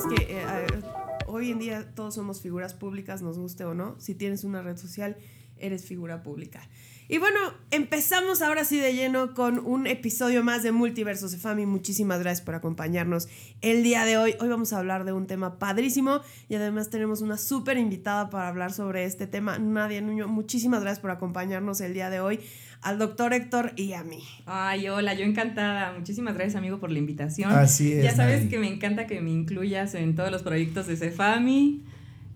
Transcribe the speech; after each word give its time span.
es 0.00 0.06
que 0.06 0.38
eh, 0.38 0.66
hoy 1.26 1.50
en 1.50 1.58
día 1.58 1.94
todos 1.94 2.14
somos 2.14 2.40
figuras 2.40 2.72
públicas, 2.74 3.20
nos 3.22 3.38
guste 3.38 3.64
o 3.64 3.74
no. 3.74 3.96
Si 3.98 4.14
tienes 4.14 4.44
una 4.44 4.62
red 4.62 4.76
social, 4.76 5.16
eres 5.60 5.84
figura 5.84 6.22
pública. 6.22 6.60
Y 7.12 7.18
bueno, 7.18 7.40
empezamos 7.72 8.40
ahora 8.40 8.64
sí 8.64 8.78
de 8.78 8.94
lleno 8.94 9.34
con 9.34 9.58
un 9.58 9.88
episodio 9.88 10.44
más 10.44 10.62
de 10.62 10.70
Multiverso 10.70 11.28
Cefami. 11.28 11.66
Muchísimas 11.66 12.20
gracias 12.20 12.40
por 12.44 12.54
acompañarnos 12.54 13.28
el 13.62 13.82
día 13.82 14.04
de 14.04 14.16
hoy. 14.16 14.36
Hoy 14.38 14.46
vamos 14.46 14.72
a 14.72 14.78
hablar 14.78 15.04
de 15.04 15.12
un 15.12 15.26
tema 15.26 15.58
padrísimo 15.58 16.20
y 16.48 16.54
además 16.54 16.88
tenemos 16.88 17.20
una 17.20 17.36
súper 17.36 17.78
invitada 17.78 18.30
para 18.30 18.46
hablar 18.46 18.72
sobre 18.72 19.06
este 19.06 19.26
tema. 19.26 19.58
Nadia 19.58 20.00
Nuño, 20.00 20.28
muchísimas 20.28 20.82
gracias 20.82 21.00
por 21.00 21.10
acompañarnos 21.10 21.80
el 21.80 21.94
día 21.94 22.10
de 22.10 22.20
hoy 22.20 22.38
al 22.80 23.00
doctor 23.00 23.32
Héctor 23.32 23.72
y 23.74 23.92
a 23.94 24.04
mí. 24.04 24.22
Ay, 24.46 24.88
hola, 24.88 25.12
yo 25.14 25.24
encantada. 25.24 25.92
Muchísimas 25.92 26.34
gracias, 26.34 26.54
amigo, 26.54 26.78
por 26.78 26.92
la 26.92 27.00
invitación. 27.00 27.50
Así 27.50 27.92
es. 27.92 28.04
Ya 28.04 28.14
sabes 28.14 28.48
que 28.48 28.60
me 28.60 28.68
encanta 28.68 29.08
que 29.08 29.20
me 29.20 29.30
incluyas 29.30 29.96
en 29.96 30.14
todos 30.14 30.30
los 30.30 30.44
proyectos 30.44 30.86
de 30.86 30.96
Cefami. 30.96 31.82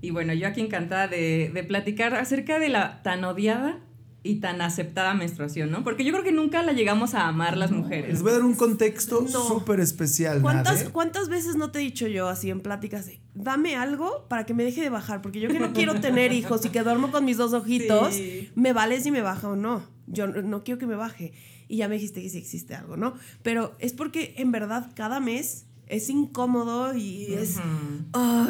Y 0.04 0.10
bueno, 0.10 0.32
yo 0.34 0.46
aquí 0.48 0.60
encantada 0.60 1.08
de, 1.08 1.50
de 1.52 1.64
platicar 1.64 2.14
acerca 2.14 2.58
de 2.58 2.68
la 2.68 3.02
tan 3.02 3.24
odiada 3.24 3.80
y 4.26 4.36
tan 4.36 4.62
aceptada 4.62 5.12
menstruación, 5.12 5.70
¿no? 5.70 5.84
Porque 5.84 6.02
yo 6.02 6.10
creo 6.12 6.24
que 6.24 6.32
nunca 6.32 6.62
la 6.62 6.72
llegamos 6.72 7.14
a 7.14 7.28
amar 7.28 7.58
las 7.58 7.70
mujeres. 7.72 8.08
Les 8.10 8.22
voy 8.22 8.30
a 8.30 8.34
dar 8.36 8.42
un 8.44 8.54
contexto 8.54 9.20
No. 9.20 9.28
súper 9.28 9.80
especial. 9.80 10.40
¿Cuántas. 10.40 10.84
¿Cuántas 10.90 11.28
veces 11.28 11.56
no 11.56 11.70
te 11.70 11.78
he 11.80 11.82
dicho 11.82 12.06
yo 12.06 12.28
así 12.28 12.48
en 12.48 12.60
pláticas 12.60 13.04
de, 13.04 13.20
dame 13.34 13.76
algo 13.76 14.26
para 14.28 14.46
que 14.46 14.54
me 14.54 14.64
deje 14.64 14.80
de 14.80 14.88
bajar? 14.88 15.20
Porque 15.20 15.40
yo 15.40 15.48
que 15.50 15.58
no 15.60 15.74
quiero 15.74 16.00
tener 16.00 16.32
hijos 16.32 16.64
y 16.64 16.70
que 16.70 16.82
duermo 16.82 17.10
con 17.10 17.24
mis 17.26 17.36
dos 17.36 17.52
ojitos, 17.52 18.14
Sí. 18.14 18.50
me 18.54 18.72
vale 18.72 18.98
si 19.02 19.10
me 19.10 19.20
baja 19.20 19.48
o 19.48 19.56
no. 19.56 19.86
Yo 20.06 20.26
no, 20.26 20.40
no 20.40 20.64
quiero 20.64 20.78
que 20.78 20.86
me 20.86 20.96
baje. 20.96 21.32
Y 21.68 21.76
ya 21.78 21.88
me 21.88 21.96
dijiste 21.96 22.22
que 22.22 22.28
sí 22.30 22.38
existe 22.38 22.74
algo, 22.74 22.96
¿no? 22.96 23.14
Pero 23.42 23.74
es 23.78 23.92
porque 23.92 24.34
en 24.38 24.52
verdad 24.52 24.90
cada 24.94 25.20
mes 25.20 25.66
es 25.86 26.08
incómodo 26.10 26.94
y 26.94 27.34
es... 27.34 27.56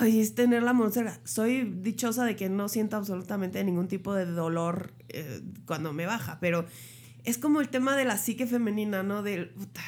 Es 0.04 0.34
tener 0.34 0.62
la 0.62 0.72
monstera. 0.72 1.20
Soy 1.24 1.64
dichosa 1.64 2.24
de 2.24 2.36
que 2.36 2.48
no 2.48 2.68
siento 2.68 2.96
absolutamente 2.96 3.62
ningún 3.64 3.88
tipo 3.88 4.14
de 4.14 4.26
dolor 4.26 4.92
eh, 5.08 5.42
cuando 5.66 5.92
me 5.92 6.06
baja, 6.06 6.38
pero 6.40 6.66
es 7.24 7.38
como 7.38 7.60
el 7.60 7.68
tema 7.68 7.96
de 7.96 8.04
la 8.04 8.18
psique 8.18 8.46
femenina, 8.46 9.02
¿no? 9.02 9.22
Del, 9.22 9.48
puta, 9.50 9.80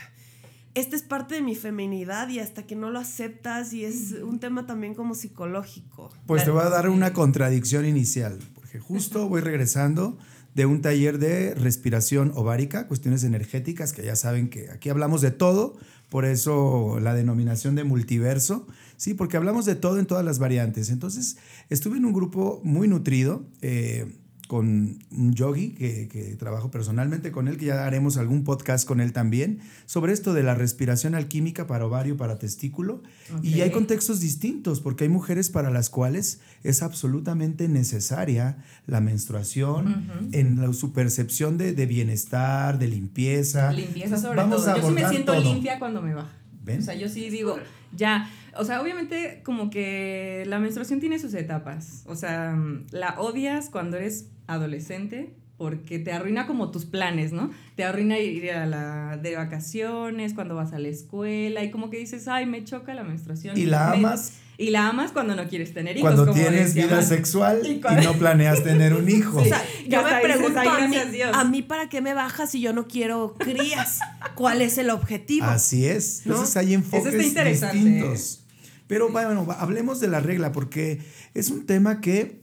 esta 0.75 0.97
es 0.97 1.03
parte 1.03 1.36
de 1.36 1.42
mi 1.42 1.55
feminidad 1.55 2.28
y 2.28 2.38
hasta 2.38 2.66
que 2.66 2.77
no 2.77 2.91
lo 2.91 2.98
aceptas 2.98 3.72
y 3.72 3.84
es 3.84 4.12
un 4.12 4.41
tema 4.41 4.66
también 4.66 4.94
como 4.94 5.14
psicológico. 5.14 6.10
Pues 6.27 6.44
te 6.44 6.50
voy 6.50 6.62
a 6.62 6.69
dar 6.69 6.88
una 6.88 7.12
contradicción 7.12 7.86
inicial, 7.86 8.38
porque 8.55 8.78
justo 8.78 9.28
voy 9.28 9.41
regresando 9.41 10.19
de 10.55 10.64
un 10.66 10.81
taller 10.81 11.19
de 11.19 11.55
respiración 11.55 12.33
ovárica, 12.34 12.88
cuestiones 12.88 13.25
energéticas, 13.25 13.92
que 13.92 14.03
ya 14.03 14.16
saben 14.16 14.48
que 14.48 14.70
aquí 14.70 14.88
hablamos 14.88 15.20
de 15.20 15.31
todo, 15.31 15.78
por 16.08 16.24
eso 16.24 16.98
la 17.00 17.14
denominación 17.14 17.74
de 17.74 17.84
multiverso, 17.84 18.66
sí, 18.96 19.14
porque 19.14 19.36
hablamos 19.36 19.64
de 19.66 19.74
todo 19.74 19.98
en 19.98 20.06
todas 20.06 20.24
las 20.24 20.38
variantes. 20.38 20.90
Entonces, 20.90 21.36
estuve 21.68 21.98
en 21.98 22.04
un 22.04 22.12
grupo 22.12 22.60
muy 22.64 22.88
nutrido. 22.88 23.46
eh, 23.60 24.16
con 24.47 24.98
un 25.11 25.33
yogi 25.34 25.70
que, 25.70 26.08
que 26.08 26.36
trabajo 26.36 26.70
personalmente 26.70 27.33
con 27.33 27.48
él, 27.48 27.56
que 27.56 27.66
ya 27.66 27.86
haremos 27.86 28.16
algún 28.16 28.44
podcast 28.44 28.86
con 28.86 29.00
él 29.00 29.12
también, 29.12 29.61
sobre 29.86 30.12
esto 30.12 30.34
de 30.34 30.42
la 30.42 30.55
respiración 30.55 31.14
alquímica 31.14 31.66
para 31.66 31.86
ovario, 31.86 32.16
para 32.16 32.38
testículo. 32.38 33.03
Y 33.42 33.61
hay 33.61 33.70
contextos 33.70 34.20
distintos, 34.20 34.80
porque 34.80 35.05
hay 35.05 35.11
mujeres 35.11 35.50
para 35.50 35.70
las 35.70 35.91
cuales 35.91 36.41
es 36.62 36.83
absolutamente 36.83 37.69
necesaria 37.69 38.58
la 38.86 39.00
menstruación 39.00 40.30
en 40.33 40.60
la, 40.60 40.72
su 40.72 40.92
percepción 40.92 41.58
de, 41.58 41.72
de 41.72 41.86
bienestar, 41.86 42.78
de 42.78 42.88
limpieza. 42.88 43.72
Limpieza 43.72 44.16
sobre 44.16 44.36
Vamos 44.36 44.64
todo. 44.64 44.75
a 44.75 44.77
Yo 44.81 44.88
sí 44.88 44.94
me 44.94 45.08
siento 45.08 45.33
todo. 45.33 45.42
limpia 45.42 45.78
cuando 45.78 46.03
me 46.03 46.14
baja. 46.14 46.31
¿Ven? 46.67 46.81
O 46.81 46.83
sea, 46.83 46.95
yo 46.95 47.09
sí 47.09 47.31
digo, 47.31 47.59
ya. 47.92 48.28
O 48.59 48.64
sea, 48.64 48.83
obviamente 48.83 49.41
como 49.45 49.70
que 49.70 50.42
la 50.47 50.59
menstruación 50.59 50.98
tiene 50.98 51.19
sus 51.19 51.33
etapas. 51.33 52.03
O 52.06 52.17
sea, 52.17 52.59
la 52.91 53.20
odias 53.20 53.70
cuando 53.70 53.97
eres 53.97 54.28
adolescente 54.49 55.32
porque 55.56 55.99
te 55.99 56.12
arruina 56.12 56.47
como 56.47 56.71
tus 56.71 56.84
planes, 56.84 57.33
¿no? 57.33 57.50
Te 57.77 57.84
arruina 57.84 58.19
ir 58.19 58.50
a 58.53 58.67
la 58.67 59.17
de 59.17 59.37
vacaciones, 59.37 60.34
cuando 60.34 60.55
vas 60.55 60.72
a 60.72 60.78
la 60.78 60.89
escuela 60.89 61.65
y 61.65 61.71
como 61.71 61.89
que 61.91 61.97
dices, 61.99 62.28
ay, 62.28 62.44
me 62.47 62.62
choca 62.65 62.94
la 62.94 63.05
menstruación. 63.05 63.56
Y 63.56 63.65
la 63.65 63.91
Me- 63.91 63.97
amas 63.97 64.33
Y 64.59 64.71
la 64.71 64.89
amas 64.89 65.12
cuando 65.12 65.34
no 65.34 65.47
quieres 65.49 65.72
tener 65.75 65.97
hijos. 65.97 66.03
cuando 66.15 66.27
como 66.27 66.34
tienes 66.34 66.75
decía 66.75 66.87
vida 66.87 67.03
sexual 67.03 67.61
Y 67.67 67.81
no 68.05 68.12
planeas 68.15 68.62
tener 68.65 68.94
un 68.94 69.09
hijo. 69.09 69.39
O 69.39 69.44
sea, 69.44 69.61
Sí, 69.61 69.89
yo 69.89 70.03
me 70.03 70.09
dices, 70.09 70.22
pregunto 70.22 70.59
"Ay, 70.61 70.69
a 70.69 70.72
mí, 70.89 70.94
gracias 70.94 71.12
Dios". 71.12 71.31
a 71.34 71.44
mí 71.44 71.62
para 71.62 71.88
qué 71.91 72.00
me 72.00 72.15
baja 72.15 72.47
si 72.47 72.61
yo 72.62 72.73
no 72.73 72.87
quiero 72.88 73.34
crías. 73.38 73.99
¿Cuál 74.34 74.62
es 74.62 74.78
el 74.78 74.88
objetivo? 74.91 75.47
Así 75.47 75.87
es. 75.87 76.23
¿No? 76.25 76.33
Entonces 76.34 76.56
hay 76.56 76.67
Eso 76.69 76.75
enfoques 76.75 77.15
está 77.15 77.27
interesante. 77.27 77.77
distintos. 77.78 78.43
Pero 78.87 79.09
bueno, 79.11 79.47
hablemos 79.59 80.00
de 80.00 80.09
la 80.09 80.21
regla 80.21 80.53
porque 80.53 81.00
es 81.34 81.50
un 81.50 81.67
tema 81.67 82.00
que 82.00 82.43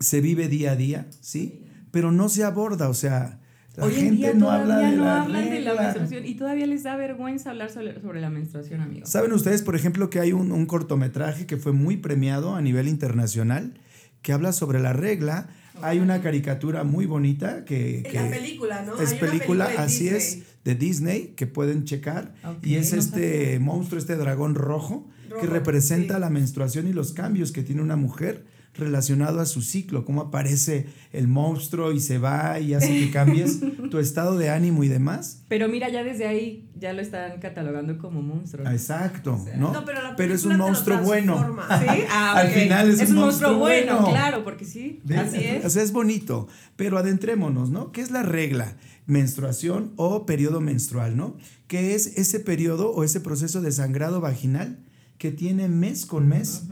se 0.00 0.20
vive 0.20 0.48
día 0.48 0.72
a 0.72 0.76
día, 0.76 1.06
¿sí? 1.20 1.60
Pero 1.96 2.12
no 2.12 2.28
se 2.28 2.44
aborda, 2.44 2.90
o 2.90 2.94
sea, 2.94 3.40
la 3.74 3.86
Hoy 3.86 3.94
en 3.94 4.00
gente 4.00 4.16
día 4.18 4.34
no 4.34 4.50
habla 4.50 4.76
de 4.80 4.96
no 4.98 5.04
la 5.04 5.22
hablan 5.22 5.48
de 5.48 5.60
la 5.62 5.70
regla. 5.70 5.82
menstruación 5.84 6.26
y 6.26 6.34
todavía 6.34 6.66
les 6.66 6.82
da 6.82 6.94
vergüenza 6.94 7.52
hablar 7.52 7.70
sobre, 7.70 7.98
sobre 8.02 8.20
la 8.20 8.28
menstruación, 8.28 8.82
amigos. 8.82 9.08
¿Saben 9.08 9.32
ustedes, 9.32 9.62
por 9.62 9.74
ejemplo, 9.76 10.10
que 10.10 10.20
hay 10.20 10.34
un, 10.34 10.52
un 10.52 10.66
cortometraje 10.66 11.46
que 11.46 11.56
fue 11.56 11.72
muy 11.72 11.96
premiado 11.96 12.54
a 12.54 12.60
nivel 12.60 12.86
internacional 12.86 13.72
que 14.20 14.34
habla 14.34 14.52
sobre 14.52 14.78
la 14.78 14.92
regla? 14.92 15.48
Hay 15.80 16.00
una 16.00 16.20
caricatura 16.20 16.84
muy 16.84 17.06
bonita 17.06 17.64
que, 17.64 18.02
que 18.02 18.12
la 18.12 18.28
película, 18.28 18.82
¿no? 18.82 19.00
es 19.00 19.12
Hay 19.12 19.18
película, 19.18 19.70
así 19.78 20.10
Disney. 20.10 20.18
es, 20.18 20.42
de 20.64 20.74
Disney, 20.74 21.34
que 21.34 21.46
pueden 21.46 21.84
checar. 21.84 22.34
Y 22.62 22.74
es 22.74 22.92
no 22.92 22.98
este 22.98 23.58
monstruo, 23.58 23.98
este 23.98 24.16
dragón 24.16 24.54
rojo, 24.54 25.08
que 25.40 25.46
representa 25.46 26.16
sí. 26.16 26.20
la 26.20 26.28
menstruación 26.28 26.88
y 26.88 26.92
los 26.92 27.14
cambios 27.14 27.52
que 27.52 27.62
tiene 27.62 27.80
una 27.80 27.96
mujer 27.96 28.44
relacionado 28.78 29.40
a 29.40 29.46
su 29.46 29.62
ciclo, 29.62 30.04
cómo 30.04 30.22
aparece 30.22 30.86
el 31.12 31.28
monstruo 31.28 31.92
y 31.92 32.00
se 32.00 32.18
va 32.18 32.58
y 32.60 32.74
hace 32.74 32.88
que 32.88 33.10
cambies 33.10 33.60
tu 33.90 33.98
estado 33.98 34.36
de 34.36 34.50
ánimo 34.50 34.84
y 34.84 34.88
demás. 34.88 35.42
Pero 35.48 35.68
mira, 35.68 35.88
ya 35.88 36.04
desde 36.04 36.26
ahí 36.26 36.68
ya 36.78 36.92
lo 36.92 37.00
están 37.02 37.40
catalogando 37.40 37.98
como 37.98 38.22
monstruo. 38.22 38.68
Exacto, 38.68 39.42
¿no? 39.56 39.72
No, 39.72 39.84
pero 39.84 40.02
la 40.02 40.16
pero 40.16 40.34
es 40.34 40.44
un 40.44 40.56
monstruo 40.58 40.98
bueno. 40.98 41.56
¿Sí? 41.80 41.86
Ah, 42.10 42.34
Al 42.38 42.46
ok. 42.48 42.52
final 42.52 42.90
es 42.90 43.10
un 43.10 43.16
monstruo 43.16 43.58
bueno. 43.58 44.04
claro, 44.04 44.44
porque 44.44 44.64
sí, 44.64 45.00
así 45.16 45.38
es. 45.44 45.64
O 45.64 45.70
sea, 45.70 45.82
es 45.82 45.92
bonito, 45.92 46.48
pero 46.76 46.98
adentrémonos, 46.98 47.70
¿no? 47.70 47.92
¿Qué 47.92 48.00
es 48.00 48.10
la 48.10 48.22
regla? 48.22 48.76
Menstruación 49.06 49.92
o 49.96 50.26
periodo 50.26 50.60
menstrual, 50.60 51.16
¿no? 51.16 51.36
¿Qué 51.68 51.94
es 51.94 52.18
ese 52.18 52.40
periodo 52.40 52.90
o 52.92 53.04
ese 53.04 53.20
proceso 53.20 53.60
de 53.60 53.72
sangrado 53.72 54.20
vaginal 54.20 54.78
que 55.18 55.30
tiene 55.30 55.68
mes 55.68 56.06
con 56.06 56.28
mes 56.28 56.64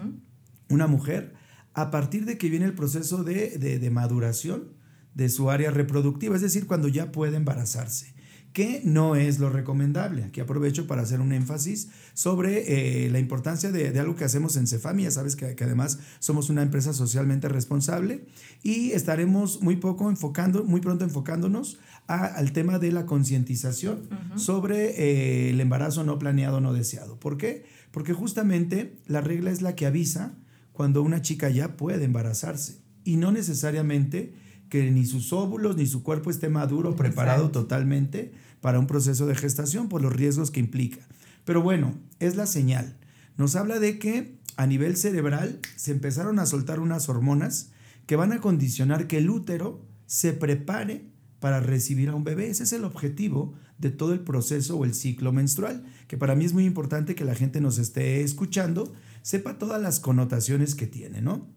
una 0.69 0.87
mujer 0.87 1.35
a 1.75 1.91
partir 1.91 2.25
de 2.25 2.39
que 2.39 2.49
viene 2.51 2.65
el 2.67 2.75
proceso 2.75 3.25
de, 3.25 3.59
de- 3.59 3.79
de 3.79 3.91
maduración 3.91 4.73
de 5.15 5.29
su 5.29 5.51
área 5.51 5.71
reproductiva, 5.71 6.35
es 6.37 6.43
decir, 6.43 6.67
cuando 6.67 6.89
ya 6.89 7.13
puede 7.13 7.37
embarazarse, 7.37 8.15
que 8.53 8.81
no 8.85 9.17
es 9.17 9.41
lo 9.41 9.51
recomendable. 9.51 10.23
Aquí 10.25 10.41
aprovecho 10.41 10.87
para 10.87 11.03
hacer 11.03 11.21
un 11.21 11.33
énfasis 11.33 11.89
sobre 12.15 13.05
eh, 13.07 13.11
la 13.11 13.19
importancia 13.19 13.73
de, 13.73 13.91
de 13.91 13.99
algo 14.01 14.15
que 14.15 14.25
hacemos 14.25 14.57
en 14.57 14.67
Cefami, 14.69 15.03
ya 15.05 15.11
sabes 15.11 15.35
que, 15.35 15.57
que 15.57 15.65
además 15.65 15.99
somos 16.21 16.51
una 16.51 16.63
empresa 16.63 16.93
socialmente 16.93 17.49
responsable 17.49 18.25
y 18.63 18.93
estaremos 18.93 19.61
muy 19.63 19.77
poco 19.77 20.09
enfocando, 20.11 20.63
muy 20.65 20.81
pronto 20.81 21.05
enfocándonos 21.05 21.79
a- 22.07 22.27
al 22.27 22.53
tema 22.53 22.79
de 22.79 22.93
la 22.93 23.07
concientización 23.07 24.09
sobre 24.37 24.91
eh, 25.01 25.51
el 25.51 25.61
embarazo 25.61 26.05
no 26.05 26.19
planeado, 26.19 26.61
no 26.61 26.73
deseado. 26.73 27.19
¿Por 27.19 27.37
qué? 27.37 27.65
Porque 27.91 28.13
justamente 28.13 28.97
la 29.07 29.21
regla 29.21 29.51
es 29.51 29.63
la 29.63 29.75
que 29.75 29.87
avisa 29.87 30.35
cuando 30.75 31.03
una 31.03 31.23
chica 31.23 31.49
ya 31.49 31.77
puede 31.77 32.05
embarazarse 32.05 32.83
y 33.05 33.17
no 33.17 33.31
necesariamente 33.31 34.35
que 34.69 34.91
ni 34.91 35.07
sus 35.07 35.33
óvulos 35.33 35.77
ni 35.77 35.87
su 35.87 36.03
cuerpo 36.03 36.31
esté 36.31 36.49
maduro, 36.49 36.97
preparado 36.97 37.47
Exacto. 37.47 37.61
totalmente 37.61 38.33
para 38.61 38.81
un 38.81 38.89
proceso 38.89 39.25
de 39.27 39.37
gestación 39.37 39.89
por 39.89 40.03
los 40.03 40.13
riesgos 40.13 40.51
que 40.51 40.59
implica. 40.59 41.07
Pero 41.45 41.63
bueno, 41.63 41.95
es 42.19 42.35
la 42.35 42.47
señal. 42.47 42.97
Nos 43.37 43.55
habla 43.55 43.79
de 43.79 44.01
que 44.01 44.41
a 44.57 44.67
nivel 44.67 44.97
cerebral 44.97 45.61
se 45.77 45.93
empezaron 45.93 46.41
a 46.41 46.47
soltar 46.47 46.81
unas 46.81 47.09
hormonas 47.09 47.71
que 48.07 48.17
van 48.17 48.33
a 48.33 48.41
condicionar 48.41 49.07
que 49.07 49.19
el 49.19 49.31
útero 49.31 49.81
se 50.07 50.33
prepare 50.33 51.05
para 51.39 51.61
recibir 51.61 52.09
a 52.09 52.17
un 52.17 52.25
bebé. 52.25 52.49
Ese 52.49 52.65
es 52.65 52.73
el 52.73 52.85
objetivo 52.85 53.55
de 53.79 53.91
todo 53.91 54.13
el 54.13 54.21
proceso 54.21 54.77
o 54.77 54.85
el 54.85 54.95
ciclo 54.95 55.31
menstrual, 55.31 55.85
que 56.09 56.17
para 56.17 56.35
mí 56.35 56.45
es 56.45 56.53
muy 56.53 56.65
importante 56.65 57.15
que 57.15 57.25
la 57.25 57.35
gente 57.35 57.61
nos 57.61 57.79
esté 57.79 58.23
escuchando, 58.23 58.93
sepa 59.25 59.59
todas 59.59 59.81
las 59.81 60.01
connotaciones 60.01 60.75
que 60.75 60.87
tiene, 60.87 61.23
¿no? 61.23 61.49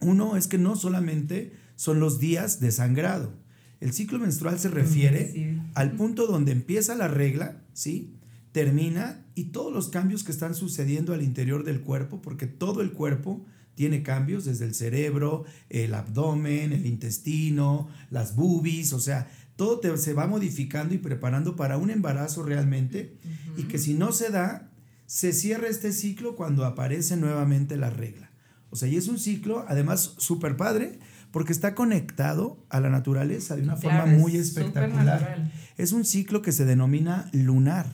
Uno 0.00 0.36
es 0.36 0.46
que 0.46 0.58
no 0.58 0.76
solamente 0.76 1.54
son 1.74 2.00
los 2.00 2.18
días 2.20 2.60
de 2.60 2.70
sangrado. 2.70 3.32
El 3.80 3.92
ciclo 3.92 4.18
menstrual 4.18 4.58
se 4.58 4.68
refiere 4.68 5.32
Sí. 5.32 5.58
al 5.74 5.92
punto 5.92 6.26
donde 6.26 6.52
empieza 6.52 6.94
la 6.94 7.08
regla, 7.08 7.62
¿sí? 7.72 8.14
Termina 8.52 9.24
y 9.34 9.44
todos 9.46 9.72
los 9.72 9.88
cambios 9.88 10.22
que 10.24 10.32
están 10.32 10.54
sucediendo 10.54 11.14
al 11.14 11.22
interior 11.22 11.64
del 11.64 11.80
cuerpo, 11.80 12.20
porque 12.20 12.46
todo 12.46 12.80
el 12.82 12.92
cuerpo 12.92 13.44
tiene 13.74 14.02
cambios 14.02 14.44
desde 14.44 14.64
el 14.64 14.74
cerebro, 14.74 15.44
el 15.70 15.94
abdomen, 15.94 16.72
el 16.72 16.86
intestino, 16.86 17.88
las 18.10 18.34
boobies, 18.34 18.92
o 18.92 19.00
sea, 19.00 19.30
todo 19.56 19.78
te- 19.80 19.96
se 19.96 20.12
va 20.12 20.26
modificando 20.26 20.94
y 20.94 20.98
preparando 20.98 21.54
para 21.56 21.78
un 21.78 21.90
embarazo 21.90 22.42
realmente 22.42 23.16
y 23.56 23.62
que 23.64 23.78
si 23.78 23.94
no 23.94 24.12
se 24.12 24.30
da, 24.30 24.67
se 25.08 25.32
cierra 25.32 25.68
este 25.68 25.92
ciclo 25.92 26.36
cuando 26.36 26.66
aparece 26.66 27.16
nuevamente 27.16 27.78
la 27.78 27.88
regla. 27.88 28.30
O 28.68 28.76
sea, 28.76 28.88
y 28.88 28.96
es 28.96 29.08
un 29.08 29.18
ciclo, 29.18 29.64
además, 29.66 30.14
súper 30.18 30.58
padre, 30.58 30.98
porque 31.30 31.52
está 31.52 31.74
conectado 31.74 32.62
a 32.68 32.78
la 32.78 32.90
naturaleza 32.90 33.56
de 33.56 33.62
una 33.62 33.76
forma 33.76 34.04
muy 34.04 34.36
espectacular. 34.36 35.50
Es 35.78 35.92
un 35.92 36.04
ciclo 36.04 36.42
que 36.42 36.52
se 36.52 36.66
denomina 36.66 37.30
lunar 37.32 37.86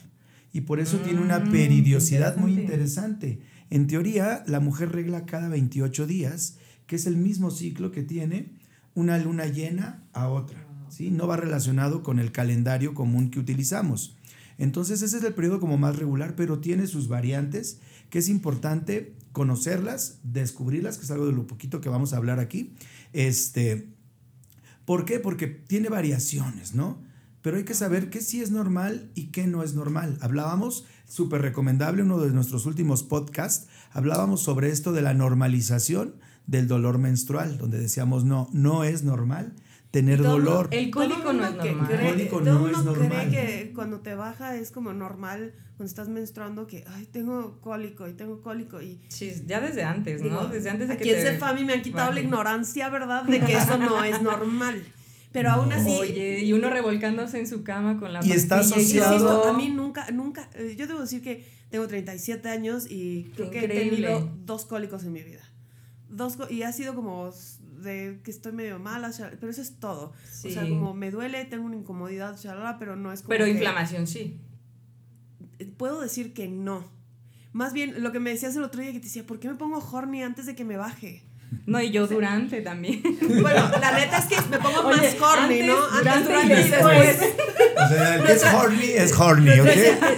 y 0.52 0.62
por 0.62 0.80
eso 0.80 0.98
tiene 0.98 1.20
una 1.20 1.38
mm, 1.38 1.52
peridiosidad 1.52 2.36
muy 2.36 2.52
interesante. 2.52 3.38
En 3.70 3.86
teoría, 3.86 4.42
la 4.48 4.58
mujer 4.58 4.90
regla 4.90 5.24
cada 5.24 5.48
28 5.48 6.08
días, 6.08 6.58
que 6.88 6.96
es 6.96 7.06
el 7.06 7.16
mismo 7.16 7.52
ciclo 7.52 7.92
que 7.92 8.02
tiene 8.02 8.50
una 8.94 9.18
luna 9.18 9.46
llena 9.46 10.02
a 10.12 10.26
otra. 10.26 10.66
¿sí? 10.88 11.12
No 11.12 11.28
va 11.28 11.36
relacionado 11.36 12.02
con 12.02 12.18
el 12.18 12.32
calendario 12.32 12.92
común 12.92 13.30
que 13.30 13.38
utilizamos. 13.38 14.16
Entonces 14.58 15.02
ese 15.02 15.18
es 15.18 15.24
el 15.24 15.34
periodo 15.34 15.60
como 15.60 15.78
más 15.78 15.96
regular, 15.96 16.34
pero 16.36 16.60
tiene 16.60 16.86
sus 16.86 17.08
variantes, 17.08 17.80
que 18.10 18.18
es 18.18 18.28
importante 18.28 19.14
conocerlas, 19.32 20.18
descubrirlas, 20.22 20.98
que 20.98 21.04
es 21.04 21.10
algo 21.10 21.26
de 21.26 21.32
lo 21.32 21.46
poquito 21.46 21.80
que 21.80 21.88
vamos 21.88 22.12
a 22.12 22.16
hablar 22.16 22.38
aquí. 22.38 22.74
Este, 23.12 23.88
¿Por 24.84 25.04
qué? 25.04 25.18
Porque 25.18 25.46
tiene 25.46 25.88
variaciones, 25.88 26.74
¿no? 26.74 27.02
pero 27.44 27.58
hay 27.58 27.64
que 27.64 27.74
saber 27.74 28.08
qué 28.08 28.22
sí 28.22 28.40
es 28.40 28.50
normal 28.50 29.10
y 29.14 29.26
qué 29.26 29.46
no 29.46 29.62
es 29.62 29.74
normal. 29.74 30.16
Hablábamos, 30.22 30.86
súper 31.06 31.42
recomendable, 31.42 32.02
uno 32.02 32.18
de 32.18 32.30
nuestros 32.30 32.64
últimos 32.64 33.02
podcasts, 33.02 33.66
hablábamos 33.92 34.40
sobre 34.40 34.70
esto 34.70 34.94
de 34.94 35.02
la 35.02 35.12
normalización 35.12 36.14
del 36.46 36.68
dolor 36.68 36.96
menstrual, 36.96 37.58
donde 37.58 37.78
decíamos, 37.78 38.24
no, 38.24 38.48
no 38.54 38.82
es 38.82 39.02
normal 39.02 39.52
tener 39.94 40.20
dolor. 40.20 40.68
El 40.72 40.90
cólico 40.90 41.32
no 41.32 41.46
es 41.46 41.54
normal. 41.54 42.20
el 42.20 42.28
cólico 42.28 42.40
no 42.40 42.68
es 42.68 42.84
normal. 42.84 43.28
cree 43.28 43.30
que 43.30 43.72
cuando 43.72 44.00
te 44.00 44.16
baja 44.16 44.56
es 44.56 44.72
como 44.72 44.92
normal 44.92 45.54
cuando 45.76 45.84
estás 45.84 46.08
menstruando 46.08 46.66
que, 46.66 46.84
ay, 46.88 47.06
tengo 47.06 47.60
cólico 47.60 48.08
y 48.08 48.14
tengo 48.14 48.40
cólico 48.42 48.82
y... 48.82 49.00
Sí, 49.08 49.32
ya 49.46 49.60
desde 49.60 49.84
antes, 49.84 50.20
¿no? 50.22 50.48
desde 50.48 50.70
antes 50.70 50.88
de 50.88 50.96
que 50.96 51.16
Aquí 51.16 51.28
en 51.28 51.38
Fami 51.38 51.64
me 51.64 51.74
han 51.74 51.82
quitado 51.82 52.12
la 52.12 52.20
ignorancia, 52.20 52.88
¿verdad? 52.88 53.22
De 53.22 53.40
que 53.40 53.54
eso 53.54 53.78
no 53.78 54.02
es 54.02 54.20
normal. 54.20 54.84
Pero 55.30 55.50
aún 55.50 55.72
así. 55.72 55.90
Oye, 55.90 56.40
y 56.44 56.52
uno 56.52 56.70
revolcándose 56.70 57.38
en 57.38 57.48
su 57.48 57.64
cama 57.64 57.98
con 57.98 58.12
la 58.12 58.24
Y 58.24 58.32
está 58.32 58.60
asociado. 58.60 59.48
a 59.48 59.52
mí 59.52 59.68
nunca, 59.68 60.08
nunca. 60.12 60.48
Eh, 60.54 60.74
yo 60.76 60.86
debo 60.86 61.00
decir 61.00 61.22
que 61.22 61.44
tengo 61.70 61.86
37 61.88 62.48
años 62.48 62.86
y 62.88 63.32
creo 63.34 63.50
que 63.50 63.64
he 63.64 63.68
tenido 63.68 64.30
dos 64.44 64.64
cólicos 64.64 65.04
en 65.04 65.12
mi 65.12 65.22
vida. 65.22 65.42
Dos, 66.08 66.38
y 66.50 66.62
ha 66.62 66.72
sido 66.72 66.94
como 66.94 67.32
de 67.84 68.20
que 68.24 68.30
estoy 68.30 68.52
medio 68.52 68.78
mala, 68.78 69.12
pero 69.38 69.50
eso 69.50 69.62
es 69.62 69.78
todo. 69.78 70.12
O 70.44 70.48
sea, 70.48 70.68
como 70.68 70.94
me 70.94 71.10
duele, 71.10 71.44
tengo 71.44 71.64
una 71.64 71.76
incomodidad, 71.76 72.36
pero 72.78 72.96
no 72.96 73.12
es 73.12 73.20
como. 73.20 73.28
Pero 73.28 73.46
inflamación 73.46 74.06
sí. 74.06 74.40
Puedo 75.76 76.00
decir 76.00 76.34
que 76.34 76.48
no. 76.48 76.84
Más 77.52 77.72
bien, 77.72 78.02
lo 78.02 78.10
que 78.10 78.18
me 78.18 78.30
decías 78.30 78.56
el 78.56 78.64
otro 78.64 78.82
día 78.82 78.92
que 78.92 78.98
te 78.98 79.04
decía, 79.04 79.24
¿por 79.24 79.38
qué 79.38 79.48
me 79.48 79.54
pongo 79.54 79.78
horny 79.78 80.22
antes 80.24 80.46
de 80.46 80.56
que 80.56 80.64
me 80.64 80.76
baje? 80.76 81.22
No, 81.66 81.80
y 81.80 81.90
yo 81.90 82.06
durante 82.06 82.60
también. 82.60 83.02
Bueno, 83.20 83.70
la 83.80 83.92
neta 83.92 84.18
es 84.18 84.26
que 84.26 84.36
me 84.50 84.58
pongo 84.58 84.82
más 84.82 85.20
horny, 85.20 85.62
¿no? 85.62 85.76
Antes, 85.84 86.24
durante, 86.24 86.60
y 86.60 86.70
después. 86.70 87.34
O 87.76 87.88
sea, 87.88 88.16
el 88.16 88.22
que 88.26 88.32
es 88.32 88.44
horny 88.44 88.84
es 88.84 89.12
horny, 89.18 89.60
¿ok? 89.60 89.68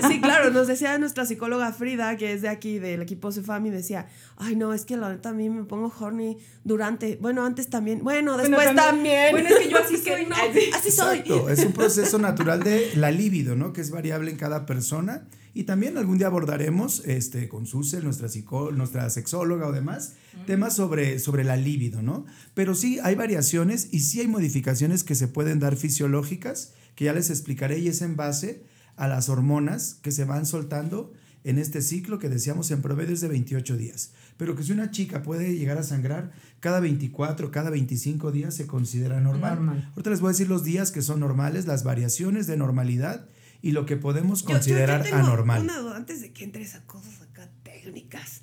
Sí, 0.08 0.20
claro, 0.20 0.50
nos 0.50 0.66
decía 0.66 0.98
nuestra 0.98 1.26
psicóloga 1.26 1.72
Frida, 1.72 2.16
que 2.16 2.32
es 2.32 2.42
de 2.42 2.48
aquí, 2.48 2.78
del 2.78 3.02
equipo 3.02 3.32
Cefami, 3.32 3.70
decía, 3.70 4.06
ay, 4.36 4.56
no, 4.56 4.72
es 4.72 4.84
que 4.84 4.96
la 4.96 5.10
neta 5.10 5.30
a 5.30 5.32
mí 5.32 5.48
me 5.48 5.64
pongo 5.64 5.92
horny 5.98 6.38
durante, 6.64 7.16
bueno, 7.20 7.44
antes 7.44 7.68
también, 7.68 8.02
bueno, 8.02 8.36
después 8.36 8.74
también. 8.74 9.32
Bueno, 9.32 9.48
es 9.48 9.56
que 9.56 9.68
yo 9.70 9.78
así 9.78 9.96
soy, 10.04 10.26
no, 10.26 10.36
así 10.74 10.90
soy. 10.90 11.24
Es 11.50 11.64
un 11.64 11.72
proceso 11.72 12.18
natural 12.18 12.62
de 12.62 12.92
la 12.96 13.10
libido, 13.10 13.56
¿no? 13.56 13.72
Que 13.72 13.80
es 13.80 13.90
variable 13.90 14.30
en 14.30 14.36
cada 14.36 14.66
persona. 14.66 15.26
Y 15.56 15.64
también 15.64 15.96
algún 15.96 16.18
día 16.18 16.26
abordaremos 16.26 17.02
este, 17.06 17.48
con 17.48 17.64
Susel, 17.64 18.04
nuestra, 18.04 18.28
nuestra 18.72 19.08
sexóloga 19.08 19.66
o 19.66 19.72
demás, 19.72 20.12
temas 20.46 20.76
sobre, 20.76 21.18
sobre 21.18 21.44
la 21.44 21.56
libido, 21.56 22.02
¿no? 22.02 22.26
Pero 22.52 22.74
sí 22.74 22.98
hay 23.02 23.14
variaciones 23.14 23.88
y 23.90 24.00
sí 24.00 24.20
hay 24.20 24.28
modificaciones 24.28 25.02
que 25.02 25.14
se 25.14 25.28
pueden 25.28 25.58
dar 25.58 25.76
fisiológicas, 25.76 26.74
que 26.96 27.04
ya 27.04 27.12
les 27.12 27.30
explicaré, 27.30 27.78
y 27.78 27.86
es 27.86 28.02
en 28.02 28.16
base 28.16 28.64
a 28.96 29.06
las 29.06 29.28
hormonas 29.28 29.98
que 30.02 30.10
se 30.10 30.24
van 30.24 30.46
soltando 30.46 31.12
en 31.44 31.58
este 31.58 31.80
ciclo 31.80 32.18
que 32.18 32.28
decíamos 32.28 32.72
en 32.72 32.82
promedio 32.82 33.16
de 33.16 33.28
28 33.28 33.76
días. 33.76 34.12
Pero 34.36 34.56
que 34.56 34.64
si 34.64 34.72
una 34.72 34.90
chica 34.90 35.22
puede 35.22 35.56
llegar 35.56 35.78
a 35.78 35.84
sangrar 35.84 36.32
cada 36.58 36.80
24, 36.80 37.52
cada 37.52 37.70
25 37.70 38.32
días 38.32 38.52
se 38.52 38.66
considera 38.66 39.20
normal. 39.20 39.54
normal. 39.54 39.88
Ahorita 39.90 40.10
les 40.10 40.20
voy 40.20 40.30
a 40.30 40.32
decir 40.32 40.48
los 40.48 40.64
días 40.64 40.90
que 40.90 41.02
son 41.02 41.20
normales, 41.20 41.66
las 41.66 41.84
variaciones 41.84 42.48
de 42.48 42.56
normalidad 42.56 43.28
y 43.62 43.70
lo 43.70 43.86
que 43.86 43.96
podemos 43.96 44.42
considerar 44.42 45.04
yo, 45.04 45.10
yo 45.10 45.16
anormal. 45.16 45.62
Una 45.62 45.78
duda, 45.78 45.96
antes 45.96 46.20
de 46.20 46.32
que 46.32 46.42
entres 46.42 46.74
a 46.74 46.84
cosas 46.84 47.22
acá 47.22 47.48
técnicas, 47.62 48.42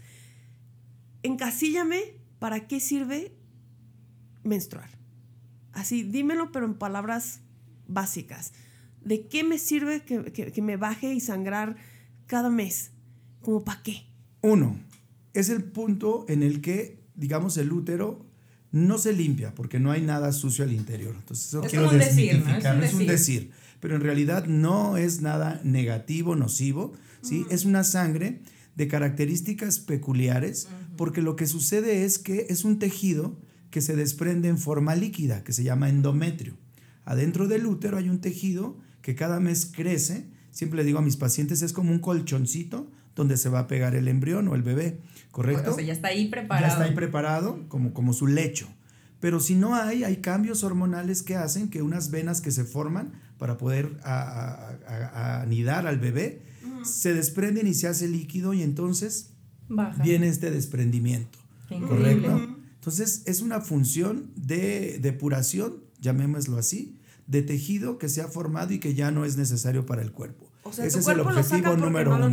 encasíllame 1.24 2.22
para 2.40 2.68
qué 2.68 2.80
sirve 2.80 3.36
menstruar. 4.44 4.90
Así, 5.74 6.04
dímelo, 6.04 6.54
pero 6.54 6.66
en 6.66 6.76
palabras 6.76 7.42
básicas. 7.94 8.54
¿De 9.04 9.28
qué 9.28 9.44
me 9.44 9.60
sirve 9.60 10.01
que, 10.04 10.31
que, 10.31 10.62
me 10.62 10.78
baje 10.78 11.13
y 11.13 11.19
sangrar 11.19 11.75
cada 12.25 12.50
mes? 12.50 12.92
¿Como 13.42 13.63
para 13.63 13.84
qué? 13.84 14.04
Uno, 14.42 14.78
es 15.34 15.50
el 15.50 15.63
punto 15.63 16.25
en 16.30 16.42
el 16.44 16.62
que, 16.62 17.04
digamos, 17.16 17.57
el 17.57 17.72
útero 17.72 18.25
no 18.72 18.98
se 18.98 19.13
limpia 19.13 19.54
porque 19.54 19.80
no 19.80 19.92
hay 19.92 20.01
nada 20.01 20.31
sucio 20.31 20.63
al 20.63 20.72
interior. 20.72 21.16
Entonces, 21.16 21.48
eso 21.48 21.62
quiero 21.62 21.90
desmitificar. 21.92 22.81
Es 22.84 22.94
un 22.94 23.06
decir 23.06 23.51
pero 23.84 23.98
en 23.98 24.01
realidad 24.01 24.46
no 24.46 24.96
es 24.96 25.22
nada 25.22 25.60
negativo, 25.66 26.38
nocivo, 26.38 26.94
¿sí? 27.22 27.46
Es 27.50 27.66
una 27.66 27.84
sangre 27.84 28.39
de 28.78 28.88
características 28.88 29.80
peculiares 29.80 30.69
porque 30.96 31.22
lo 31.22 31.36
que 31.36 31.48
sucede 31.48 32.06
es 32.06 32.18
que 32.18 32.48
es 32.50 32.63
un 32.63 32.80
tejido 32.80 33.38
que 33.72 33.81
se 33.81 33.98
desprende 33.98 34.48
en 34.48 34.57
forma 34.57 34.96
líquida, 34.96 35.44
que 35.44 35.51
se 35.51 35.66
llama 35.66 35.89
endometrio. 35.89 36.54
Adentro 37.06 37.48
del 37.48 37.66
útero 37.66 37.98
hay 37.98 38.10
un 38.10 38.20
tejido 38.20 38.78
que 39.02 39.16
cada 39.16 39.40
mes 39.40 39.70
crece, 39.74 40.28
siempre 40.52 40.78
le 40.78 40.84
digo 40.84 41.00
a 41.00 41.02
mis 41.02 41.18
pacientes, 41.18 41.62
es 41.62 41.74
como 41.74 41.92
un 41.92 42.00
colchoncito 42.00 42.90
donde 43.16 43.38
se 43.38 43.50
va 43.50 43.60
a 43.60 43.68
pegar 43.68 43.96
el 43.96 44.08
embrión 44.08 44.48
o 44.48 44.56
el 44.56 44.64
bebé, 44.64 45.00
¿correcto? 45.32 45.72
O 45.72 45.76
sea, 45.76 45.84
ya 45.84 45.94
está 45.94 46.08
ahí 46.10 46.30
preparado. 46.30 46.66
Ya 46.66 46.72
está 46.72 46.84
ahí 46.86 46.96
preparado 46.96 47.68
como, 47.68 47.94
como 47.94 48.14
su 48.14 48.28
lecho. 48.28 48.68
Pero 49.20 49.40
si 49.40 49.56
no 49.56 49.76
hay, 49.76 50.04
hay 50.04 50.18
cambios 50.18 50.64
hormonales 50.64 51.24
que 51.24 51.36
hacen 51.36 51.70
que 51.70 51.82
unas 51.82 52.12
venas 52.12 52.42
que 52.42 52.52
se 52.52 52.66
forman 52.66 53.14
para 53.38 53.58
poder 53.58 53.98
anidar 54.04 55.88
al 55.88 55.98
bebé, 55.98 56.42
se 56.84 57.14
desprenden 57.14 57.68
y 57.68 57.74
se 57.74 57.88
hace 57.88 58.08
líquido 58.08 58.54
y 58.54 58.62
entonces 58.62 59.30
viene 60.04 60.27
este 60.27 60.51
desprendimiento. 60.51 61.39
¿Correcto? 61.70 62.58
Entonces 62.75 63.24
es 63.25 63.42
una 63.42 63.62
función 63.62 64.32
de 64.36 65.00
depuración, 65.01 65.84
llamémoslo 66.01 66.58
así, 66.58 66.98
de 67.34 67.42
tejido 67.42 67.98
que 67.98 68.08
se 68.10 68.22
ha 68.22 68.28
formado 68.28 68.72
y 68.74 68.80
que 68.80 68.94
ya 68.94 69.10
no 69.12 69.25
es 69.25 69.38
necesario 69.38 69.86
para 69.86 70.04
el 70.04 70.12
cuerpo. 70.12 70.50
Ese 70.72 71.00
es 71.00 71.08
el 71.08 71.20
objetivo 71.20 71.75
número 71.75 72.16
uno. 72.16 72.32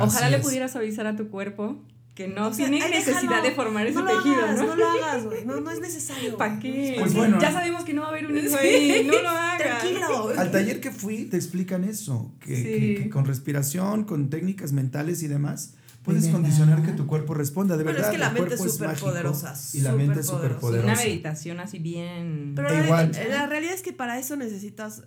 Ojalá 0.00 0.30
le 0.30 0.38
pudieras 0.38 0.74
avisar 0.76 1.06
a 1.06 1.16
tu 1.16 1.28
cuerpo 1.28 1.76
que 2.14 2.28
no 2.28 2.50
tiene 2.50 2.78
necesidad 2.88 3.42
de 3.42 3.52
formar 3.52 3.86
ese 3.86 4.00
tejido, 4.00 4.46
¿no? 4.56 4.66
No 4.66 4.76
lo 4.76 4.88
hagas, 4.88 5.24
güey. 5.24 5.44
No, 5.44 5.60
no 5.60 5.70
es 5.70 5.80
necesario. 5.80 6.36
¿Para 6.36 6.58
qué? 6.58 6.96
Pues 6.98 7.14
bueno, 7.14 7.38
ya 7.40 7.52
sabemos 7.52 7.84
que 7.84 7.94
no 7.94 8.02
va 8.02 8.08
a 8.08 8.10
haber 8.10 8.26
un 8.26 8.38
hijo 8.38 8.56
ahí. 8.56 9.04
No 9.06 9.22
lo 9.22 9.28
hagas. 9.28 9.58
Tranquilo. 9.58 10.32
Al 10.36 10.50
taller 10.50 10.80
que 10.80 10.90
fui 10.90 11.24
te 11.24 11.36
explican 11.36 11.84
eso, 11.84 12.32
que, 12.40 13.08
con 13.12 13.24
respiración, 13.24 14.04
con 14.04 14.30
técnicas 14.30 14.72
mentales 14.72 15.22
y 15.22 15.28
demás, 15.28 15.74
puedes 16.02 16.28
condicionar 16.28 16.82
que 16.82 16.92
tu 16.92 17.06
cuerpo 17.06 17.34
responda. 17.34 17.76
De 17.76 17.84
verdad, 17.84 18.06
es 18.06 18.10
que 18.10 18.18
la 18.18 18.30
mente 18.30 18.54
es 18.54 18.60
súper 18.60 18.96
poderosa. 18.96 19.54
Y 19.72 19.80
la 19.80 19.92
mente 19.92 20.20
es 20.20 20.26
súper 20.26 20.56
poderosa. 20.56 20.92
Una 20.92 20.96
meditación 20.96 21.60
así 21.60 21.78
bien. 21.78 22.52
Pero 22.54 22.68
e 22.70 22.84
igual. 22.84 23.12
la 23.28 23.46
realidad 23.46 23.74
es 23.74 23.82
que 23.82 23.92
para 23.92 24.18
eso 24.18 24.36
necesitas 24.36 25.04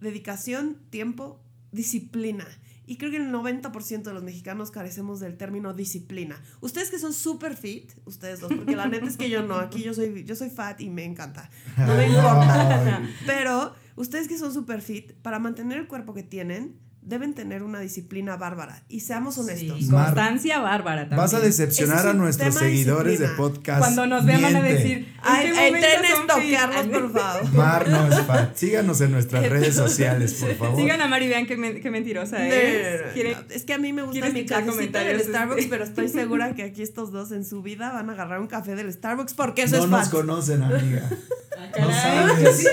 dedicación, 0.00 0.78
tiempo, 0.90 1.42
disciplina. 1.72 2.46
Y 2.86 2.96
creo 2.96 3.12
que 3.12 3.18
el 3.18 3.30
90% 3.30 4.02
de 4.02 4.12
los 4.12 4.24
mexicanos 4.24 4.72
carecemos 4.72 5.20
del 5.20 5.36
término 5.36 5.74
disciplina. 5.74 6.42
Ustedes 6.60 6.90
que 6.90 6.98
son 6.98 7.12
super 7.12 7.56
fit, 7.56 7.92
ustedes 8.04 8.40
dos, 8.40 8.52
porque 8.52 8.74
la 8.74 8.88
neta 8.88 9.06
es 9.06 9.16
que 9.16 9.30
yo 9.30 9.42
no, 9.42 9.54
aquí 9.54 9.84
yo 9.84 9.94
soy, 9.94 10.24
yo 10.24 10.34
soy 10.34 10.50
fat 10.50 10.80
y 10.80 10.90
me 10.90 11.04
encanta. 11.04 11.50
No 11.78 11.94
me 11.94 12.08
importa. 12.08 13.08
Pero 13.26 13.74
ustedes 13.94 14.26
que 14.26 14.36
son 14.36 14.52
super 14.52 14.82
fit, 14.82 15.12
para 15.22 15.38
mantener 15.38 15.78
el 15.78 15.86
cuerpo 15.86 16.14
que 16.14 16.24
tienen, 16.24 16.80
deben 17.02 17.34
tener 17.34 17.62
una 17.62 17.80
disciplina 17.80 18.36
bárbara. 18.36 18.82
Y 18.88 19.00
seamos 19.00 19.38
honestos. 19.38 19.86
constancia 19.90 20.60
bárbara 20.60 21.02
también. 21.02 21.18
Vas 21.18 21.34
a 21.34 21.40
decepcionar 21.40 22.06
a 22.06 22.12
nuestros 22.12 22.54
seguidores 22.54 23.18
de 23.18 23.28
podcast. 23.28 23.80
Cuando 23.80 24.06
nos 24.06 24.24
vean 24.24 24.42
van 24.42 24.56
a 24.56 24.62
decir, 24.62 25.12
ay, 25.22 25.50
trenes 25.50 26.26
toquearnos, 26.26 26.86
por 26.86 27.12
favor. 27.20 27.52
Mar 27.52 27.88
no 27.88 28.06
es 28.08 28.20
fan. 28.26 28.52
Síganos 28.54 29.00
en 29.00 29.12
nuestras 29.12 29.48
redes 29.48 29.74
sociales, 29.74 30.34
por 30.34 30.54
favor. 30.54 30.80
Sigan 30.80 31.00
a 31.00 31.06
Mar 31.08 31.22
y 31.22 31.28
vean 31.28 31.46
qué, 31.46 31.56
mentirosa 31.90 32.46
es. 32.46 33.16
es 33.50 33.64
que 33.64 33.74
a 33.74 33.78
mí 33.78 33.92
me 33.92 34.02
gusta 34.02 34.28
mi 34.30 34.44
cafecito 34.44 34.98
del 34.98 35.20
Starbucks, 35.20 35.66
pero 35.66 35.84
estoy 35.84 36.08
segura 36.20 36.54
que 36.54 36.62
aquí 36.62 36.82
estos 36.82 37.12
dos 37.12 37.32
en 37.32 37.44
su 37.44 37.62
vida 37.62 37.92
van 37.92 38.10
a 38.10 38.12
agarrar 38.12 38.40
un 38.40 38.46
café 38.46 38.76
del 38.76 38.92
Starbucks 38.92 39.34
porque 39.34 39.62
eso 39.62 39.76
es 39.76 39.82
fan. 39.82 39.90
No 39.90 39.98
nos 39.98 40.08
conocen, 40.08 40.62
amiga. 40.62 41.08
No 41.78 41.90
sabes. 41.90 42.66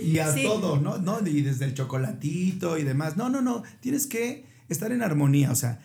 y 0.00 0.18
a 0.18 0.34
todo, 0.34 0.78
¿no? 0.78 0.98
¿no? 0.98 1.26
Y 1.26 1.42
desde 1.42 1.64
el 1.64 1.74
chocolatito 1.74 2.78
y 2.78 2.84
demás. 2.84 3.16
No, 3.16 3.28
no, 3.28 3.40
no. 3.42 3.62
Tienes 3.80 4.06
que 4.06 4.46
estar 4.68 4.92
en 4.92 5.02
armonía, 5.02 5.50
o 5.50 5.54
sea, 5.54 5.80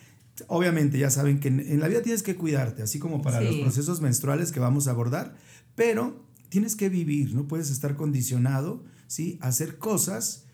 obviamente 0.48 0.98
ya 0.98 1.10
saben 1.10 1.40
que 1.40 1.48
en, 1.48 1.80
la 1.80 1.88
vida 1.88 2.02
tienes 2.02 2.22
que 2.22 2.36
cuidarte, 2.36 2.82
así 2.82 2.98
como 2.98 3.22
para 3.22 3.40
los 3.40 3.56
procesos 3.56 4.00
menstruales 4.00 4.52
que 4.52 4.60
vamos 4.60 4.88
a 4.88 4.90
abordar, 4.90 5.36
pero 5.74 6.24
tienes 6.48 6.76
que 6.76 6.88
vivir, 6.88 7.34
no 7.34 7.46
puedes 7.46 7.70
estar 7.70 7.96
condicionado, 7.96 8.84
¿sí? 9.06 9.38
A 9.40 9.48
hacer 9.48 9.78
cosas 9.78 10.44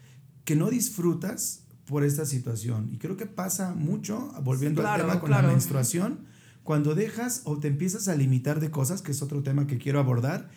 que 0.45 0.57
no 0.57 0.71
disfrutas 0.71 1.65
por 1.87 2.05
esta 2.05 2.25
situación. 2.25 2.89
Y 2.93 2.99
creo 2.99 3.17
que 3.17 3.27
pasa 3.27 3.75
mucho, 3.75 4.33
volviendo 4.43 4.87
al 4.87 5.01
tema 5.01 5.21
con 5.21 5.31
la 5.31 5.43
menstruación, 5.43 6.27
cuando 6.63 6.95
dejas 6.95 7.43
o 7.45 7.59
te 7.59 7.69
empiezas 7.69 8.09
a 8.09 8.15
limitar 8.15 8.61
de 8.61 8.71
cosas, 8.71 9.03
que 9.03 9.13
es 9.13 9.23
otro 9.23 9.43
tema 9.43 9.67
que 9.67 9.79
quiero 9.79 9.99
abordar, 9.99 10.51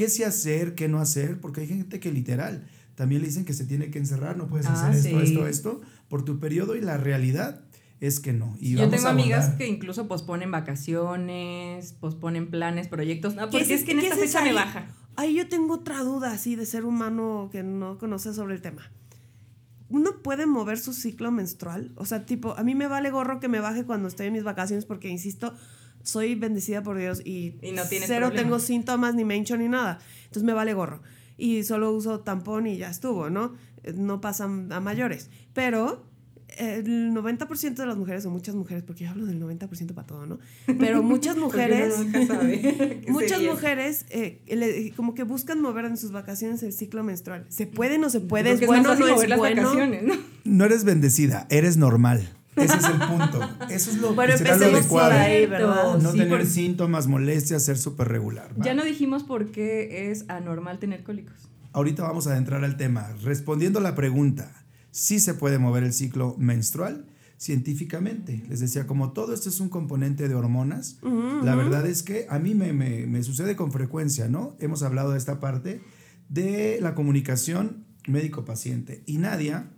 qué 0.00 0.08
sí 0.08 0.22
hacer, 0.22 0.74
qué 0.74 0.88
no 0.88 0.98
hacer, 0.98 1.42
porque 1.42 1.60
hay 1.60 1.66
gente 1.66 2.00
que 2.00 2.10
literal 2.10 2.66
también 2.94 3.20
le 3.20 3.28
dicen 3.28 3.44
que 3.44 3.52
se 3.52 3.66
tiene 3.66 3.90
que 3.90 3.98
encerrar, 3.98 4.38
no 4.38 4.46
puedes 4.46 4.66
hacer 4.66 4.94
ah, 4.94 4.96
esto, 4.96 5.20
esto, 5.20 5.46
esto, 5.46 5.80
por 6.08 6.24
tu 6.24 6.40
periodo 6.40 6.74
y 6.74 6.80
la 6.80 6.96
realidad 6.96 7.60
es 8.00 8.18
que 8.18 8.32
no. 8.32 8.56
Y 8.58 8.76
Yo 8.76 8.88
tengo 8.88 9.08
amigas 9.08 9.50
que 9.56 9.68
incluso 9.68 10.08
posponen 10.08 10.50
vacaciones, 10.50 11.92
posponen 11.92 12.48
planes, 12.48 12.88
proyectos, 12.88 13.34
no, 13.34 13.50
porque 13.50 13.74
es, 13.74 13.84
que 13.84 13.92
en 13.92 13.98
esta 13.98 14.16
fecha 14.16 14.42
me 14.42 14.54
baja. 14.54 14.88
Ahí 15.16 15.34
yo 15.34 15.48
tengo 15.48 15.74
otra 15.74 15.98
duda 16.00 16.32
así 16.32 16.56
de 16.56 16.64
ser 16.64 16.86
humano 16.86 17.50
que 17.52 17.62
no 17.62 17.98
conoce 17.98 18.32
sobre 18.32 18.54
el 18.54 18.62
tema. 18.62 18.90
¿Uno 19.90 20.22
puede 20.22 20.46
mover 20.46 20.78
su 20.78 20.94
ciclo 20.94 21.30
menstrual? 21.30 21.92
O 21.96 22.06
sea, 22.06 22.24
tipo, 22.24 22.56
a 22.56 22.62
mí 22.62 22.74
me 22.74 22.86
vale 22.86 23.10
gorro 23.10 23.38
que 23.38 23.48
me 23.48 23.60
baje 23.60 23.84
cuando 23.84 24.08
estoy 24.08 24.28
en 24.28 24.32
mis 24.32 24.44
vacaciones 24.44 24.86
porque, 24.86 25.10
insisto, 25.10 25.52
soy 26.02 26.34
bendecida 26.34 26.82
por 26.82 26.98
Dios 26.98 27.20
y, 27.24 27.56
no 27.74 27.82
cero 27.84 28.32
tengo 28.34 28.58
síntomas, 28.58 29.14
ni 29.14 29.24
mencho, 29.24 29.56
ni 29.56 29.68
nada. 29.68 29.98
Entonces 30.24 30.44
me 30.44 30.52
vale 30.52 30.74
gorro. 30.74 31.02
Y 31.36 31.62
solo 31.64 31.92
uso 31.92 32.20
tampón 32.20 32.66
y 32.66 32.76
ya 32.76 32.90
estuvo, 32.90 33.30
¿no? 33.30 33.54
No 33.94 34.20
pasan 34.20 34.72
a 34.72 34.80
mayores. 34.80 35.30
Pero 35.54 36.04
el 36.58 37.12
90% 37.12 37.74
de 37.74 37.86
las 37.86 37.96
mujeres, 37.96 38.26
o 38.26 38.30
muchas 38.30 38.54
mujeres, 38.54 38.82
porque 38.82 39.04
yo 39.04 39.10
hablo 39.10 39.26
del 39.26 39.40
90% 39.40 39.94
para 39.94 40.06
todo, 40.06 40.26
¿no? 40.26 40.38
Pero 40.78 41.02
muchas 41.02 41.36
mujeres, 41.36 41.94
muchas 43.08 43.42
mujeres 43.42 44.06
eh, 44.10 44.92
como 44.96 45.14
que 45.14 45.22
buscan 45.22 45.60
mover 45.60 45.84
en 45.84 45.96
sus 45.96 46.12
vacaciones 46.12 46.62
el 46.62 46.72
ciclo 46.72 47.04
menstrual. 47.04 47.46
¿Se 47.48 47.66
puede 47.66 47.96
o 47.96 47.98
no 47.98 48.10
se 48.10 48.20
puede? 48.20 48.52
¿Es 48.52 48.66
bueno 48.66 48.94
no 48.94 49.06
es 49.06 49.36
bueno? 49.36 49.74
¿no? 49.74 50.14
no 50.44 50.64
eres 50.64 50.84
bendecida, 50.84 51.46
eres 51.50 51.76
normal. 51.76 52.28
Ese 52.56 52.76
es 52.76 52.84
el 52.84 52.98
punto. 52.98 53.40
Eso 53.70 53.90
es 53.90 53.98
lo 53.98 54.14
bueno, 54.14 54.32
que 54.32 54.38
será 54.38 54.56
lo 54.56 54.66
adecuado. 54.66 55.12
Ahí, 55.12 55.46
¿verdad? 55.46 55.98
No 55.98 56.12
tener 56.12 56.46
síntomas, 56.46 57.06
molestias, 57.06 57.64
ser 57.64 57.78
súper 57.78 58.08
regular. 58.08 58.52
Ya 58.56 58.74
no 58.74 58.84
dijimos 58.84 59.22
por 59.22 59.50
qué 59.50 60.10
es 60.10 60.24
anormal 60.28 60.78
tener 60.78 61.02
cólicos. 61.02 61.48
Ahorita 61.72 62.02
vamos 62.02 62.26
a 62.26 62.36
entrar 62.36 62.64
al 62.64 62.76
tema. 62.76 63.08
Respondiendo 63.22 63.78
a 63.78 63.82
la 63.82 63.94
pregunta, 63.94 64.64
¿sí 64.90 65.20
se 65.20 65.34
puede 65.34 65.58
mover 65.58 65.84
el 65.84 65.92
ciclo 65.92 66.34
menstrual? 66.38 67.06
científicamente. 67.40 68.44
Les 68.50 68.60
decía, 68.60 68.86
como 68.86 69.12
todo 69.12 69.32
esto 69.32 69.48
es 69.48 69.60
un 69.60 69.70
componente 69.70 70.28
de 70.28 70.34
hormonas, 70.34 70.98
la 71.42 71.54
verdad 71.54 71.86
es 71.86 72.02
que 72.02 72.26
a 72.28 72.38
mí 72.38 72.54
me, 72.54 72.74
me, 72.74 73.06
me, 73.06 73.22
sucede 73.22 73.56
con 73.56 73.72
frecuencia, 73.72 74.28
¿no? 74.28 74.54
Hemos 74.58 74.82
hablado 74.82 75.12
de 75.12 75.16
esta 75.16 75.40
parte 75.40 75.80
de 76.28 76.78
la 76.82 76.94
comunicación 76.94 77.86
médico-paciente. 78.06 79.02
Y 79.06 79.16
Nadia, 79.16 79.70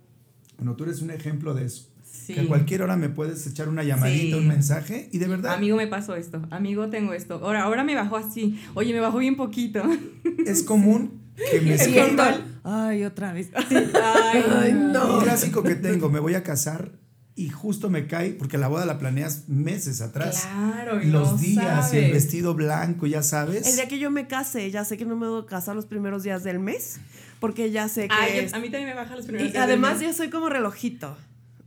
bueno, 0.56 0.74
tú 0.74 0.82
eres 0.82 1.02
un 1.02 1.12
ejemplo 1.12 1.54
de 1.54 1.66
eso. 1.66 1.91
Que 2.26 2.40
a 2.40 2.46
cualquier 2.46 2.82
hora 2.82 2.96
me 2.96 3.08
puedes 3.08 3.46
echar 3.46 3.68
una 3.68 3.82
llamadita, 3.82 4.36
un 4.36 4.48
mensaje 4.48 5.08
y 5.12 5.18
de 5.18 5.28
verdad. 5.28 5.54
Amigo, 5.54 5.76
me 5.76 5.86
pasó 5.86 6.14
esto. 6.14 6.42
Amigo, 6.50 6.88
tengo 6.88 7.12
esto. 7.12 7.40
Ahora, 7.42 7.62
ahora 7.62 7.84
me 7.84 7.94
bajó 7.94 8.16
así. 8.16 8.60
Oye, 8.74 8.92
me 8.92 9.00
bajó 9.00 9.18
bien 9.18 9.36
poquito. 9.36 9.82
Es 10.46 10.62
común 10.62 11.22
que 11.50 11.60
me 11.60 11.78
siento. 11.78 12.22
Ay, 12.64 13.04
otra 13.04 13.32
vez. 13.32 13.50
Ay, 13.56 14.72
no. 14.72 15.18
Un 15.18 15.24
clásico 15.24 15.62
que 15.62 15.74
tengo, 15.74 16.10
me 16.10 16.20
voy 16.20 16.34
a 16.34 16.42
casar 16.42 16.92
y 17.34 17.48
justo 17.48 17.88
me 17.88 18.06
cae, 18.06 18.30
porque 18.32 18.58
la 18.58 18.68
boda 18.68 18.84
la 18.84 18.98
planeas 18.98 19.48
meses 19.48 20.00
atrás. 20.00 20.46
Claro, 20.46 21.02
y 21.02 21.06
Los 21.06 21.40
días 21.40 21.92
y 21.94 21.98
el 21.98 22.12
vestido 22.12 22.54
blanco, 22.54 23.06
ya 23.06 23.22
sabes. 23.22 23.66
El 23.66 23.76
día 23.76 23.88
que 23.88 23.98
yo 23.98 24.10
me 24.10 24.26
case, 24.26 24.70
ya 24.70 24.84
sé 24.84 24.98
que 24.98 25.06
no 25.06 25.16
me 25.16 25.26
voy 25.26 25.42
a 25.42 25.46
casar 25.46 25.74
los 25.74 25.86
primeros 25.86 26.22
días 26.22 26.44
del 26.44 26.58
mes, 26.58 27.00
porque 27.40 27.70
ya 27.70 27.88
sé 27.88 28.08
que. 28.08 28.50
a 28.52 28.58
mí 28.58 28.70
también 28.70 28.86
me 28.86 28.94
baja 28.94 29.16
los 29.16 29.26
primeros 29.26 29.54
y 29.54 29.56
Además, 29.56 30.00
yo 30.00 30.12
soy 30.12 30.28
como 30.28 30.48
relojito. 30.48 31.16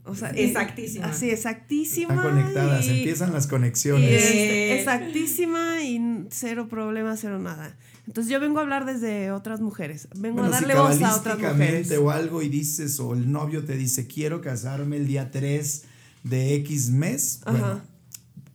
O 0.06 0.14
sea, 0.14 0.30
exactísima. 0.30 1.08
Así, 1.08 1.30
exactísima. 1.32 2.14
Están 2.14 2.32
conectadas, 2.32 2.88
empiezan 2.88 3.34
las 3.34 3.48
conexiones. 3.48 4.24
Este, 4.24 4.80
exactísima 4.80 5.82
y 5.82 6.28
cero 6.30 6.68
problema, 6.70 7.18
cero 7.18 7.40
nada. 7.40 7.76
Entonces 8.06 8.32
yo 8.32 8.40
vengo 8.40 8.60
a 8.60 8.62
hablar 8.62 8.86
desde 8.86 9.32
otras 9.32 9.62
mujeres. 9.62 10.08
Vengo 10.16 10.44
a 10.44 10.50
darle 10.50 10.76
voz 10.76 11.02
a 11.02 11.16
otras 11.16 11.40
mujeres. 11.40 11.92
o 11.98 12.12
algo 12.12 12.44
y 12.44 12.50
dices, 12.50 13.00
o 13.00 13.14
el 13.14 13.32
novio 13.32 13.66
te 13.66 13.76
dice, 13.76 14.06
quiero 14.06 14.42
casarme 14.42 14.98
el 14.98 15.08
día 15.08 15.32
3 15.32 15.84
de 16.24 16.54
X 16.56 16.92
mes. 16.92 17.42
Bueno, 17.44 17.82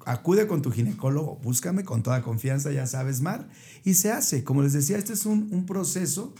acude 0.06 0.46
con 0.46 0.62
tu 0.62 0.70
ginecólogo, 0.70 1.40
búscame 1.42 1.84
con 1.84 2.04
toda 2.04 2.22
confianza, 2.22 2.70
ya 2.70 2.86
sabes, 2.86 3.22
Mar. 3.22 3.48
Y 3.84 3.94
se 3.94 4.12
hace. 4.12 4.44
Como 4.44 4.62
les 4.62 4.72
decía, 4.72 4.98
este 4.98 5.14
es 5.14 5.26
un, 5.26 5.48
un 5.50 5.66
proceso 5.66 6.32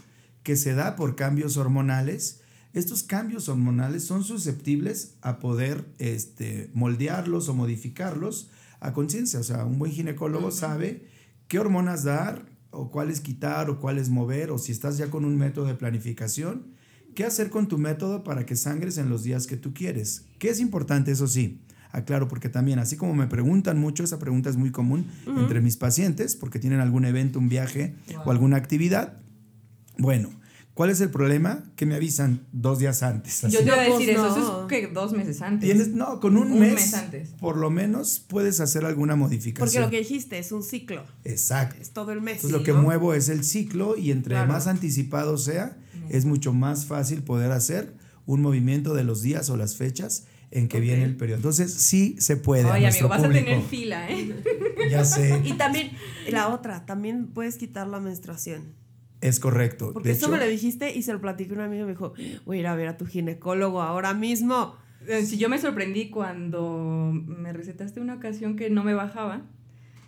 que 0.44 0.54
se 0.54 0.74
da 0.74 0.94
por 0.94 1.16
cambios 1.16 1.56
hormonales 1.56 2.39
estos 2.72 3.02
cambios 3.02 3.48
hormonales 3.48 4.04
son 4.04 4.22
susceptibles 4.22 5.14
a 5.22 5.38
poder 5.38 5.84
este, 5.98 6.70
moldearlos 6.72 7.48
o 7.48 7.54
modificarlos 7.54 8.50
a 8.78 8.92
conciencia. 8.92 9.40
O 9.40 9.42
sea, 9.42 9.64
un 9.64 9.78
buen 9.78 9.92
ginecólogo 9.92 10.50
sabe 10.50 11.06
qué 11.48 11.58
hormonas 11.58 12.04
dar 12.04 12.46
o 12.70 12.90
cuáles 12.90 13.20
quitar 13.20 13.70
o 13.70 13.80
cuáles 13.80 14.08
mover 14.08 14.50
o 14.50 14.58
si 14.58 14.72
estás 14.72 14.98
ya 14.98 15.10
con 15.10 15.24
un 15.24 15.36
método 15.36 15.66
de 15.66 15.74
planificación, 15.74 16.68
qué 17.14 17.24
hacer 17.24 17.50
con 17.50 17.66
tu 17.66 17.78
método 17.78 18.22
para 18.22 18.46
que 18.46 18.54
sangres 18.54 18.98
en 18.98 19.10
los 19.10 19.24
días 19.24 19.46
que 19.46 19.56
tú 19.56 19.74
quieres. 19.74 20.26
¿Qué 20.38 20.48
es 20.48 20.60
importante? 20.60 21.10
Eso 21.10 21.26
sí. 21.26 21.60
Aclaro, 21.92 22.28
porque 22.28 22.48
también, 22.48 22.78
así 22.78 22.96
como 22.96 23.14
me 23.14 23.26
preguntan 23.26 23.80
mucho, 23.80 24.04
esa 24.04 24.20
pregunta 24.20 24.48
es 24.48 24.56
muy 24.56 24.70
común 24.70 25.06
entre 25.26 25.60
mis 25.60 25.76
pacientes, 25.76 26.36
porque 26.36 26.60
tienen 26.60 26.78
algún 26.78 27.04
evento, 27.04 27.40
un 27.40 27.48
viaje 27.48 27.96
o 28.24 28.30
alguna 28.30 28.56
actividad. 28.56 29.20
Bueno, 29.98 30.30
¿Cuál 30.80 30.88
es 30.88 31.02
el 31.02 31.10
problema? 31.10 31.62
Que 31.76 31.84
me 31.84 31.94
avisan 31.94 32.46
dos 32.52 32.78
días 32.78 33.02
antes. 33.02 33.42
Yo 33.42 33.58
te 33.58 33.66
iba 33.66 33.74
a 33.74 33.82
decir 33.82 34.08
eso, 34.08 34.28
eso 34.28 34.62
es 34.62 34.66
que 34.66 34.86
dos 34.86 35.12
meses 35.12 35.42
antes. 35.42 35.68
¿Tienes? 35.68 35.88
No, 35.88 36.20
con 36.20 36.38
un, 36.38 36.58
mes, 36.58 36.94
antes. 36.94 37.28
Por 37.38 37.58
lo 37.58 37.68
menos 37.68 38.24
puedes 38.26 38.60
hacer 38.60 38.86
alguna 38.86 39.14
modificación. 39.14 39.66
Porque 39.66 39.80
lo 39.80 39.90
que 39.90 39.98
dijiste 39.98 40.38
es 40.38 40.52
un 40.52 40.62
ciclo. 40.62 41.04
Exacto. 41.24 41.76
Es 41.82 41.90
todo 41.90 42.12
el 42.12 42.22
mes. 42.22 42.36
Entonces 42.36 42.58
lo 42.58 42.64
que 42.64 42.72
muevo 42.72 43.12
es 43.12 43.28
el 43.28 43.44
ciclo 43.44 43.94
y 43.98 44.10
entre 44.10 44.42
más 44.46 44.68
anticipado 44.68 45.36
sea, 45.36 45.76
es 46.08 46.24
mucho 46.24 46.54
más 46.54 46.86
fácil 46.86 47.24
poder 47.24 47.52
hacer 47.52 47.92
un 48.24 48.40
movimiento 48.40 48.94
de 48.94 49.04
los 49.04 49.20
días 49.20 49.50
o 49.50 49.58
las 49.58 49.76
fechas 49.76 50.28
en 50.50 50.66
que 50.68 50.80
viene 50.80 51.04
el 51.04 51.14
periodo. 51.14 51.36
Entonces, 51.36 51.74
sí 51.74 52.16
se 52.18 52.38
puede. 52.38 52.64
Oye, 52.64 52.86
amigo, 52.86 53.06
vas 53.06 53.22
a 53.22 53.28
tener 53.28 53.62
fila, 53.64 54.10
¿eh? 54.10 54.34
ya 54.90 55.04
sé. 55.04 55.42
Y 55.44 55.52
también, 55.52 55.90
la 56.30 56.48
otra, 56.48 56.86
también 56.86 57.26
puedes 57.26 57.56
quitar 57.56 57.86
la 57.86 58.00
menstruación. 58.00 58.79
Es 59.20 59.38
correcto. 59.38 59.92
Porque 59.92 60.12
eso 60.12 60.28
me 60.28 60.38
lo 60.38 60.46
dijiste 60.46 60.96
y 60.96 61.02
se 61.02 61.12
lo 61.12 61.20
platicé 61.20 61.52
a 61.52 61.54
un 61.54 61.60
amigo 61.60 61.82
y 61.82 61.86
me 61.86 61.92
dijo, 61.92 62.14
voy 62.46 62.58
a 62.58 62.60
ir 62.60 62.66
a 62.66 62.74
ver 62.74 62.88
a 62.88 62.96
tu 62.96 63.06
ginecólogo 63.06 63.82
ahora 63.82 64.14
mismo. 64.14 64.76
Eh, 65.06 65.24
si 65.24 65.38
yo 65.38 65.48
me 65.48 65.58
sorprendí 65.58 66.10
cuando 66.10 67.10
me 67.12 67.52
recetaste 67.52 68.00
una 68.00 68.14
ocasión 68.14 68.56
que 68.56 68.70
no 68.70 68.84
me 68.84 68.94
bajaba 68.94 69.42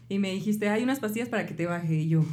y 0.09 0.19
me 0.19 0.31
dijiste, 0.31 0.69
hay 0.69 0.83
unas 0.83 1.01
pastillas 1.01 1.29
para 1.29 1.47
que 1.47 1.55
te 1.55 1.67
baje. 1.67 1.95
Y 1.95 2.09
yo, 2.09 2.25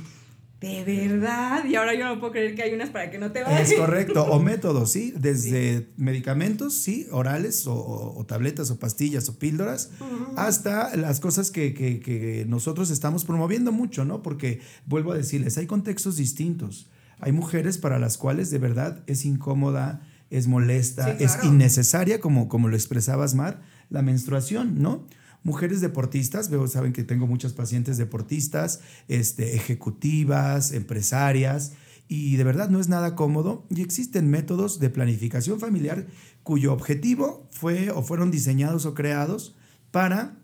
de 0.59 0.83
verdad. 0.83 1.63
Y 1.65 1.75
ahora 1.75 1.93
yo 1.93 2.05
no 2.05 2.19
puedo 2.19 2.33
creer 2.33 2.55
que 2.55 2.63
hay 2.63 2.73
unas 2.73 2.89
para 2.89 3.09
que 3.09 3.17
no 3.17 3.31
te 3.31 3.43
baje. 3.43 3.63
Es 3.63 3.73
correcto. 3.73 4.23
O 4.25 4.39
métodos, 4.43 4.91
¿sí? 4.91 5.13
Desde 5.17 5.89
medicamentos, 5.95 6.73
¿sí? 6.73 7.07
Orales 7.11 7.65
o, 7.67 8.25
tabletas 8.27 8.69
o 8.71 8.79
pastillas 8.79 9.29
o 9.29 9.39
píldoras, 9.39 9.91
hasta 10.35 10.95
las 10.97 11.19
cosas 11.19 11.51
que, 11.51 11.73
que, 11.73 11.99
que, 11.99 12.45
nosotros 12.47 12.89
estamos 12.91 13.23
promoviendo 13.23 13.71
mucho, 13.71 14.03
¿no? 14.03 14.21
Porque, 14.21 14.61
vuelvo 14.85 15.13
a 15.13 15.15
decirles, 15.15 15.57
hay 15.57 15.65
contextos 15.65 16.17
distintos. 16.17 16.89
Hay 17.21 17.31
mujeres 17.31 17.77
para 17.77 17.99
las 17.99 18.17
cuales 18.17 18.49
de 18.49 18.59
verdad 18.59 19.03
es 19.07 19.25
incómoda, 19.25 20.01
es 20.29 20.47
molesta, 20.47 21.11
es 21.11 21.37
innecesaria, 21.43 22.19
como, 22.19 22.47
como 22.47 22.67
lo 22.67 22.75
expresabas, 22.75 23.33
Mar, 23.33 23.61
la 23.89 24.01
menstruación, 24.01 24.81
¿no? 24.81 25.05
Mujeres 25.43 25.81
deportistas, 25.81 26.49
veo, 26.49 26.67
saben 26.67 26.93
que 26.93 27.03
tengo 27.03 27.27
muchas 27.27 27.53
pacientes 27.53 27.97
deportistas, 27.97 28.81
este, 29.07 29.55
ejecutivas, 29.55 30.71
empresarias, 30.71 31.73
y 32.07 32.37
de 32.37 32.43
verdad 32.43 32.69
no 32.69 32.79
es 32.79 32.89
nada 32.89 33.15
cómodo 33.15 33.67
y 33.69 33.81
existen 33.81 34.29
métodos 34.31 34.79
de 34.79 34.89
planificación 34.89 35.59
familiar 35.59 36.07
cuyo 36.41 36.73
objetivo 36.73 37.47
fue 37.51 37.91
o 37.91 38.01
fueron 38.01 38.31
diseñados 38.31 38.87
o 38.87 38.95
creados 38.95 39.55
para 39.91 40.39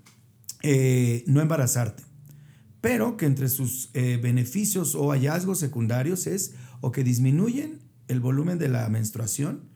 eh, 0.62 1.24
no 1.26 1.42
embarazarte, 1.42 2.04
pero 2.82 3.18
que 3.18 3.26
entre 3.26 3.50
sus 3.50 3.90
eh, 3.94 4.20
beneficios 4.22 4.94
o 4.94 5.12
hallazgos 5.12 5.60
secundarios 5.60 6.28
es 6.28 6.54
o 6.82 6.92
que 6.92 7.04
disminuyen 7.04 7.80
el 8.08 8.20
volumen 8.20 8.60
de 8.60 8.70
la 8.70 8.88
menstruación, 8.90 9.70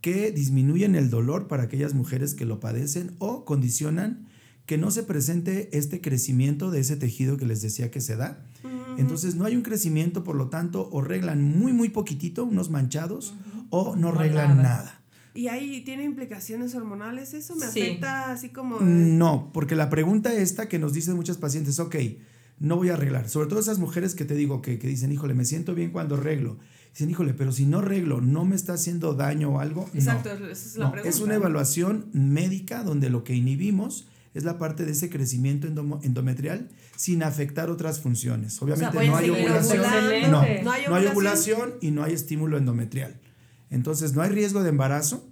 que 0.00 0.30
disminuyen 0.30 0.94
el 0.94 1.10
dolor 1.10 1.48
para 1.48 1.64
aquellas 1.64 1.94
mujeres 1.94 2.34
que 2.34 2.44
lo 2.44 2.60
padecen 2.60 3.16
o 3.18 3.44
condicionan 3.44 4.28
que 4.66 4.78
no 4.78 4.90
se 4.90 5.02
presente 5.02 5.76
este 5.76 6.00
crecimiento 6.00 6.70
de 6.70 6.80
ese 6.80 6.96
tejido 6.96 7.36
que 7.36 7.46
les 7.46 7.60
decía 7.62 7.90
que 7.90 8.00
se 8.00 8.16
da. 8.16 8.44
Entonces 8.96 9.34
no 9.34 9.44
hay 9.44 9.56
un 9.56 9.62
crecimiento, 9.62 10.22
por 10.24 10.36
lo 10.36 10.48
tanto, 10.48 10.88
o 10.92 11.00
reglan 11.02 11.42
muy, 11.42 11.72
muy 11.72 11.88
poquitito, 11.88 12.44
unos 12.44 12.70
manchados, 12.70 13.34
o 13.70 13.96
no 13.96 14.12
reglan 14.12 14.62
nada. 14.62 15.00
¿Y 15.34 15.48
ahí 15.48 15.82
tiene 15.84 16.04
implicaciones 16.04 16.74
hormonales 16.76 17.34
eso? 17.34 17.56
¿Me 17.56 17.66
Sí. 17.66 17.80
afecta 17.80 18.30
así 18.30 18.50
como... 18.50 18.78
No, 18.80 19.50
porque 19.52 19.74
la 19.74 19.90
pregunta 19.90 20.32
esta 20.32 20.68
que 20.68 20.78
nos 20.78 20.92
dicen 20.92 21.16
muchas 21.16 21.38
pacientes, 21.38 21.80
ok, 21.80 21.96
no 22.60 22.76
voy 22.76 22.90
a 22.90 22.94
arreglar. 22.94 23.28
Sobre 23.28 23.48
todo 23.48 23.58
esas 23.58 23.80
mujeres 23.80 24.14
que 24.14 24.24
te 24.24 24.36
digo 24.36 24.62
que, 24.62 24.78
que 24.78 24.86
dicen, 24.86 25.10
híjole, 25.10 25.34
me 25.34 25.44
siento 25.44 25.74
bien 25.74 25.90
cuando 25.90 26.14
arreglo. 26.14 26.58
Dicen, 26.92 27.10
híjole, 27.10 27.34
pero 27.34 27.50
si 27.50 27.66
no 27.66 27.80
arreglo, 27.80 28.20
¿no 28.20 28.44
me 28.44 28.54
está 28.54 28.74
haciendo 28.74 29.14
daño 29.14 29.50
o 29.54 29.58
algo? 29.58 29.90
No. 29.92 29.98
Exacto, 29.98 30.30
esa 30.30 30.52
es 30.52 30.76
la 30.76 30.84
No, 30.84 30.92
pregunta. 30.92 31.10
es 31.16 31.20
una 31.20 31.34
evaluación 31.34 32.06
médica 32.12 32.84
donde 32.84 33.10
lo 33.10 33.24
que 33.24 33.34
inhibimos 33.34 34.06
es 34.34 34.42
la 34.44 34.58
parte 34.58 34.84
de 34.84 34.92
ese 34.92 35.08
crecimiento 35.08 35.68
endometrial 35.68 36.68
sin 36.96 37.22
afectar 37.22 37.70
otras 37.70 38.00
funciones. 38.00 38.60
Obviamente 38.60 39.06
no 39.06 39.16
hay 39.16 39.30
ovulación. 39.30 39.82
No, 40.30 40.42
¿No 40.42 40.62
no 40.62 40.94
hay 40.96 41.06
ovulación? 41.06 41.74
y 41.80 41.92
no 41.92 42.02
hay 42.02 42.12
estímulo 42.12 42.58
endometrial. 42.58 43.20
Entonces 43.70 44.14
no 44.14 44.22
hay 44.22 44.30
riesgo 44.30 44.62
de 44.62 44.70
embarazo, 44.70 45.28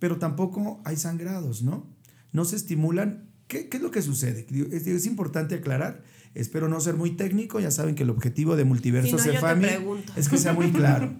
pero 0.00 0.18
tampoco 0.18 0.82
hay 0.84 0.96
sangrados, 0.96 1.62
¿no? 1.62 1.86
No 2.32 2.44
se 2.44 2.56
estimulan. 2.56 3.28
¿Qué, 3.46 3.68
qué 3.68 3.76
es 3.76 3.82
lo 3.82 3.90
que 3.90 4.02
sucede? 4.02 4.46
Es, 4.72 4.86
es 4.86 5.06
importante 5.06 5.54
aclarar. 5.54 6.02
Espero 6.34 6.68
no 6.68 6.80
ser 6.80 6.94
muy 6.94 7.12
técnico. 7.12 7.60
Ya 7.60 7.70
saben 7.70 7.94
que 7.94 8.02
el 8.02 8.10
objetivo 8.10 8.56
de 8.56 8.64
Multiverso 8.64 9.18
Si 9.18 9.26
no, 9.28 9.32
Cefami 9.34 9.68
es 10.16 10.28
que 10.28 10.38
sea 10.38 10.52
muy 10.52 10.72
claro. 10.72 11.14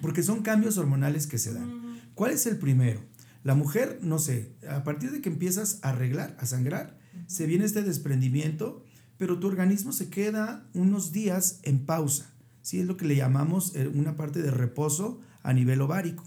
Porque 0.00 0.22
son 0.22 0.42
cambios 0.42 0.78
hormonales 0.78 1.26
que 1.26 1.38
se 1.38 1.52
dan. 1.52 2.00
¿Cuál 2.14 2.32
es 2.32 2.46
el 2.46 2.56
primero? 2.56 3.00
La 3.48 3.54
mujer, 3.54 4.00
no 4.02 4.18
sé, 4.18 4.52
a 4.68 4.84
partir 4.84 5.10
de 5.10 5.22
que 5.22 5.30
empiezas 5.30 5.78
a 5.80 5.88
arreglar, 5.88 6.36
a 6.38 6.44
sangrar, 6.44 6.98
se 7.28 7.46
viene 7.46 7.64
este 7.64 7.82
desprendimiento, 7.82 8.84
pero 9.16 9.38
tu 9.38 9.46
organismo 9.46 9.92
se 9.92 10.10
queda 10.10 10.68
unos 10.74 11.12
días 11.12 11.58
en 11.62 11.86
pausa. 11.86 12.30
¿sí? 12.60 12.80
Es 12.80 12.86
lo 12.86 12.98
que 12.98 13.06
le 13.06 13.16
llamamos 13.16 13.74
eh, 13.74 13.88
una 13.88 14.16
parte 14.16 14.42
de 14.42 14.50
reposo 14.50 15.22
a 15.42 15.54
nivel 15.54 15.80
ovárico. 15.80 16.24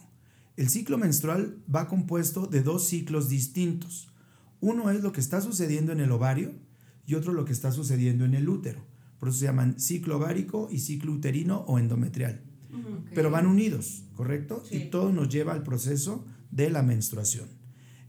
El 0.57 0.69
ciclo 0.69 0.97
menstrual 0.97 1.61
va 1.71 1.87
compuesto 1.87 2.47
de 2.47 2.63
dos 2.63 2.87
ciclos 2.87 3.29
distintos. 3.29 4.11
Uno 4.59 4.89
es 4.89 5.03
lo 5.03 5.11
que 5.11 5.21
está 5.21 5.41
sucediendo 5.41 5.91
en 5.91 5.99
el 5.99 6.11
ovario 6.11 6.55
y 7.05 7.13
otro 7.13 7.33
lo 7.33 7.45
que 7.45 7.53
está 7.53 7.71
sucediendo 7.71 8.25
en 8.25 8.33
el 8.33 8.49
útero. 8.49 8.83
Por 9.19 9.29
eso 9.29 9.37
se 9.37 9.45
llaman 9.45 9.79
ciclo 9.79 10.17
ovárico 10.17 10.69
y 10.71 10.79
ciclo 10.79 11.11
uterino 11.11 11.65
o 11.67 11.77
endometrial. 11.77 12.41
Pero 13.13 13.29
van 13.29 13.45
unidos, 13.45 14.05
¿correcto? 14.15 14.63
Sí. 14.67 14.77
Y 14.77 14.89
todo 14.89 15.11
nos 15.11 15.29
lleva 15.29 15.53
al 15.53 15.61
proceso 15.61 16.25
de 16.51 16.69
la 16.69 16.83
menstruación. 16.83 17.47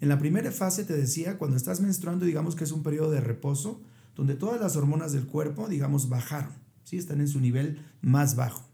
En 0.01 0.09
la 0.09 0.19
primera 0.19 0.51
fase 0.51 0.85
te 0.85 0.95
decía, 0.95 1.39
cuando 1.39 1.57
estás 1.57 1.81
menstruando, 1.81 2.27
digamos 2.27 2.57
que 2.57 2.65
es 2.65 2.73
un 2.73 2.83
periodo 2.83 3.11
de 3.11 3.21
reposo, 3.21 3.81
donde 4.17 4.35
todas 4.35 4.61
las 4.61 4.77
hormonas 4.77 5.13
del 5.13 5.27
cuerpo, 5.27 5.69
digamos, 5.69 6.09
bajaron, 6.09 6.53
¿sí? 6.85 6.99
Están 6.99 7.21
en 7.21 7.29
su 7.29 7.41
nivel 7.41 7.79
más 8.01 8.37
bajo. 8.37 8.69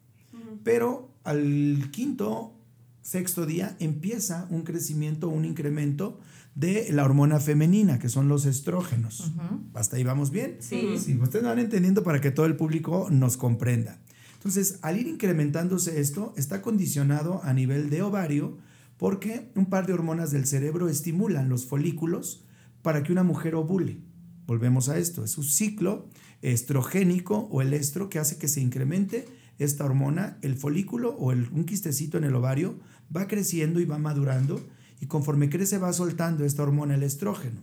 Pero 0.64 1.14
al 1.24 1.90
quinto, 1.92 2.54
sexto 3.02 3.46
día 3.46 3.76
empieza 3.78 4.46
un 4.50 4.62
crecimiento, 4.62 5.28
un 5.28 5.44
incremento 5.44 6.18
de 6.54 6.88
la 6.90 7.04
hormona 7.04 7.38
femenina, 7.38 7.98
que 7.98 8.08
son 8.08 8.28
los 8.28 8.44
estrógenos. 8.44 9.32
¿Hasta 9.74 9.96
ahí 9.96 10.02
vamos 10.04 10.30
bien? 10.30 10.56
Sí. 10.60 10.98
Sí, 10.98 11.16
ustedes 11.16 11.44
van 11.44 11.58
entendiendo 11.58 12.02
para 12.02 12.20
que 12.20 12.30
todo 12.30 12.46
el 12.46 12.56
público 12.56 13.08
nos 13.10 13.36
comprenda. 13.36 14.00
Entonces, 14.34 14.78
al 14.82 14.98
ir 14.98 15.06
incrementándose 15.06 16.00
esto, 16.00 16.32
está 16.36 16.62
condicionado 16.62 17.40
a 17.44 17.52
nivel 17.52 17.90
de 17.90 18.02
ovario 18.02 18.58
porque 18.98 19.50
un 19.54 19.66
par 19.66 19.86
de 19.86 19.94
hormonas 19.94 20.30
del 20.30 20.46
cerebro 20.46 20.88
estimulan 20.88 21.48
los 21.48 21.64
folículos 21.64 22.44
para 22.82 23.02
que 23.02 23.12
una 23.12 23.22
mujer 23.22 23.54
ovule. 23.54 24.02
Volvemos 24.46 24.88
a 24.88 24.98
esto, 24.98 25.24
es 25.24 25.38
un 25.38 25.44
ciclo 25.44 26.10
estrogénico 26.42 27.48
o 27.50 27.62
el 27.62 27.72
estro 27.72 28.08
que 28.08 28.18
hace 28.18 28.38
que 28.38 28.48
se 28.48 28.60
incremente 28.60 29.26
esta 29.58 29.84
hormona, 29.84 30.38
el 30.42 30.56
folículo 30.56 31.10
o 31.16 31.32
el, 31.32 31.48
un 31.50 31.64
quistecito 31.64 32.18
en 32.18 32.24
el 32.24 32.34
ovario 32.34 32.78
va 33.14 33.26
creciendo 33.26 33.80
y 33.80 33.84
va 33.84 33.98
madurando 33.98 34.60
y 35.00 35.06
conforme 35.06 35.48
crece 35.48 35.78
va 35.78 35.92
soltando 35.92 36.44
esta 36.44 36.62
hormona, 36.62 36.94
el 36.94 37.02
estrógeno. 37.02 37.62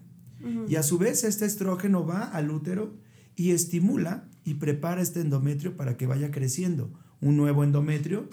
Y 0.68 0.75
a 0.75 0.84
su 0.84 1.00
vez 1.00 1.24
este 1.24 1.46
estrógeno 1.46 2.06
va 2.06 2.22
al 2.22 2.51
útero 2.51 2.94
y 3.36 3.51
estimula 3.51 4.29
y 4.44 4.55
prepara 4.55 5.01
este 5.01 5.22
endometrio 5.22 5.75
para 5.75 5.98
que 5.98 6.05
vaya 6.05 6.29
creciendo. 6.29 6.94
Un 7.20 7.36
nuevo 7.36 7.64
endometrio 7.64 8.29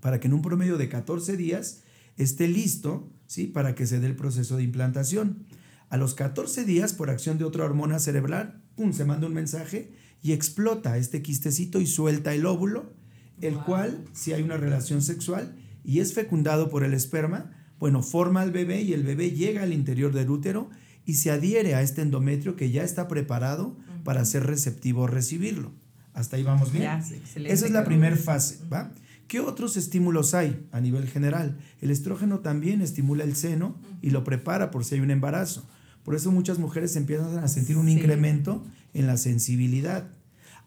para 0.00 0.20
que 0.20 0.28
en 0.28 0.34
un 0.34 0.42
promedio 0.42 0.76
de 0.76 0.90
14 0.90 1.38
días 1.38 1.82
esté 2.22 2.48
listo 2.48 3.12
¿sí? 3.26 3.46
para 3.46 3.74
que 3.74 3.86
se 3.86 4.00
dé 4.00 4.06
el 4.06 4.16
proceso 4.16 4.56
de 4.56 4.64
implantación. 4.64 5.46
A 5.88 5.96
los 5.96 6.14
14 6.14 6.64
días, 6.64 6.92
por 6.92 7.10
acción 7.10 7.38
de 7.38 7.44
otra 7.44 7.64
hormona 7.64 7.98
cerebral, 7.98 8.62
pum, 8.76 8.92
se 8.92 9.04
manda 9.04 9.26
un 9.26 9.34
mensaje 9.34 9.92
y 10.22 10.32
explota 10.32 10.98
este 10.98 11.22
quistecito 11.22 11.80
y 11.80 11.86
suelta 11.86 12.34
el 12.34 12.46
óvulo, 12.46 12.92
el 13.40 13.58
cual, 13.58 14.04
si 14.12 14.32
hay 14.32 14.42
una 14.42 14.56
relación 14.56 15.02
sexual 15.02 15.56
y 15.82 16.00
es 16.00 16.12
fecundado 16.12 16.68
por 16.68 16.84
el 16.84 16.94
esperma, 16.94 17.50
bueno, 17.78 18.02
forma 18.02 18.42
al 18.42 18.52
bebé 18.52 18.82
y 18.82 18.92
el 18.92 19.02
bebé 19.02 19.30
llega 19.30 19.62
al 19.62 19.72
interior 19.72 20.12
del 20.12 20.30
útero 20.30 20.68
y 21.06 21.14
se 21.14 21.30
adhiere 21.30 21.74
a 21.74 21.82
este 21.82 22.02
endometrio 22.02 22.54
que 22.54 22.70
ya 22.70 22.84
está 22.84 23.08
preparado 23.08 23.76
para 24.04 24.24
ser 24.24 24.46
receptivo 24.46 25.02
o 25.02 25.06
recibirlo. 25.06 25.72
Hasta 26.12 26.36
ahí 26.36 26.42
vamos 26.42 26.72
bien. 26.72 26.90
Esa 26.90 27.66
es 27.66 27.70
la 27.70 27.84
primera 27.84 28.16
fase, 28.16 28.58
¿va? 28.70 28.92
¿Qué 29.30 29.38
otros 29.38 29.76
estímulos 29.76 30.34
hay 30.34 30.66
a 30.72 30.80
nivel 30.80 31.06
general? 31.06 31.56
El 31.80 31.92
estrógeno 31.92 32.40
también 32.40 32.82
estimula 32.82 33.22
el 33.22 33.36
seno 33.36 33.76
y 34.02 34.10
lo 34.10 34.24
prepara 34.24 34.72
por 34.72 34.84
si 34.84 34.96
hay 34.96 35.02
un 35.02 35.12
embarazo. 35.12 35.62
Por 36.02 36.16
eso 36.16 36.32
muchas 36.32 36.58
mujeres 36.58 36.96
empiezan 36.96 37.38
a 37.38 37.46
sentir 37.46 37.76
un 37.76 37.86
Sí. 37.86 37.92
incremento 37.92 38.64
en 38.92 39.06
la 39.06 39.16
sensibilidad. 39.16 40.08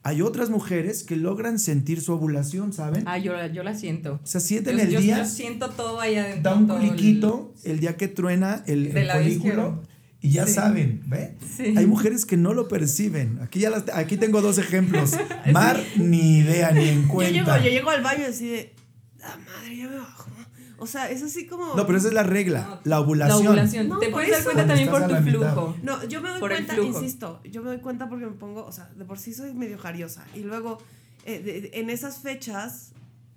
Hay 0.02 0.21
otras 0.21 0.49
mujeres 0.49 1.04
que 1.04 1.17
logran 1.17 1.60
sentir 1.60 1.99
su 1.99 2.13
ovulación, 2.13 2.71
¿saben? 2.71 3.04
Ah, 3.06 3.17
yo, 3.17 3.34
la- 3.34 3.47
yo 3.47 3.63
la 3.63 3.76
siento. 3.76 4.21
O 4.23 4.28
sea, 4.28 4.39
sienten 4.39 4.78
Yo, 4.78 4.84
el 4.84 4.89
yo- 4.91 4.99
día, 5.02 5.17
yo 5.17 5.26
siento 5.26 5.69
todo 5.71 5.99
ahí 5.99 6.15
adentro. 6.15 6.52
da 6.52 6.58
un 6.58 6.71
el- 6.71 6.89
cliquito 6.91 7.54
el 7.65 7.82
día 7.82 7.97
que 7.97 8.08
truena 8.08 8.63
el, 8.65 8.95
el 8.95 9.12
folículo 9.12 9.28
izquierdo. 9.28 9.84
Y 10.24 10.32
ya 10.32 10.48
Sí. 10.48 10.54
saben, 10.54 11.04
¿ve? 11.06 11.36
Sí. 11.56 11.76
Hay 11.78 11.86
mujeres 11.86 12.26
que 12.26 12.36
no 12.38 12.54
lo 12.56 12.68
perciben. 12.68 13.38
Aquí 13.44 13.60
ya 13.60 13.70
las- 13.70 13.84
aquí 13.94 14.18
tengo 14.18 14.42
dos 14.42 14.58
ejemplos. 14.58 15.12
Mar 15.54 15.80
ni 15.98 16.40
idea 16.40 16.72
ni 16.72 16.88
en 16.90 17.02
Yo 17.04 17.08
cuenta. 17.10 17.32
llego, 17.60 17.66
yo 17.66 17.70
llego 17.70 17.90
al 17.92 18.02
baño 18.02 18.22
y 18.22 18.26
así 18.26 18.48
de, 18.48 18.74
la 19.20 19.38
madre, 19.38 19.78
ya 19.78 19.88
me 19.90 19.98
bajó. 19.98 20.32
O 20.80 20.88
sea, 20.88 21.10
es 21.10 21.22
así 21.24 21.46
como... 21.46 21.76
No, 21.76 21.86
pero 21.86 21.98
esa 21.98 22.08
es 22.10 22.14
la 22.14 22.24
regla, 22.24 22.62
No, 22.68 22.80
la 22.84 23.00
ovulación. 23.00 23.44
La 23.44 23.50
ovulación. 23.52 23.88
No, 23.90 24.00
Te 24.00 24.10
puedes 24.10 24.32
dar 24.32 24.44
cuenta 24.44 24.66
también 24.68 24.90
por 24.90 25.08
tu 25.08 25.16
flujo. 25.16 25.78
No, 25.84 26.04
yo 26.08 26.22
me 26.22 26.30
doy 26.30 26.40
Por 26.42 26.52
cuenta, 26.52 26.76
insisto, 26.82 27.40
yo 27.50 27.62
me 27.62 27.68
doy 27.70 27.78
cuenta 27.80 28.10
porque 28.10 28.26
me 28.26 28.32
pongo, 28.34 28.66
o 28.66 28.72
sea, 28.72 28.90
de 28.98 29.06
por 29.06 29.18
sí 29.20 29.34
soy 29.34 29.54
medio 29.54 29.78
jariosa. 29.78 30.26
Y 30.36 30.40
luego, 30.40 30.80
eh, 31.26 31.40
de- 31.42 31.62
de- 31.62 31.72
en 31.80 31.90
esas 31.90 32.18
fechas, 32.20 32.92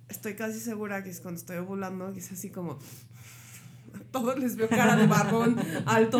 estoy 0.09 0.33
casi 0.35 0.59
segura 0.59 1.03
que 1.03 1.09
es 1.09 1.21
cuando 1.21 1.39
estoy 1.39 1.57
ovulando, 1.57 2.11
que 2.13 2.19
es 2.19 2.31
así 2.31 2.49
como... 2.49 2.79
Todos 4.11 4.39
les 4.39 4.55
veo 4.55 4.67
cara 4.69 4.95
de 4.95 5.05
barbón, 5.07 5.57
alto, 5.85 6.19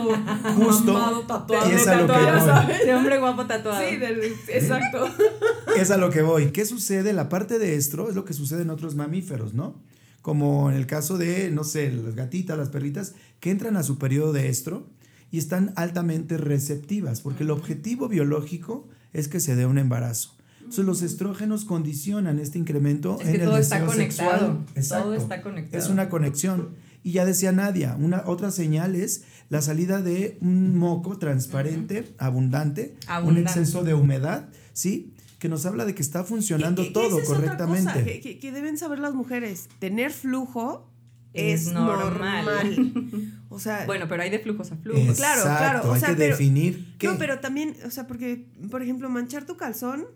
Justo. 0.56 0.93
mamado, 0.93 1.21
tatuado. 1.21 1.69
Y 1.71 1.73
es 1.75 1.88
a 1.88 1.95
lo 1.95 2.01
que 2.08 2.13
tatuado, 2.13 2.38
voy. 2.39 2.47
¿sabes? 2.47 2.86
De 2.86 2.93
hombre 2.95 3.17
guapo 3.19 3.45
tatuado. 3.45 3.82
Sí, 3.89 3.95
del- 3.97 4.21
exacto. 4.49 5.08
Es 5.77 5.91
a 5.91 5.97
lo 5.97 6.10
que 6.10 6.21
voy. 6.23 6.47
¿Qué 6.51 6.65
sucede? 6.65 7.13
La 7.13 7.30
parte 7.30 7.60
de 7.60 7.75
estro 7.75 8.10
es 8.10 8.15
lo 8.15 8.25
que 8.25 8.34
sucede 8.34 8.63
en 8.63 8.71
otros 8.71 8.95
mamíferos, 8.95 9.53
¿no? 9.53 9.75
Como 10.23 10.69
en 10.71 10.75
el 10.75 10.88
caso 10.88 11.17
de, 11.19 11.51
no 11.51 11.63
sé, 11.63 11.91
las 11.91 12.15
gatitas, 12.15 12.58
las 12.58 12.69
perritas, 12.69 13.13
que 13.39 13.51
entran 13.51 13.77
a 13.77 13.84
su 13.84 13.97
periodo 13.99 14.34
de 14.34 14.49
estro 14.49 14.88
y 15.32 15.38
están 15.38 15.73
altamente 15.75 16.38
receptivas, 16.38 17.21
porque 17.21 17.43
el 17.43 17.51
objetivo 17.51 18.08
biológico 18.08 18.88
es 19.13 19.27
que 19.27 19.39
se 19.39 19.56
dé 19.56 19.65
un 19.67 19.77
embarazo. 19.77 20.36
Entonces 20.60 20.84
los 20.86 21.01
estrógenos 21.03 21.63
condicionan 21.63 22.39
este 22.39 22.58
incremento 22.58 23.17
Es 23.21 23.27
en 23.27 23.34
que 23.34 23.39
el 23.43 23.45
todo 23.47 23.58
está 23.58 23.75
deseo 23.75 23.88
conectado. 23.91 24.32
sexual. 24.39 24.39
Todo 24.39 24.75
Exacto. 24.75 25.13
está 25.13 25.41
conectado. 25.41 25.84
Es 25.84 25.89
una 25.89 26.10
conexión. 26.10 26.69
Y 27.07 27.13
ya 27.13 27.23
decía 27.23 27.53
Nadia, 27.53 27.95
una 27.97 28.23
otra 28.25 28.51
señal 28.51 28.93
es 28.93 29.23
la 29.47 29.61
salida 29.61 30.01
de 30.01 30.37
un 30.41 30.75
moco 30.77 31.17
transparente, 31.17 32.13
abundante, 32.17 32.97
un 33.23 33.37
exceso 33.37 33.85
de 33.85 33.93
humedad, 33.93 34.49
¿sí? 34.73 35.13
Que 35.39 35.47
nos 35.47 35.65
habla 35.65 35.85
de 35.85 35.95
que 35.95 36.01
está 36.01 36.25
funcionando 36.25 36.81
Que- 36.81 36.89
que- 36.89 36.93
que 36.93 36.99
todo 36.99 37.15
otra 37.15 37.25
correctamente. 37.27 37.91
cosa 37.93 38.03
que, 38.03 38.19
que- 38.19 38.39
que 38.39 38.51
deben 38.51 38.77
saber 38.77 38.99
las 38.99 39.13
mujeres. 39.13 39.69
Tener 39.79 40.11
flujo 40.11 40.91
es, 41.31 41.67
Es 41.67 41.71
normal. 41.73 42.75
normal. 42.75 43.33
O 43.49 43.57
sea, 43.61 43.85
Bueno, 43.85 44.07
pero 44.09 44.23
hay 44.23 44.29
de 44.29 44.39
flujos 44.39 44.73
a 44.73 44.75
flujos. 44.75 44.99
Exacto, 45.03 45.43
claro, 45.43 45.57
claro, 45.79 45.89
o 45.89 45.93
hay 45.93 45.99
sea, 46.01 46.09
que 46.09 46.15
pero- 46.15 46.35
definir 46.35 46.93
qué. 46.97 47.07
No, 47.07 47.17
pero 47.17 47.39
también, 47.39 47.77
o 47.85 47.89
sea, 47.89 48.05
porque, 48.05 48.49
por 48.69 48.81
ejemplo, 48.83 49.09
manchar 49.09 49.45
tu 49.45 49.55
calzón, 49.55 50.07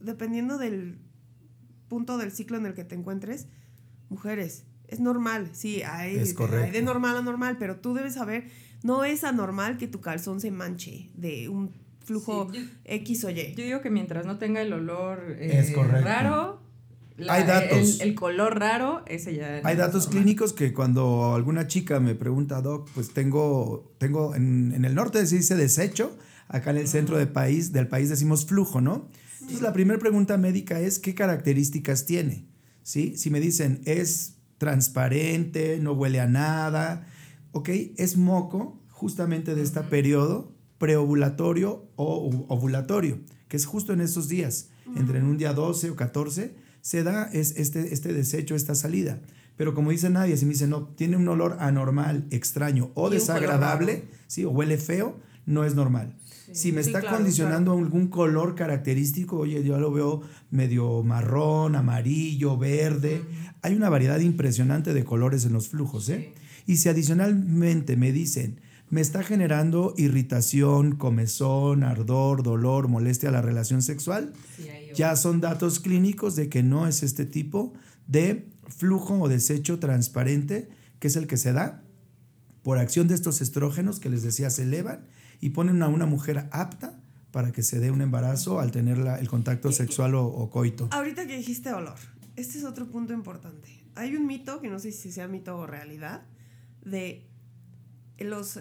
dependiendo 0.00 0.56
del 0.56 0.96
punto 1.88 2.16
del 2.16 2.32
ciclo 2.32 2.56
en 2.56 2.64
el 2.64 2.72
que 2.72 2.84
te 2.84 2.94
encuentres, 2.94 3.48
mujeres, 4.08 4.64
es 4.92 5.00
normal, 5.00 5.50
sí, 5.52 5.82
hay, 5.82 6.16
Es 6.16 6.34
correcto. 6.34 6.64
hay 6.64 6.70
de 6.70 6.82
normal 6.82 7.16
a 7.16 7.22
normal, 7.22 7.56
pero 7.58 7.76
tú 7.76 7.94
debes 7.94 8.14
saber, 8.14 8.48
no 8.82 9.04
es 9.04 9.24
anormal 9.24 9.78
que 9.78 9.88
tu 9.88 10.00
calzón 10.00 10.40
se 10.40 10.50
manche 10.50 11.10
de 11.14 11.48
un 11.48 11.72
flujo 12.04 12.48
Sí, 12.52 12.58
yo- 12.58 12.64
X 12.84 13.24
o 13.24 13.30
Y. 13.30 13.54
Yo 13.56 13.64
digo 13.64 13.80
que 13.80 13.90
mientras 13.90 14.26
no 14.26 14.38
tenga 14.38 14.60
el 14.60 14.72
olor 14.72 15.36
eh, 15.38 15.58
Es 15.60 15.70
correcto. 15.72 16.04
raro, 16.04 16.60
la- 17.16 17.34
Hay 17.34 17.44
datos. 17.44 18.00
El, 18.00 18.08
el 18.08 18.14
color 18.14 18.58
raro, 18.58 19.02
ese 19.06 19.34
ya. 19.36 19.60
no 19.62 19.68
Hay 19.68 19.76
datos 19.76 20.08
clínicos 20.08 20.52
que 20.52 20.72
cuando 20.72 21.34
alguna 21.34 21.66
chica 21.68 22.00
me 22.00 22.14
pregunta, 22.14 22.60
Doc, 22.60 22.88
pues 22.94 23.12
tengo, 23.12 23.94
tengo 23.98 24.34
en, 24.34 24.72
en 24.74 24.84
el 24.84 24.94
norte 24.94 25.24
se 25.26 25.36
dice 25.36 25.54
desecho, 25.54 26.16
acá 26.48 26.70
en 26.70 26.78
el 26.78 26.88
centro 26.88 27.16
del 27.18 27.28
país, 27.28 27.72
del 27.72 27.86
país 27.88 28.08
decimos 28.08 28.46
flujo, 28.46 28.80
¿no? 28.80 29.08
Entonces 29.40 29.62
la 29.62 29.72
primera 29.72 29.98
pregunta 29.98 30.36
médica 30.38 30.80
es, 30.80 30.98
¿qué 30.98 31.14
características 31.14 32.04
tiene? 32.06 32.46
¿Sí? 32.82 33.16
Si 33.16 33.30
me 33.30 33.38
dicen, 33.40 33.80
es 33.84 34.38
transparente, 34.62 35.80
no 35.80 35.90
huele 35.90 36.20
a 36.20 36.28
nada, 36.28 37.04
¿ok? 37.50 37.68
Es 37.96 38.16
moco 38.16 38.80
justamente 38.90 39.56
de 39.56 39.62
este 39.62 39.80
periodo 39.80 40.52
preovulatorio 40.78 41.90
o 41.96 42.30
ovulatorio, 42.46 43.18
que 43.48 43.56
es 43.56 43.66
justo 43.66 43.92
en 43.92 44.00
estos 44.00 44.28
días, 44.28 44.68
entre 44.94 45.18
en 45.18 45.24
un 45.24 45.36
día 45.36 45.52
12 45.52 45.90
o 45.90 45.96
14, 45.96 46.54
se 46.80 47.02
da 47.02 47.24
es, 47.32 47.56
este, 47.56 47.92
este 47.92 48.12
desecho, 48.12 48.54
esta 48.54 48.76
salida. 48.76 49.20
Pero 49.56 49.74
como 49.74 49.90
dice 49.90 50.10
nadie, 50.10 50.36
si 50.36 50.46
me 50.46 50.52
dice, 50.52 50.68
no, 50.68 50.90
tiene 50.94 51.16
un 51.16 51.26
olor 51.26 51.56
anormal, 51.58 52.28
extraño 52.30 52.92
o 52.94 53.10
desagradable, 53.10 54.04
¿sí? 54.28 54.44
o 54.44 54.50
huele 54.50 54.78
feo, 54.78 55.18
no 55.44 55.64
es 55.64 55.74
normal. 55.74 56.14
Si 56.52 56.72
me 56.72 56.80
está 56.80 57.02
condicionando 57.02 57.72
algún 57.72 58.08
color 58.08 58.54
característico, 58.54 59.38
oye, 59.38 59.62
yo 59.62 59.78
lo 59.78 59.92
veo 59.92 60.22
medio 60.50 61.02
marrón, 61.02 61.76
amarillo, 61.76 62.56
verde. 62.56 63.22
Hay 63.62 63.74
una 63.74 63.88
variedad 63.88 64.18
impresionante 64.20 64.92
de 64.92 65.04
colores 65.04 65.44
en 65.44 65.52
los 65.52 65.68
flujos. 65.68 66.08
¿eh? 66.08 66.34
Y 66.66 66.76
si 66.76 66.88
adicionalmente 66.88 67.96
me 67.96 68.12
dicen, 68.12 68.60
me 68.90 69.00
está 69.00 69.22
generando 69.22 69.94
irritación, 69.96 70.96
comezón, 70.96 71.82
ardor, 71.82 72.42
dolor, 72.42 72.88
molestia 72.88 73.30
a 73.30 73.32
la 73.32 73.40
relación 73.40 73.80
sexual, 73.80 74.32
ya 74.94 75.16
son 75.16 75.40
datos 75.40 75.80
clínicos 75.80 76.36
de 76.36 76.50
que 76.50 76.62
no 76.62 76.86
es 76.86 77.02
este 77.02 77.24
tipo 77.24 77.72
de 78.06 78.50
flujo 78.68 79.18
o 79.18 79.28
desecho 79.28 79.78
transparente, 79.78 80.68
que 80.98 81.08
es 81.08 81.16
el 81.16 81.26
que 81.26 81.38
se 81.38 81.54
da 81.54 81.82
por 82.62 82.78
acción 82.78 83.08
de 83.08 83.14
estos 83.14 83.40
estrógenos 83.40 83.98
que 83.98 84.10
les 84.10 84.22
decía 84.22 84.50
se 84.50 84.62
elevan 84.62 85.06
y 85.42 85.50
ponen 85.50 85.82
a 85.82 85.88
una 85.88 86.06
mujer 86.06 86.48
apta 86.52 86.94
para 87.32 87.50
que 87.50 87.64
se 87.64 87.80
dé 87.80 87.90
un 87.90 88.00
embarazo 88.00 88.60
al 88.60 88.70
tener 88.70 88.98
el 88.98 89.28
contacto 89.28 89.72
sexual 89.72 90.14
o, 90.14 90.48
coito. 90.50 90.88
Ahorita 90.92 91.26
que 91.26 91.36
dijiste 91.36 91.72
olor, 91.72 91.98
este 92.36 92.58
es 92.58 92.64
otro 92.64 92.86
punto 92.86 93.12
importante. 93.12 93.84
Hay 93.96 94.14
un 94.14 94.26
mito, 94.26 94.60
que 94.60 94.68
no 94.68 94.78
sé 94.78 94.92
si 94.92 95.10
sea 95.10 95.26
mito 95.26 95.58
o 95.58 95.66
realidad, 95.66 96.22
de 96.84 97.28
los, 98.20 98.56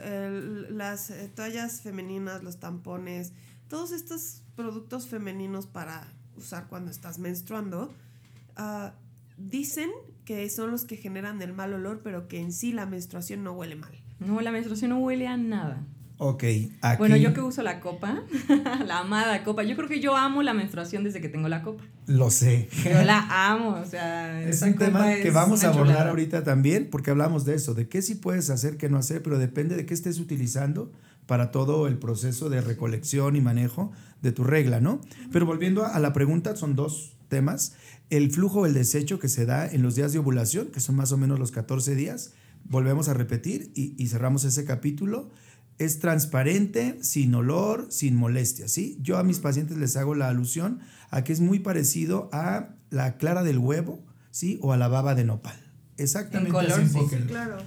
las 0.69 1.11
eh, 1.11 1.31
toallas 1.35 1.81
femeninas, 1.81 2.41
los 2.43 2.59
tampones, 2.59 3.33
todos 3.67 3.91
estos 3.91 4.41
productos 4.55 5.07
femeninos 5.07 5.67
para 5.67 6.11
usar 6.35 6.67
cuando 6.67 6.89
estás 6.89 7.19
menstruando, 7.19 7.93
uh, 8.57 8.89
dicen 9.37 9.91
que 10.25 10.49
son 10.49 10.71
los 10.71 10.85
que 10.85 10.97
generan 10.97 11.39
el 11.43 11.53
mal 11.53 11.75
olor, 11.75 12.01
pero 12.03 12.27
que 12.27 12.39
en 12.39 12.51
sí 12.51 12.73
la 12.73 12.87
menstruación 12.87 13.43
no 13.43 13.51
huele 13.51 13.75
mal. 13.75 13.93
No, 14.19 14.41
la 14.41 14.51
menstruación 14.51 14.89
no 14.89 14.97
huele 14.97 15.27
a 15.27 15.37
nada. 15.37 15.85
Ok, 16.23 16.43
aquí... 16.81 16.97
Bueno, 16.99 17.17
yo 17.17 17.33
que 17.33 17.41
uso 17.41 17.63
la 17.63 17.79
copa, 17.79 18.21
la 18.85 18.99
amada 18.99 19.43
copa, 19.43 19.63
yo 19.63 19.75
creo 19.75 19.89
que 19.89 19.99
yo 19.99 20.15
amo 20.15 20.43
la 20.43 20.53
menstruación 20.53 21.03
desde 21.03 21.19
que 21.19 21.29
tengo 21.29 21.49
la 21.49 21.63
copa. 21.63 21.83
Lo 22.05 22.29
sé. 22.29 22.69
Yo 22.83 23.01
la 23.01 23.49
amo, 23.49 23.79
o 23.81 23.85
sea... 23.85 24.39
Es 24.47 24.61
un 24.61 24.75
tema 24.75 25.15
que 25.15 25.31
vamos 25.31 25.63
a 25.63 25.69
abordar 25.69 26.07
ahorita 26.07 26.43
también, 26.43 26.89
porque 26.91 27.09
hablamos 27.09 27.43
de 27.43 27.55
eso, 27.55 27.73
de 27.73 27.89
qué 27.89 28.03
sí 28.03 28.13
puedes 28.13 28.51
hacer, 28.51 28.77
qué 28.77 28.87
no 28.87 28.99
hacer, 28.99 29.23
pero 29.23 29.39
depende 29.39 29.75
de 29.75 29.87
qué 29.87 29.95
estés 29.95 30.19
utilizando 30.19 30.91
para 31.25 31.49
todo 31.49 31.87
el 31.87 31.97
proceso 31.97 32.51
de 32.51 32.61
recolección 32.61 33.35
y 33.35 33.41
manejo 33.41 33.91
de 34.21 34.31
tu 34.31 34.43
regla, 34.43 34.79
¿no? 34.79 35.01
Pero 35.31 35.47
volviendo 35.47 35.87
a 35.87 35.97
la 35.97 36.13
pregunta, 36.13 36.55
son 36.55 36.75
dos 36.75 37.17
temas 37.29 37.73
el 38.11 38.29
flujo 38.29 38.59
o 38.59 38.65
el 38.67 38.75
desecho 38.75 39.17
que 39.17 39.27
se 39.27 39.47
da 39.47 39.65
en 39.65 39.81
los 39.81 39.95
días 39.95 40.13
de 40.13 40.19
ovulación, 40.19 40.67
que 40.67 40.81
son 40.81 40.95
más 40.97 41.11
o 41.13 41.17
menos 41.17 41.39
los 41.39 41.49
14 41.49 41.95
días, 41.95 42.33
volvemos 42.65 43.09
a 43.09 43.13
repetir 43.13 43.71
y, 43.73 44.05
cerramos 44.07 44.43
ese 44.43 44.65
capítulo, 44.65 45.29
es 45.85 45.97
transparente, 45.97 46.99
sin 47.01 47.33
olor, 47.33 47.87
sin 47.89 48.15
molestia, 48.15 48.67
¿sí? 48.67 48.99
Yo 49.01 49.17
a 49.17 49.23
mis 49.23 49.39
pacientes 49.39 49.77
les 49.77 49.97
hago 49.97 50.13
la 50.13 50.27
alusión 50.27 50.79
a 51.09 51.23
que 51.23 51.33
es 51.33 51.39
muy 51.39 51.59
parecido 51.59 52.29
a 52.31 52.75
la 52.91 53.17
clara 53.17 53.41
del 53.41 53.57
huevo, 53.57 54.05
¿sí? 54.29 54.59
O 54.61 54.73
a 54.73 54.77
la 54.77 54.87
baba 54.87 55.15
de 55.15 55.25
nopal. 55.25 55.59
Exactamente. 55.97 56.49
En 56.49 56.65
color, 56.65 56.87
sí, 56.87 57.17
claro. 57.27 57.57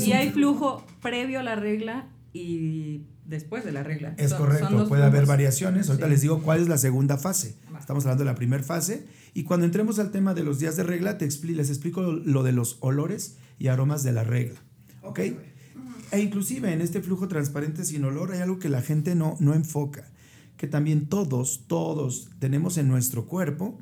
y 0.00 0.12
hay 0.12 0.30
flujo 0.30 0.86
previo 1.02 1.40
a 1.40 1.42
la 1.42 1.54
regla 1.54 2.08
y 2.32 3.02
después 3.26 3.62
de 3.62 3.72
la 3.72 3.82
regla. 3.82 4.14
Es 4.16 4.32
correcto, 4.32 4.88
puede 4.88 5.04
haber 5.04 5.26
variaciones. 5.26 5.90
Ahorita 5.90 6.08
les 6.08 6.22
digo 6.22 6.42
cuál 6.42 6.60
es 6.60 6.68
la 6.68 6.78
segunda 6.78 7.18
fase. 7.18 7.56
Estamos 7.78 8.04
hablando 8.04 8.24
de 8.24 8.30
la 8.30 8.36
primera 8.36 8.62
fase. 8.62 9.06
Y 9.34 9.44
cuando 9.44 9.66
entremos 9.66 9.98
al 9.98 10.10
tema 10.10 10.32
de 10.32 10.44
los 10.44 10.58
días 10.58 10.76
de 10.76 10.82
regla, 10.82 11.18
te 11.18 11.26
les 11.26 11.68
explico 11.68 12.02
lo 12.02 12.42
de 12.42 12.52
los 12.52 12.78
olores 12.80 13.36
y 13.58 13.68
aromas 13.68 14.02
de 14.02 14.12
la 14.12 14.24
regla. 14.24 14.60
¿Ok? 15.02 15.20
E 16.12 16.20
inclusive 16.20 16.72
en 16.72 16.80
este 16.80 17.00
flujo 17.00 17.28
transparente 17.28 17.84
sin 17.84 18.04
olor 18.04 18.32
hay 18.32 18.40
algo 18.40 18.58
que 18.58 18.68
la 18.68 18.82
gente 18.82 19.14
no, 19.14 19.36
no 19.38 19.54
enfoca, 19.54 20.10
que 20.56 20.66
también 20.66 21.06
todos, 21.06 21.64
todos 21.66 22.30
tenemos 22.38 22.78
en 22.78 22.88
nuestro 22.88 23.26
cuerpo 23.26 23.78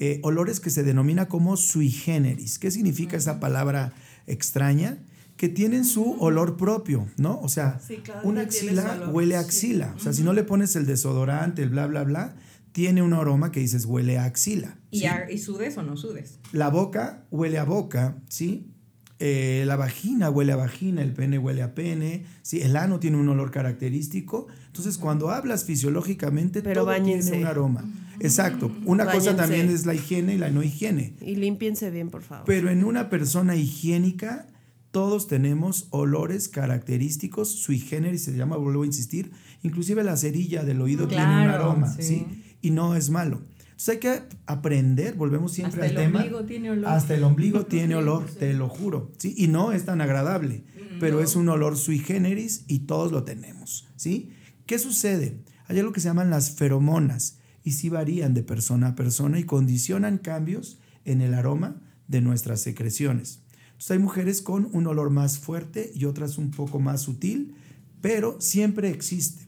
eh, 0.00 0.20
olores 0.22 0.60
que 0.60 0.70
se 0.70 0.82
denomina 0.82 1.26
como 1.26 1.56
sui 1.56 1.90
generis. 1.90 2.58
¿Qué 2.58 2.70
significa 2.70 3.16
esa 3.16 3.40
palabra 3.40 3.92
extraña? 4.26 4.98
que 5.38 5.48
tienen 5.48 5.84
su 5.84 6.16
olor 6.18 6.56
propio, 6.56 7.06
¿no? 7.16 7.40
O 7.40 7.48
sea, 7.48 7.80
una 8.24 8.40
axila 8.40 9.08
huele 9.12 9.36
a 9.36 9.40
axila. 9.40 9.94
O 9.96 10.00
sea, 10.00 10.12
si 10.12 10.24
no 10.24 10.32
le 10.32 10.42
pones 10.42 10.74
el 10.74 10.84
desodorante, 10.84 11.62
el 11.62 11.70
bla, 11.70 11.86
bla, 11.86 12.02
bla, 12.02 12.34
tiene 12.72 13.02
un 13.02 13.14
aroma 13.14 13.52
que 13.52 13.60
dices 13.60 13.84
huele 13.84 14.18
a 14.18 14.24
axila. 14.24 14.78
¿Y, 14.90 15.04
¿Y 15.30 15.38
sudes 15.38 15.78
o 15.78 15.84
no 15.84 15.96
sudes? 15.96 16.40
La 16.50 16.70
boca 16.70 17.24
huele 17.30 17.58
a 17.58 17.64
boca, 17.64 18.20
¿sí? 18.28 18.72
Eh, 19.20 19.64
la 19.66 19.74
vagina 19.74 20.30
huele 20.30 20.52
a 20.52 20.56
vagina, 20.56 21.02
el 21.02 21.12
pene 21.12 21.38
huele 21.38 21.62
a 21.62 21.74
pene, 21.74 22.24
¿sí? 22.42 22.60
el 22.62 22.76
ano 22.76 23.00
tiene 23.00 23.16
un 23.16 23.28
olor 23.28 23.50
característico. 23.50 24.46
Entonces, 24.66 24.96
cuando 24.96 25.30
hablas 25.30 25.64
fisiológicamente, 25.64 26.62
todo 26.62 26.94
tiene 27.02 27.38
un 27.38 27.44
aroma. 27.44 27.84
Exacto. 28.20 28.70
Una 28.84 29.10
cosa 29.10 29.34
también 29.34 29.68
es 29.70 29.86
la 29.86 29.94
higiene 29.94 30.34
y 30.34 30.38
la 30.38 30.50
no 30.50 30.62
higiene. 30.62 31.14
Y 31.20 31.34
límpiense 31.34 31.90
bien, 31.90 32.10
por 32.10 32.22
favor. 32.22 32.44
Pero 32.46 32.70
en 32.70 32.84
una 32.84 33.10
persona 33.10 33.56
higiénica, 33.56 34.46
todos 34.90 35.26
tenemos 35.26 35.88
olores 35.90 36.48
característicos, 36.48 37.50
sui 37.50 37.78
generis 37.78 38.22
se 38.22 38.36
llama, 38.36 38.56
vuelvo 38.56 38.82
a 38.82 38.86
insistir, 38.86 39.32
inclusive 39.62 40.04
la 40.04 40.16
cerilla 40.16 40.64
del 40.64 40.80
oído 40.80 41.08
tiene 41.08 41.24
un 41.24 41.50
aroma, 41.50 41.94
¿sí? 41.98 42.26
Y 42.62 42.70
no 42.70 42.94
es 42.94 43.10
malo. 43.10 43.42
Entonces 43.78 43.94
hay 43.94 44.00
que 44.00 44.36
aprender, 44.46 45.14
volvemos 45.14 45.52
siempre 45.52 45.86
al 45.86 45.94
tema. 45.94 46.18
Hasta 46.18 46.26
el 46.26 46.34
ombligo 46.34 46.44
tiene 46.44 46.70
olor. 46.72 46.90
Hasta 46.90 47.14
el 47.14 47.22
ombligo 47.22 47.66
tiene 47.68 47.94
olor, 47.94 48.24
te 48.28 48.52
lo 48.52 48.68
juro, 48.68 49.12
¿sí? 49.18 49.34
Y 49.36 49.46
no 49.46 49.70
es 49.70 49.84
tan 49.84 50.00
agradable, 50.00 50.64
mm, 50.74 50.98
pero 50.98 51.22
es 51.22 51.36
un 51.36 51.48
olor 51.48 51.76
sui 51.76 52.00
generis 52.00 52.64
y 52.66 52.80
todos 52.80 53.12
lo 53.12 53.22
tenemos, 53.22 53.86
¿sí? 53.94 54.30
¿Qué 54.66 54.80
sucede? 54.80 55.44
Hay 55.68 55.78
algo 55.78 55.92
que 55.92 56.00
se 56.00 56.08
llaman 56.08 56.28
las 56.28 56.50
feromonas 56.50 57.38
y 57.62 57.70
sí 57.70 57.88
varían 57.88 58.34
de 58.34 58.42
persona 58.42 58.88
a 58.88 58.94
persona 58.96 59.38
y 59.38 59.44
condicionan 59.44 60.18
cambios 60.18 60.80
en 61.04 61.20
el 61.20 61.32
aroma 61.32 61.80
de 62.08 62.20
nuestras 62.20 62.60
secreciones. 62.60 63.44
Entonces 63.66 63.92
hay 63.92 64.00
mujeres 64.00 64.42
con 64.42 64.68
un 64.72 64.88
olor 64.88 65.10
más 65.10 65.38
fuerte 65.38 65.92
y 65.94 66.06
otras 66.06 66.36
un 66.36 66.50
poco 66.50 66.80
más 66.80 67.02
sutil, 67.02 67.54
pero 68.00 68.40
siempre 68.40 68.90
existe. 68.90 69.47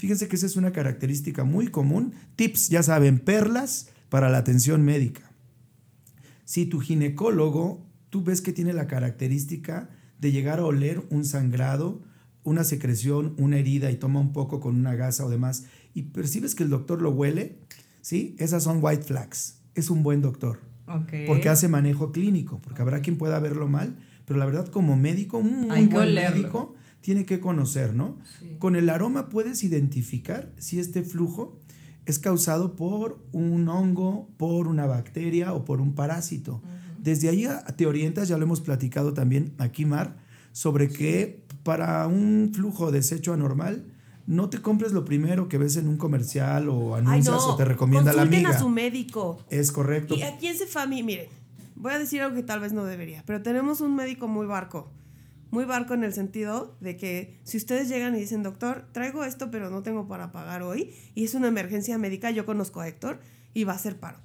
Fíjense 0.00 0.28
que 0.28 0.36
esa 0.36 0.46
es 0.46 0.56
una 0.56 0.72
característica 0.72 1.44
muy 1.44 1.68
común. 1.68 2.14
Tips, 2.34 2.70
ya 2.70 2.82
saben, 2.82 3.18
perlas 3.18 3.90
para 4.08 4.30
la 4.30 4.38
atención 4.38 4.82
médica. 4.82 5.30
Si 6.46 6.64
tu 6.64 6.80
ginecólogo, 6.80 7.86
tú 8.08 8.24
ves 8.24 8.40
que 8.40 8.54
tiene 8.54 8.72
la 8.72 8.86
característica 8.86 9.90
de 10.18 10.32
llegar 10.32 10.58
a 10.58 10.64
oler 10.64 11.02
un 11.10 11.26
sangrado, 11.26 12.00
una 12.44 12.64
secreción, 12.64 13.34
una 13.36 13.58
herida 13.58 13.90
y 13.90 13.96
toma 13.96 14.20
un 14.20 14.32
poco 14.32 14.58
con 14.58 14.74
una 14.74 14.94
gasa 14.94 15.26
o 15.26 15.28
demás, 15.28 15.64
y 15.92 16.04
percibes 16.04 16.54
que 16.54 16.62
el 16.62 16.70
doctor 16.70 17.02
lo 17.02 17.10
huele, 17.10 17.58
¿sí? 18.00 18.36
Esas 18.38 18.62
son 18.62 18.78
white 18.80 19.02
flags. 19.02 19.58
Es 19.74 19.90
un 19.90 20.02
buen 20.02 20.22
doctor. 20.22 20.60
Porque 21.26 21.50
hace 21.50 21.68
manejo 21.68 22.10
clínico, 22.10 22.58
porque 22.62 22.80
habrá 22.80 23.02
quien 23.02 23.18
pueda 23.18 23.38
verlo 23.38 23.68
mal, 23.68 23.98
pero 24.24 24.38
la 24.38 24.46
verdad 24.46 24.66
como 24.68 24.96
médico, 24.96 25.36
un 25.36 25.68
muy 25.68 25.84
buen 25.88 26.14
médico 26.14 26.74
tiene 27.00 27.24
que 27.24 27.40
conocer, 27.40 27.94
¿no? 27.94 28.18
Con 28.58 28.76
el 28.76 28.88
aroma 28.90 29.28
puedes 29.28 29.64
identificar 29.64 30.52
si 30.58 30.78
este 30.78 31.02
flujo 31.02 31.58
es 32.06 32.18
causado 32.18 32.76
por 32.76 33.24
un 33.32 33.68
hongo, 33.68 34.28
por 34.36 34.66
una 34.66 34.86
bacteria 34.86 35.52
o 35.52 35.64
por 35.64 35.80
un 35.80 35.94
parásito. 35.94 36.62
Desde 36.98 37.28
ahí 37.28 37.46
te 37.76 37.86
orientas, 37.86 38.28
ya 38.28 38.36
lo 38.36 38.44
hemos 38.44 38.60
platicado 38.60 39.14
también 39.14 39.54
aquí, 39.58 39.86
Mar, 39.86 40.16
sobre 40.52 40.88
que 40.88 41.42
para 41.62 42.06
un 42.06 42.50
flujo 42.54 42.90
de 42.90 42.98
desecho 42.98 43.32
anormal, 43.32 43.86
no 44.26 44.50
te 44.50 44.60
compres 44.60 44.92
lo 44.92 45.04
primero 45.04 45.48
que 45.48 45.58
ves 45.58 45.76
en 45.76 45.88
un 45.88 45.96
comercial 45.96 46.68
o 46.68 46.94
anuncias 46.94 47.42
o 47.42 47.56
te 47.56 47.64
recomienda 47.64 48.12
la 48.12 48.22
amiga. 48.22 48.50
a 48.50 48.58
su 48.58 48.68
médico. 48.68 49.38
Es 49.48 49.72
correcto. 49.72 50.14
Y 50.14 50.22
aquí 50.22 50.46
en 50.46 50.56
Cefami, 50.56 51.02
miren, 51.02 51.28
voy 51.74 51.92
a 51.92 51.98
decir 51.98 52.20
algo 52.20 52.36
que 52.36 52.42
tal 52.42 52.60
vez 52.60 52.72
no 52.72 52.84
debería, 52.84 53.22
pero 53.26 53.42
tenemos 53.42 53.80
un 53.80 53.96
médico 53.96 54.28
muy 54.28 54.46
barco. 54.46 54.90
Muy 55.50 55.64
barco 55.64 55.94
en 55.94 56.04
el 56.04 56.12
sentido 56.12 56.76
de 56.80 56.96
que 56.96 57.40
si 57.42 57.56
ustedes 57.56 57.88
llegan 57.88 58.14
y 58.14 58.20
dicen, 58.20 58.44
doctor, 58.44 58.86
traigo 58.92 59.24
esto, 59.24 59.50
pero 59.50 59.68
no 59.68 59.82
tengo 59.82 60.06
para 60.06 60.30
pagar 60.30 60.62
hoy, 60.62 60.94
y 61.16 61.24
es 61.24 61.34
una 61.34 61.48
emergencia 61.48 61.98
médica, 61.98 62.30
yo 62.30 62.46
conozco 62.46 62.80
a 62.80 62.86
Héctor 62.86 63.18
y 63.52 63.64
va 63.64 63.72
a 63.72 63.78
ser 63.78 63.98
paro. 63.98 64.18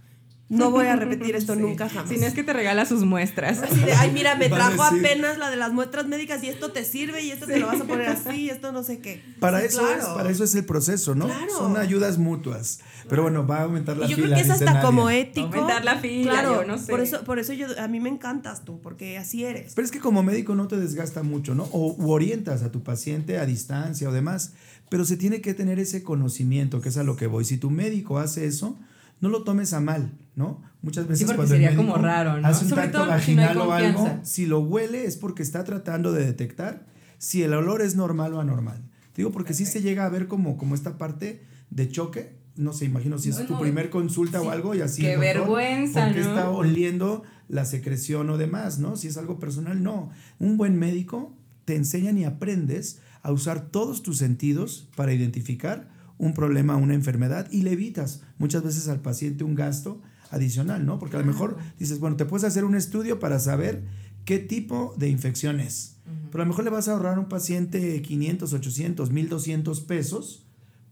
No 0.48 0.70
voy 0.70 0.86
a 0.86 0.96
repetir 0.96 1.36
esto 1.36 1.56
nunca 1.56 1.90
jamás. 1.90 2.08
Si 2.10 2.18
no 2.18 2.28
es 2.28 2.34
que 2.36 2.44
te 2.44 2.54
regala 2.54 2.86
sus 2.86 3.04
muestras. 3.04 3.64
Así 3.64 3.80
de, 3.80 3.94
ay, 3.94 4.12
mira, 4.12 4.36
me 4.36 4.48
trajo 4.48 4.84
decir- 4.84 5.00
apenas 5.00 5.40
la 5.40 5.50
de 5.50 5.56
las 5.56 5.74
muestras 5.74 6.06
médicas 6.08 6.44
y 6.44 6.50
esto 6.50 6.72
te 6.72 6.86
sirve 6.86 7.24
y 7.24 7.32
esto 7.32 7.48
te 7.48 7.58
lo 7.60 7.66
vas 7.66 7.82
a 7.82 7.86
poner 7.86 8.10
así 8.10 8.42
y 8.44 8.50
esto 8.52 8.72
no 8.72 8.84
sé 8.84 9.00
qué. 9.00 9.24
Para, 9.40 9.60
Sí, 9.62 9.66
eso 9.66 9.80
claro. 9.80 10.02
es, 10.02 10.06
para 10.10 10.30
eso 10.30 10.44
es 10.44 10.54
el 10.54 10.64
proceso, 10.66 11.16
¿no? 11.16 11.26
Claro. 11.26 11.52
Son 11.58 11.78
ayudas 11.78 12.20
mutuas. 12.20 12.80
Pero 13.10 13.24
bueno, 13.24 13.48
va 13.48 13.58
a 13.58 13.64
aumentar 13.64 13.98
la 13.98 14.06
Y 14.06 14.10
yo 14.10 14.16
fila. 14.18 14.28
creo 14.28 14.38
que 14.38 14.44
es 14.44 14.50
hasta 14.52 14.82
como 14.82 15.10
ético. 15.10 15.48
Aumentar 15.48 15.84
la 15.84 15.98
fila, 15.98 16.32
claro, 16.32 16.62
yo 16.62 16.68
no 16.68 16.78
sé. 16.78 16.92
Por 16.92 17.00
eso, 17.02 17.24
por 17.24 17.40
eso 17.40 17.54
yo, 17.54 17.68
a 17.80 17.88
mí 17.88 18.00
me 18.00 18.10
encantas 18.10 18.64
tú, 18.66 18.80
porque 18.82 19.18
así 19.18 19.44
eres. 19.46 19.74
Pero 19.74 19.86
es 19.86 19.92
que 19.92 20.00
como 20.00 20.22
médico 20.22 20.54
no 20.54 20.68
te 20.68 20.78
desgasta 20.78 21.24
mucho, 21.24 21.56
¿no? 21.56 21.64
O 21.72 21.96
u 21.98 22.12
orientas 22.12 22.62
a 22.62 22.72
tu 22.72 22.84
paciente 22.84 23.40
a 23.40 23.48
distancia 23.48 24.08
o 24.10 24.12
demás. 24.12 24.54
Pero 24.90 25.06
se 25.06 25.18
tiene 25.18 25.42
que 25.42 25.56
tener 25.56 25.80
ese 25.80 26.04
conocimiento, 26.04 26.82
que 26.82 26.90
es 26.90 26.98
a 26.98 27.04
lo 27.04 27.16
que 27.16 27.26
voy. 27.26 27.46
Si 27.46 27.58
tu 27.58 27.72
médico 27.72 28.20
hace 28.20 28.46
eso, 28.46 28.78
no 29.22 29.30
lo 29.30 29.44
tomes 29.44 29.74
a 29.74 29.80
mal, 29.80 30.18
¿no? 30.36 30.62
Muchas 30.82 31.08
veces 31.08 31.26
porque 31.26 31.38
cuando 31.38 31.56
el 31.56 31.62
sería 31.62 31.76
como 31.76 31.94
médico 31.94 32.06
raro, 32.06 32.42
¿no? 32.42 32.48
hace 32.48 32.64
un 32.66 32.70
Sobre 32.70 32.82
tacto 32.84 32.98
todo 33.00 33.06
si 33.06 33.10
no 33.10 33.16
vaginal 33.42 33.58
o 33.58 33.72
algo, 33.72 34.20
si 34.24 34.46
lo 34.46 34.60
huele 34.60 35.06
es 35.06 35.18
porque 35.18 35.42
está 35.44 35.64
tratando 35.64 36.12
de 36.12 36.26
detectar 36.26 36.86
si 37.18 37.42
el 37.44 37.54
olor 37.54 37.82
es 37.82 37.96
normal 37.96 38.34
o 38.34 38.40
anormal. 38.40 38.84
Te 39.14 39.22
Digo, 39.22 39.32
porque 39.32 39.54
sí 39.54 39.66
se 39.66 39.82
llega 39.82 40.06
a 40.06 40.10
ver 40.10 40.28
como, 40.28 40.58
como 40.58 40.76
esta 40.76 40.98
parte 40.98 41.42
de 41.70 41.90
choque. 41.90 42.36
No 42.56 42.72
sé, 42.72 42.86
imagino 42.86 43.18
si 43.18 43.30
es 43.30 43.40
No, 43.40 43.46
tu 43.46 43.54
no, 43.54 43.60
primer 43.62 43.90
consulta 43.90 44.40
sí. 44.40 44.46
o 44.46 44.52
algo 44.52 44.76
y 44.76 44.82
así. 44.82 45.02
Qué 45.02 45.14
el 45.14 45.20
doctor, 45.20 45.36
vergüenza, 45.42 46.06
¿por 46.06 46.14
qué 46.14 46.22
¿no? 46.22 46.30
está 46.30 46.50
oliendo 46.50 47.24
la 47.48 47.66
secreción 47.66 48.30
o 48.30 48.38
demás, 48.38 48.80
¿no? 48.80 48.96
Si 48.96 49.08
es 49.08 49.18
algo 49.18 49.40
personal, 49.40 49.82
no. 49.82 50.10
Un 50.40 50.58
buen 50.58 50.78
médico 50.78 51.36
te 51.66 51.76
enseñan 51.76 52.18
y 52.18 52.26
aprendes 52.26 53.00
a 53.24 53.32
usar 53.32 53.70
todos 53.72 54.04
tus 54.04 54.18
sentidos 54.20 54.88
para 54.96 55.14
identificar 55.14 55.90
un 56.18 56.34
problema, 56.34 56.76
una 56.76 56.94
enfermedad 56.94 57.48
y 57.52 57.62
le 57.62 57.72
evitas 57.72 58.22
muchas 58.38 58.64
veces 58.64 58.88
al 58.88 59.02
paciente 59.02 59.44
un 59.44 59.56
gasto 59.56 60.02
adicional, 60.32 60.86
¿no? 60.86 61.00
Porque 61.00 61.18
a 61.18 61.20
lo 61.20 61.26
mejor 61.26 61.58
dices, 61.80 62.00
bueno, 62.00 62.16
te 62.16 62.26
puedes 62.26 62.44
hacer 62.44 62.66
un 62.66 62.76
estudio 62.76 63.20
para 63.20 63.40
saber 63.40 63.84
qué 64.26 64.40
tipo 64.40 64.94
de 64.98 65.10
infección 65.10 65.60
es. 65.60 65.98
Pero 66.32 66.44
a 66.44 66.46
lo 66.46 66.50
mejor 66.50 66.66
le 66.66 66.72
vas 66.72 66.88
a 66.88 66.94
ahorrar 66.94 67.18
a 67.18 67.20
un 67.20 67.30
paciente 67.30 68.02
500, 68.02 68.54
800, 68.54 69.12
1200 69.12 69.82
pesos 69.82 70.46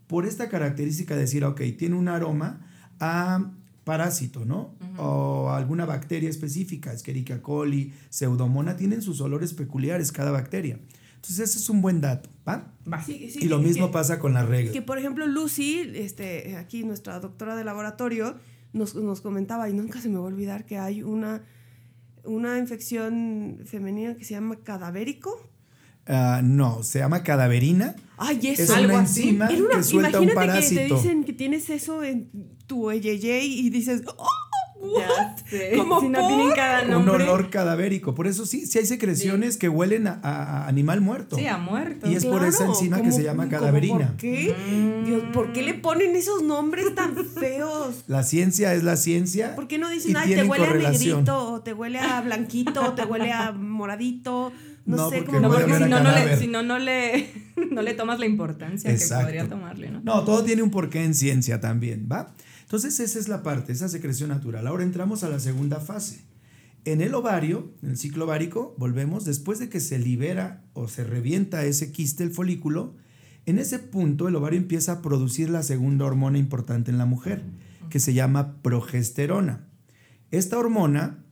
por 0.06 0.26
esta 0.26 0.48
característica 0.48 1.14
de 1.14 1.22
decir, 1.22 1.44
ok, 1.44 1.60
tiene 1.78 1.96
un 1.96 2.08
aroma 2.08 2.66
a 3.00 3.52
parásito, 3.84 4.44
¿no? 4.44 4.74
O 4.96 5.50
alguna 5.50 5.84
bacteria 5.84 6.30
específica, 6.30 6.92
Escherichia 6.92 7.42
coli, 7.42 7.92
Pseudomonas, 8.08 8.76
tienen 8.76 9.02
sus 9.02 9.20
olores 9.20 9.52
peculiares 9.52 10.12
cada 10.12 10.30
bacteria. 10.30 10.78
Entonces 11.24 11.50
ese 11.50 11.58
es 11.58 11.70
un 11.70 11.80
buen 11.80 12.02
dato, 12.02 12.28
¿va? 12.46 12.70
Va. 12.92 13.02
Sí, 13.02 13.30
sí, 13.30 13.38
y 13.42 13.48
lo 13.48 13.58
mismo 13.58 13.86
que- 13.86 13.92
pasa 13.94 14.18
con 14.18 14.34
la 14.34 14.44
regla. 14.44 14.72
Que 14.72 14.82
por 14.82 14.98
ejemplo 14.98 15.26
Lucy, 15.26 15.80
este, 15.94 16.56
aquí 16.58 16.84
nuestra 16.84 17.18
doctora 17.18 17.56
de 17.56 17.64
laboratorio, 17.64 18.36
nos, 18.74 18.94
nos 18.94 19.22
comentaba, 19.22 19.70
y 19.70 19.72
nunca 19.72 20.00
se 20.02 20.08
me 20.10 20.16
va 20.16 20.24
a 20.24 20.26
olvidar, 20.26 20.66
que 20.66 20.76
hay 20.76 21.02
una, 21.02 21.42
una 22.24 22.58
infección 22.58 23.60
femenina 23.64 24.16
que 24.16 24.24
se 24.24 24.34
llama 24.34 24.56
cadavérico. 24.56 25.48
Ah, 26.06 26.42
no, 26.44 26.82
se 26.82 26.98
llama 26.98 27.22
cadaverina. 27.22 27.96
Ay, 28.18 28.38
Es 28.48 28.60
eso. 28.60 28.74
algo 28.74 28.92
una 28.92 29.02
así. 29.04 29.22
enzima 29.22 29.48
una- 29.48 29.76
que 29.76 29.82
suelta 29.82 30.20
un 30.20 30.28
imagínate 30.28 30.60
que 30.60 30.68
te 30.74 30.74
parásito. 30.78 30.94
dicen 30.96 31.24
que 31.24 31.32
tienes 31.32 31.70
eso 31.70 32.02
en 32.04 32.28
tu 32.66 32.90
EYY 32.90 33.60
y 33.66 33.70
dices, 33.70 34.02
¡Oh! 34.18 34.26
Sé. 35.48 35.72
¿Cómo 35.76 36.00
si 36.00 36.08
no 36.08 36.26
tienen 36.26 36.50
cada 36.52 36.82
un 36.82 36.90
nombre. 36.90 37.24
olor 37.24 37.50
cadavérico. 37.50 38.14
Por 38.14 38.26
eso 38.26 38.46
sí, 38.46 38.66
sí 38.66 38.78
hay 38.78 38.86
secreciones 38.86 39.56
que 39.56 39.68
huelen 39.68 40.06
a, 40.06 40.66
animal 40.66 41.00
muerto. 41.00 41.36
Sí, 41.36 41.46
a 41.46 41.58
muerto. 41.58 42.10
Y 42.10 42.14
es 42.14 42.24
por 42.24 42.44
esa 42.44 42.64
enzima 42.66 42.96
que 42.96 43.04
¿cómo- 43.04 43.16
se 43.16 43.22
llama 43.22 43.48
cadaverina. 43.48 44.08
¿Por 44.08 44.16
qué? 44.16 44.54
Mm. 44.70 45.04
Dios, 45.04 45.22
¿por 45.32 45.52
qué 45.52 45.62
le 45.62 45.74
ponen 45.74 46.16
esos 46.16 46.42
nombres 46.42 46.94
tan 46.94 47.14
feos? 47.24 48.04
La 48.06 48.22
ciencia 48.22 48.74
es 48.74 48.82
la 48.82 48.96
ciencia. 48.96 49.54
¿Por 49.54 49.68
qué 49.68 49.78
no 49.78 49.88
dicen, 49.90 50.16
ay, 50.16 50.34
te 50.34 50.44
huele 50.44 50.66
a 50.66 50.74
negrito, 50.74 51.52
o 51.52 51.60
te 51.60 51.72
huele 51.72 51.98
a 51.98 52.20
blanquito, 52.20 52.82
o 52.82 52.92
te 52.92 53.04
huele 53.04 53.32
a 53.32 53.52
moradito? 53.52 54.52
No, 54.86 54.96
No, 54.96 55.10
sé 55.10 55.24
cómo. 55.24 55.40
No, 55.40 55.50
porque 55.50 55.72
si 55.74 55.84
no, 55.84 56.00
no 56.00 56.12
le, 56.12 56.36
si 56.36 56.46
no, 56.46 56.62
no 56.62 56.78
le, 56.78 57.30
no 57.70 57.80
le 57.80 57.94
tomas 57.94 58.18
la 58.18 58.26
importancia 58.26 58.90
Exacto. 58.90 59.16
que 59.16 59.24
podría 59.24 59.48
tomarle, 59.48 59.90
¿no? 59.90 60.00
No, 60.02 60.24
todo 60.24 60.44
tiene 60.44 60.62
un 60.62 60.70
porqué 60.70 61.02
en 61.04 61.14
ciencia 61.14 61.58
también, 61.60 62.06
¿va? 62.10 62.34
Entonces 62.74 62.98
esa 62.98 63.20
es 63.20 63.28
la 63.28 63.44
parte, 63.44 63.70
esa 63.70 63.88
secreción 63.88 64.30
natural. 64.30 64.66
Ahora 64.66 64.82
entramos 64.82 65.22
a 65.22 65.28
la 65.28 65.38
segunda 65.38 65.78
fase. 65.78 66.24
En 66.84 67.02
el 67.02 67.14
ovario, 67.14 67.72
en 67.84 67.90
el 67.90 67.96
ciclo 67.96 68.24
ovárico, 68.24 68.74
volvemos, 68.78 69.24
después 69.24 69.60
de 69.60 69.68
que 69.68 69.78
se 69.78 70.00
libera 70.00 70.64
o 70.72 70.88
se 70.88 71.04
revienta 71.04 71.64
ese 71.64 71.92
quiste, 71.92 72.24
el 72.24 72.32
folículo, 72.32 72.96
en 73.46 73.60
ese 73.60 73.78
punto 73.78 74.26
el 74.26 74.34
ovario 74.34 74.58
empieza 74.58 74.90
a 74.90 75.02
producir 75.02 75.50
la 75.50 75.62
segunda 75.62 76.04
hormona 76.04 76.36
importante 76.36 76.90
en 76.90 76.98
la 76.98 77.06
mujer, 77.06 77.44
que 77.90 78.00
se 78.00 78.12
llama 78.12 78.60
progesterona. 78.60 79.68
Esta 80.32 80.58
hormona 80.58 81.24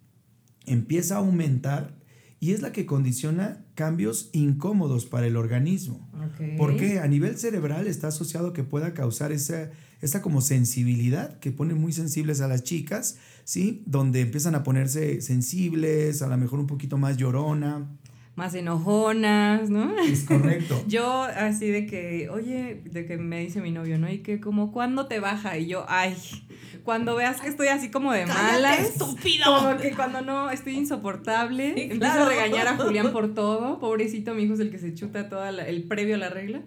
empieza 0.67 1.17
a 1.17 1.19
aumentar 1.19 1.97
y 2.39 2.53
es 2.53 2.63
la 2.63 2.71
que 2.71 2.87
condiciona 2.87 3.65
cambios 3.75 4.31
incómodos 4.33 5.07
para 5.07 5.27
el 5.27 5.37
organismo. 5.37 6.09
Porque 6.57 7.01
a 7.01 7.09
nivel 7.09 7.37
cerebral 7.37 7.89
está 7.89 8.09
asociado 8.09 8.53
que 8.53 8.63
pueda 8.63 8.95
causar 8.95 9.33
esa, 9.33 9.71
esa 10.03 10.21
como 10.21 10.41
sensibilidad 10.41 11.39
que 11.39 11.53
pone 11.53 11.75
muy 11.75 11.93
sensibles 11.93 12.41
a 12.41 12.49
las 12.49 12.65
chicas, 12.65 13.19
¿sí? 13.45 13.83
Donde 13.87 14.21
empiezan 14.21 14.55
a 14.57 14.65
ponerse 14.65 15.21
sensibles, 15.21 16.23
a 16.23 16.27
lo 16.27 16.37
mejor 16.37 16.59
un 16.59 16.67
poquito 16.67 16.99
más 16.99 17.17
llorona. 17.17 17.87
Más 18.35 18.55
enojonas, 18.55 19.71
¿no? 19.71 19.97
Es 20.01 20.25
correcto. 20.25 20.83
Yo 20.89 21.23
así 21.23 21.69
de 21.69 21.87
que, 21.87 22.29
oye, 22.31 22.83
de 22.91 23.07
que 23.07 23.17
me 23.17 23.41
dice 23.41 23.61
mi 23.61 23.71
novio, 23.71 23.99
¿no? 23.99 24.11
Y 24.11 24.19
que 24.19 24.41
como, 24.41 24.73
¿cuándo 24.73 25.07
te 25.07 25.21
baja? 25.21 25.59
Y 25.59 25.67
yo, 25.67 25.85
ay, 25.87 26.17
cuando 26.83 27.15
veas 27.15 27.41
que 27.43 27.49
estoy 27.49 27.69
así 27.69 27.91
como 27.91 28.11
de 28.13 28.25
¡Cállate, 28.25 28.43
malas. 28.43 28.81
estúpido! 28.81 29.45
Como 29.45 29.77
que 29.77 29.93
cuando 29.93 30.23
no, 30.23 30.51
estoy 30.51 30.79
insoportable. 30.79 31.75
Sí, 31.75 31.81
Empiezo 31.83 32.15
claro. 32.15 32.25
a 32.25 32.29
regañar 32.31 32.69
a 32.69 32.77
Julián 32.79 33.13
por 33.13 33.35
todo. 33.35 33.79
Pobrecito, 33.79 34.35
mi 34.35 34.45
hijo 34.45 34.55
es 34.55 34.61
el 34.61 34.71
que 34.71 34.79
se 34.79 34.95
chuta 34.95 35.29
todo 35.29 35.45
el 35.47 35.83
previo 35.85 36.15
a 36.15 36.19
la 36.19 36.31
regla. 36.31 36.63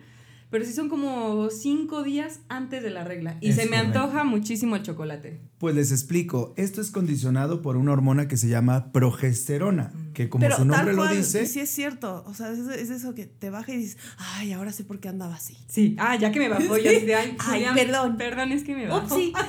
Pero 0.49 0.63
sí 0.63 0.73
son 0.73 0.89
como 0.89 1.49
cinco 1.49 2.03
días 2.03 2.39
antes 2.49 2.83
de 2.83 2.89
la 2.91 3.03
regla. 3.03 3.37
Y 3.41 3.49
Es 3.49 3.55
se 3.55 3.65
me 3.65 3.77
correcto. 3.77 3.99
antoja 3.99 4.23
muchísimo 4.23 4.75
el 4.75 4.83
chocolate. 4.83 5.41
Pues 5.57 5.75
les 5.75 5.91
explico, 5.91 6.53
esto 6.55 6.81
es 6.81 6.91
condicionado 6.91 7.61
por 7.61 7.77
una 7.77 7.91
hormona 7.91 8.27
que 8.27 8.37
se 8.37 8.47
llama 8.47 8.91
progesterona, 8.91 9.91
que 10.13 10.29
como 10.29 10.43
Pero 10.43 10.57
su 10.57 10.65
nombre 10.65 10.95
tal 10.95 10.95
lo 10.95 11.07
dice, 11.07 11.45
sí 11.47 11.59
es 11.59 11.69
cierto. 11.69 12.23
O 12.27 12.33
sea, 12.33 12.51
es, 12.51 12.59
es 12.59 12.89
eso 12.89 13.15
que 13.15 13.25
te 13.25 13.49
baja 13.49 13.73
y 13.73 13.77
dices, 13.77 13.97
ay, 14.17 14.53
ahora 14.53 14.71
sé 14.71 14.83
por 14.83 14.99
qué 14.99 15.09
andaba 15.09 15.35
así. 15.35 15.57
Sí. 15.67 15.95
Ah, 15.99 16.15
ya 16.15 16.31
que 16.31 16.39
me 16.39 16.49
bajó, 16.49 16.77
yo 16.77 16.83
de, 16.91 17.15
ay, 17.15 17.65
perdón. 17.73 18.17
Perdón, 18.17 18.51
es 18.51 18.63
que 18.63 18.75
me 18.75 18.87
bajó. 18.87 19.15
Upsi. 19.15 19.33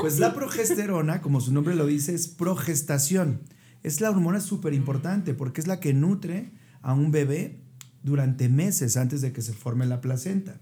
Pues 0.00 0.18
la 0.18 0.34
progesterona, 0.34 1.22
como 1.22 1.40
su 1.40 1.50
nombre 1.52 1.74
lo 1.74 1.86
dice, 1.86 2.14
es 2.14 2.28
progestación. 2.28 3.40
Es 3.82 4.00
la 4.02 4.10
hormona 4.10 4.40
súper 4.40 4.74
importante 4.74 5.32
porque 5.32 5.60
es 5.62 5.66
la 5.66 5.80
que 5.80 5.94
nutre 5.94 6.52
a 6.82 6.92
un 6.92 7.10
bebé 7.10 7.63
durante 8.04 8.48
meses 8.48 8.96
antes 8.96 9.20
de 9.20 9.32
que 9.32 9.42
se 9.42 9.52
forme 9.52 9.86
la 9.86 10.00
placenta. 10.00 10.60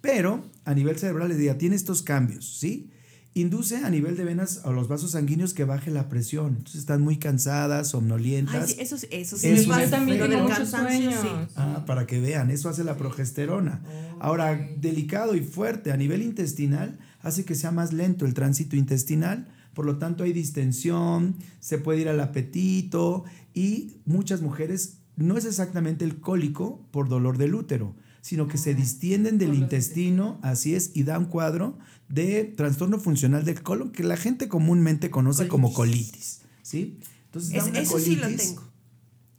Pero 0.00 0.44
a 0.64 0.74
nivel 0.74 0.98
cerebral 0.98 1.28
les 1.28 1.38
diga, 1.38 1.58
tiene 1.58 1.76
estos 1.76 2.02
cambios, 2.02 2.58
¿sí? 2.58 2.90
Induce 3.34 3.76
a 3.76 3.90
nivel 3.90 4.16
de 4.16 4.24
venas 4.24 4.62
o 4.64 4.72
los 4.72 4.88
vasos 4.88 5.12
sanguíneos 5.12 5.54
que 5.54 5.64
baje 5.64 5.90
la 5.90 6.08
presión. 6.08 6.56
Entonces 6.56 6.80
están 6.80 7.02
muy 7.02 7.18
cansadas, 7.18 7.88
somnolientas. 7.88 8.68
Ay, 8.68 8.74
sí, 8.74 8.80
eso, 8.80 8.96
eso 9.10 9.36
sí 9.36 9.48
Eso 9.48 9.54
me 9.54 9.60
es 9.60 9.66
pasa. 9.66 9.90
también 9.90 10.18
del 10.18 10.46
cansancio, 10.46 11.10
sí. 11.12 11.28
Ah, 11.54 11.84
para 11.86 12.06
que 12.06 12.20
vean, 12.20 12.50
eso 12.50 12.68
hace 12.68 12.82
la 12.84 12.96
progesterona. 12.96 13.82
Ahora, 14.18 14.58
delicado 14.80 15.36
y 15.36 15.40
fuerte 15.40 15.92
a 15.92 15.96
nivel 15.96 16.22
intestinal, 16.22 16.98
hace 17.20 17.44
que 17.44 17.54
sea 17.54 17.70
más 17.70 17.92
lento 17.92 18.24
el 18.24 18.34
tránsito 18.34 18.76
intestinal, 18.76 19.46
por 19.74 19.84
lo 19.84 19.98
tanto 19.98 20.24
hay 20.24 20.32
distensión, 20.32 21.36
se 21.60 21.78
puede 21.78 22.00
ir 22.00 22.08
al 22.08 22.20
apetito 22.20 23.24
y 23.54 23.98
muchas 24.06 24.40
mujeres 24.42 24.97
no 25.18 25.36
es 25.36 25.44
exactamente 25.44 26.04
el 26.04 26.20
cólico 26.20 26.86
por 26.90 27.08
dolor 27.08 27.38
del 27.38 27.54
útero, 27.54 27.94
sino 28.20 28.48
que 28.48 28.58
se 28.58 28.74
distienden 28.74 29.38
del 29.38 29.54
intestino, 29.54 30.38
así 30.42 30.74
es, 30.74 30.90
y 30.94 31.02
da 31.04 31.18
un 31.18 31.26
cuadro 31.26 31.78
de 32.08 32.44
trastorno 32.44 32.98
funcional 32.98 33.44
del 33.44 33.62
colon 33.62 33.90
que 33.90 34.02
la 34.04 34.16
gente 34.16 34.48
comúnmente 34.48 35.10
conoce 35.10 35.48
como 35.48 35.72
colitis, 35.72 36.40
¿sí? 36.62 36.98
Entonces, 37.26 37.52
da 37.52 37.58
Es- 37.58 37.66
una 37.68 37.78
eso 37.80 37.98
sí 37.98 38.16
lo 38.16 38.22
colitis. 38.22 38.46
tengo. 38.48 38.62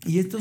Y 0.05 0.19
esto, 0.19 0.37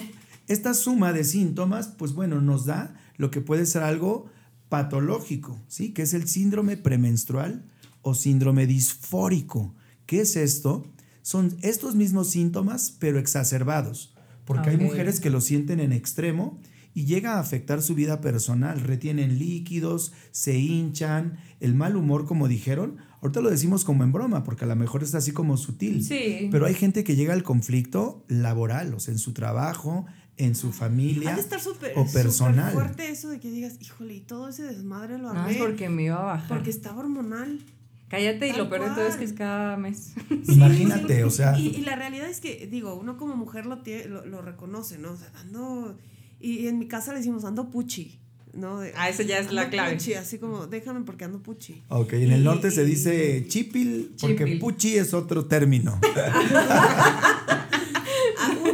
esta 0.46 0.74
suma 0.74 1.12
de 1.12 1.24
síntomas, 1.24 1.88
pues 1.88 2.12
bueno, 2.12 2.40
nos 2.40 2.64
da 2.66 2.94
lo 3.16 3.30
que 3.30 3.40
puede 3.40 3.66
ser 3.66 3.82
algo 3.82 4.26
patológico, 4.68 5.58
¿sí? 5.68 5.92
Que 5.92 6.02
es 6.02 6.14
el 6.14 6.28
síndrome 6.28 6.76
premenstrual 6.76 7.64
o 8.02 8.14
síndrome 8.14 8.66
disfórico. 8.66 9.74
¿Qué 10.06 10.20
es 10.20 10.36
esto? 10.36 10.86
Son 11.22 11.56
estos 11.62 11.94
mismos 11.96 12.30
síntomas, 12.30 12.94
pero 12.98 13.18
exacerbados, 13.18 14.14
porque 14.48 14.70
hay 14.70 14.76
mujeres 14.78 15.20
que 15.20 15.30
lo 15.30 15.40
sienten 15.40 15.78
en 15.80 15.92
extremo 15.92 16.58
y 16.94 17.04
llega 17.04 17.34
a 17.34 17.40
afectar 17.40 17.82
su 17.82 17.94
vida 17.94 18.20
personal, 18.20 18.80
retienen 18.80 19.38
líquidos, 19.38 20.12
se 20.32 20.58
hinchan, 20.58 21.36
el 21.60 21.74
mal 21.74 21.96
humor, 21.96 22.24
como 22.24 22.48
dijeron, 22.48 22.96
ahorita 23.20 23.40
lo 23.40 23.50
decimos 23.50 23.84
como 23.84 24.02
en 24.04 24.10
broma, 24.10 24.42
porque 24.42 24.64
a 24.64 24.68
lo 24.68 24.74
mejor 24.74 25.02
está 25.04 25.18
así 25.18 25.30
como 25.32 25.56
sutil. 25.58 26.02
Sí. 26.02 26.48
Pero 26.50 26.66
hay 26.66 26.74
gente 26.74 27.04
que 27.04 27.14
llega 27.14 27.34
al 27.34 27.42
conflicto 27.44 28.24
laboral, 28.26 28.94
o 28.94 29.00
sea, 29.00 29.12
en 29.12 29.18
su 29.18 29.32
trabajo, 29.32 30.06
en 30.38 30.54
su 30.54 30.72
familia. 30.72 31.34
De 31.34 31.40
estar 31.40 31.60
súper 31.60 31.92
o 31.96 32.06
personal. 32.10 32.72
súper 32.72 32.86
fuerte 32.86 33.10
eso 33.10 33.28
de 33.28 33.38
que 33.38 33.50
digas, 33.50 33.76
híjole, 33.80 34.14
y 34.14 34.20
todo 34.20 34.48
ese 34.48 34.62
desmadre 34.64 35.18
lo 35.18 35.32
No, 35.34 35.40
armé 35.40 35.52
es 35.52 35.58
porque 35.58 35.88
me 35.90 36.04
iba 36.04 36.16
a 36.16 36.24
bajar. 36.24 36.48
porque 36.48 36.70
estaba 36.70 37.00
hormonal. 37.00 37.60
Cállate 38.08 38.48
y 38.48 38.50
Tal 38.52 38.58
lo 38.60 38.70
peor 38.70 38.88
de 38.88 38.94
todo 38.94 39.06
es 39.06 39.16
que 39.16 39.24
es 39.24 39.32
cada 39.34 39.76
mes. 39.76 40.14
Sí, 40.28 40.42
Imagínate, 40.54 41.16
sí. 41.18 41.22
o 41.22 41.30
sea. 41.30 41.58
Y, 41.58 41.68
y 41.68 41.82
la 41.82 41.94
realidad 41.96 42.28
es 42.28 42.40
que, 42.40 42.66
digo, 42.70 42.94
uno 42.94 43.16
como 43.18 43.36
mujer 43.36 43.66
lo, 43.66 43.78
tiene, 43.82 44.06
lo, 44.06 44.24
lo 44.24 44.40
reconoce, 44.42 44.96
¿no? 44.98 45.12
O 45.12 45.16
sea, 45.16 45.30
ando. 45.40 45.96
Y 46.40 46.68
en 46.68 46.78
mi 46.78 46.88
casa 46.88 47.12
le 47.12 47.18
decimos 47.18 47.44
ando 47.44 47.70
puchi, 47.70 48.18
¿no? 48.54 48.80
De- 48.80 48.92
Ah, 48.96 49.08
esa 49.08 49.24
ya 49.24 49.38
es 49.38 49.52
la 49.52 49.62
ando 49.62 49.72
clave. 49.72 49.94
Puchi, 49.96 50.14
así 50.14 50.38
como, 50.38 50.66
déjame 50.66 51.02
porque 51.02 51.24
ando 51.24 51.42
puchi. 51.42 51.82
Ok, 51.88 52.14
en 52.14 52.30
el 52.32 52.40
Y- 52.40 52.44
norte 52.44 52.70
se 52.70 52.82
y- 52.84 52.86
dice 52.86 53.44
chipil, 53.48 54.14
porque 54.20 54.36
Chipil. 54.36 54.58
puchi 54.58 54.96
es 54.96 55.12
otro 55.12 55.44
término. 55.46 56.00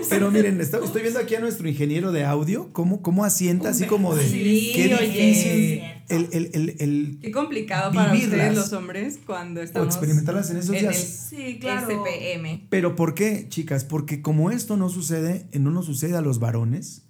Pero 0.11 0.31
miren, 0.31 0.61
esto- 0.61 0.83
estoy 0.85 1.03
viendo 1.03 1.21
aquí 1.21 1.35
a 1.35 1.41
nuestro 1.41 1.69
ingeniero 1.69 2.13
de 2.13 2.25
audio, 2.25 2.73
cómo, 2.73 3.03
cómo 3.03 3.25
asienta, 3.25 3.71
así 3.71 3.85
como 3.87 4.15
de. 4.15 4.29
Sí, 4.29 4.73
qué 4.75 4.95
oye. 4.95 5.07
difícil 5.07 5.83
el, 6.09 6.29
el, 6.33 6.51
el, 6.53 6.77
el- 6.81 7.19
Qué 7.23 7.31
complicado 7.31 7.93
para 7.93 8.13
ustedes 8.13 8.55
los 8.55 8.73
hombres 8.73 9.19
cuando 9.25 9.61
o 9.61 9.65
estamos 9.65 9.89
experimentarlas 9.89 10.51
en 10.51 10.59
esos 10.59 10.75
en 10.77 10.83
días. 10.83 11.27
Sí, 11.31 11.59
claro. 11.61 11.87
CPM. 11.89 12.67
Pero 12.69 12.95
¿por 12.97 13.15
qué, 13.15 13.47
chicas? 13.49 13.85
Porque 13.85 14.21
como 14.21 14.51
esto 14.51 14.77
no 14.77 14.89
sucede, 14.91 15.47
no 15.59 15.71
nos 15.71 15.87
sucede 15.87 16.17
a 16.17 16.21
los 16.21 16.39
varones, 16.41 17.04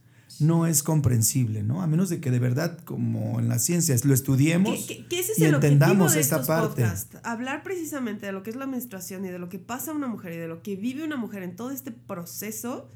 no 0.44 0.66
es 0.66 0.82
comprensible, 0.82 1.62
¿no? 1.62 1.82
A 1.82 1.86
menos 1.86 2.08
de 2.08 2.20
que 2.20 2.30
de 2.30 2.38
verdad, 2.38 2.78
como 2.84 3.40
en 3.40 3.48
las 3.48 3.64
ciencias, 3.64 4.04
lo 4.04 4.14
estudiemos. 4.14 4.88
Ese 4.88 4.92
es 5.32 5.38
y 5.38 5.44
el 5.44 5.54
objetivo 5.54 5.56
entendamos 5.56 6.14
de 6.14 6.20
esta 6.20 6.36
estos 6.36 6.48
parte. 6.48 6.82
podcasts. 6.82 7.18
Hablar 7.24 7.62
precisamente 7.62 8.26
de 8.26 8.32
lo 8.32 8.42
que 8.42 8.50
es 8.50 8.56
la 8.56 8.66
menstruación 8.66 9.24
y 9.24 9.28
de 9.28 9.38
lo 9.38 9.48
que 9.48 9.58
pasa 9.58 9.90
a 9.90 9.94
una 9.94 10.06
mujer 10.06 10.32
y 10.34 10.36
de 10.36 10.48
lo 10.48 10.62
que 10.62 10.76
vive 10.76 11.04
una 11.04 11.16
mujer 11.16 11.42
en 11.42 11.56
todo 11.56 11.70
este 11.70 11.90
proceso 11.90 12.90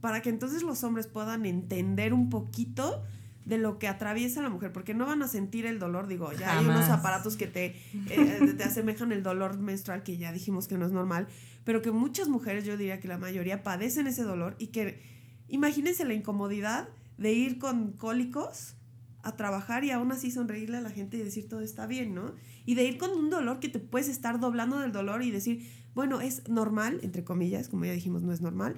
para 0.00 0.22
que 0.22 0.30
entonces 0.30 0.62
los 0.62 0.84
hombres 0.84 1.06
puedan 1.06 1.46
entender 1.46 2.12
un 2.12 2.30
poquito 2.30 3.02
de 3.44 3.56
lo 3.56 3.78
que 3.78 3.88
atraviesa 3.88 4.42
la 4.42 4.50
mujer, 4.50 4.72
porque 4.72 4.92
no 4.92 5.06
van 5.06 5.22
a 5.22 5.28
sentir 5.28 5.64
el 5.64 5.78
dolor, 5.78 6.06
digo, 6.06 6.30
ya 6.32 6.58
hay 6.58 6.66
unos 6.66 6.90
aparatos 6.90 7.36
que 7.36 7.46
te, 7.46 7.76
eh, 8.10 8.54
te 8.56 8.64
asemejan 8.64 9.10
el 9.10 9.22
dolor 9.22 9.58
menstrual, 9.58 10.02
que 10.02 10.18
ya 10.18 10.32
dijimos 10.32 10.68
que 10.68 10.76
no 10.76 10.84
es 10.84 10.92
normal, 10.92 11.28
pero 11.64 11.80
que 11.80 11.90
muchas 11.90 12.28
mujeres, 12.28 12.66
yo 12.66 12.76
diría 12.76 13.00
que 13.00 13.08
la 13.08 13.16
mayoría, 13.16 13.62
padecen 13.62 14.06
ese 14.06 14.22
dolor 14.22 14.54
y 14.58 14.66
que 14.66 15.17
imagínense 15.48 16.04
la 16.04 16.14
incomodidad 16.14 16.88
de 17.16 17.32
ir 17.32 17.58
con 17.58 17.92
cólicos 17.92 18.74
a 19.22 19.36
trabajar 19.36 19.84
y 19.84 19.90
aún 19.90 20.12
así 20.12 20.30
sonreírle 20.30 20.78
a 20.78 20.80
la 20.80 20.90
gente 20.90 21.16
y 21.16 21.22
decir 21.22 21.48
todo 21.48 21.60
está 21.60 21.86
bien, 21.86 22.14
¿no? 22.14 22.34
Y 22.64 22.74
de 22.74 22.84
ir 22.84 22.98
con 22.98 23.10
un 23.10 23.30
dolor 23.30 23.58
que 23.58 23.68
te 23.68 23.78
puedes 23.78 24.08
estar 24.08 24.40
doblando 24.40 24.78
del 24.78 24.92
dolor 24.92 25.22
y 25.22 25.30
decir, 25.30 25.68
bueno, 25.94 26.20
es 26.20 26.48
normal, 26.48 27.00
entre 27.02 27.24
comillas, 27.24 27.68
como 27.68 27.84
ya 27.84 27.92
dijimos, 27.92 28.22
no 28.22 28.32
es 28.32 28.40
normal, 28.40 28.76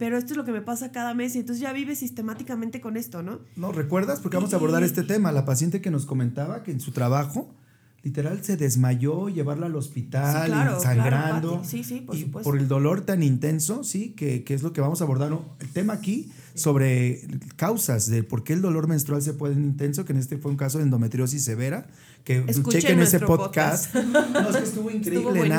pero 0.00 0.16
esto 0.16 0.32
es 0.32 0.36
lo 0.38 0.44
que 0.44 0.52
me 0.52 0.62
pasa 0.62 0.92
cada 0.92 1.12
mes 1.12 1.36
y 1.36 1.40
entonces 1.40 1.60
ya 1.60 1.72
vives 1.72 1.98
sistemáticamente 1.98 2.80
con 2.80 2.96
esto, 2.96 3.22
¿no? 3.22 3.40
¿No 3.56 3.70
recuerdas? 3.70 4.20
Porque 4.20 4.36
vamos 4.36 4.54
a 4.54 4.56
abordar 4.56 4.82
este 4.82 5.02
tema. 5.02 5.30
La 5.30 5.44
paciente 5.44 5.82
que 5.82 5.90
nos 5.90 6.06
comentaba 6.06 6.62
que 6.62 6.70
en 6.70 6.80
su 6.80 6.92
trabajo, 6.92 7.54
literal, 8.02 8.42
se 8.42 8.56
desmayó, 8.56 9.28
llevarla 9.28 9.66
al 9.66 9.76
hospital, 9.76 10.44
Sí, 10.46 10.50
claro, 10.50 10.80
sangrando. 10.80 11.48
claro. 11.50 11.64
Sí, 11.64 11.84
sí, 11.84 12.00
por 12.00 12.16
y 12.16 12.22
supuesto. 12.22 12.50
por 12.50 12.58
el 12.58 12.68
dolor 12.68 13.02
tan 13.02 13.22
intenso, 13.22 13.84
sí, 13.84 14.10
que, 14.10 14.42
que 14.44 14.54
es 14.54 14.62
lo 14.62 14.72
que 14.72 14.80
vamos 14.80 15.00
a 15.00 15.04
abordar. 15.04 15.30
¿no? 15.30 15.44
El 15.60 15.68
tema 15.68 15.94
aquí 15.94 16.30
sobre 16.54 17.20
causas 17.56 18.08
de 18.08 18.22
por 18.22 18.42
qué 18.42 18.54
el 18.54 18.62
dolor 18.62 18.88
menstrual 18.88 19.22
se 19.22 19.34
puede 19.34 19.54
intenso, 19.54 20.04
que 20.04 20.12
en 20.12 20.18
este 20.18 20.38
fue 20.38 20.50
un 20.50 20.56
caso 20.56 20.78
de 20.78 20.84
endometriosis 20.84 21.44
severa, 21.44 21.86
que 22.24 22.44
Escuchen 22.46 22.80
chequen 22.80 23.00
ese 23.00 23.18
nuestro 23.18 23.26
podcast. 23.36 23.94
No, 23.94 24.48
es 24.50 24.56
que 24.56 24.64
estuvo 24.64 24.90
increíble. 24.90 25.52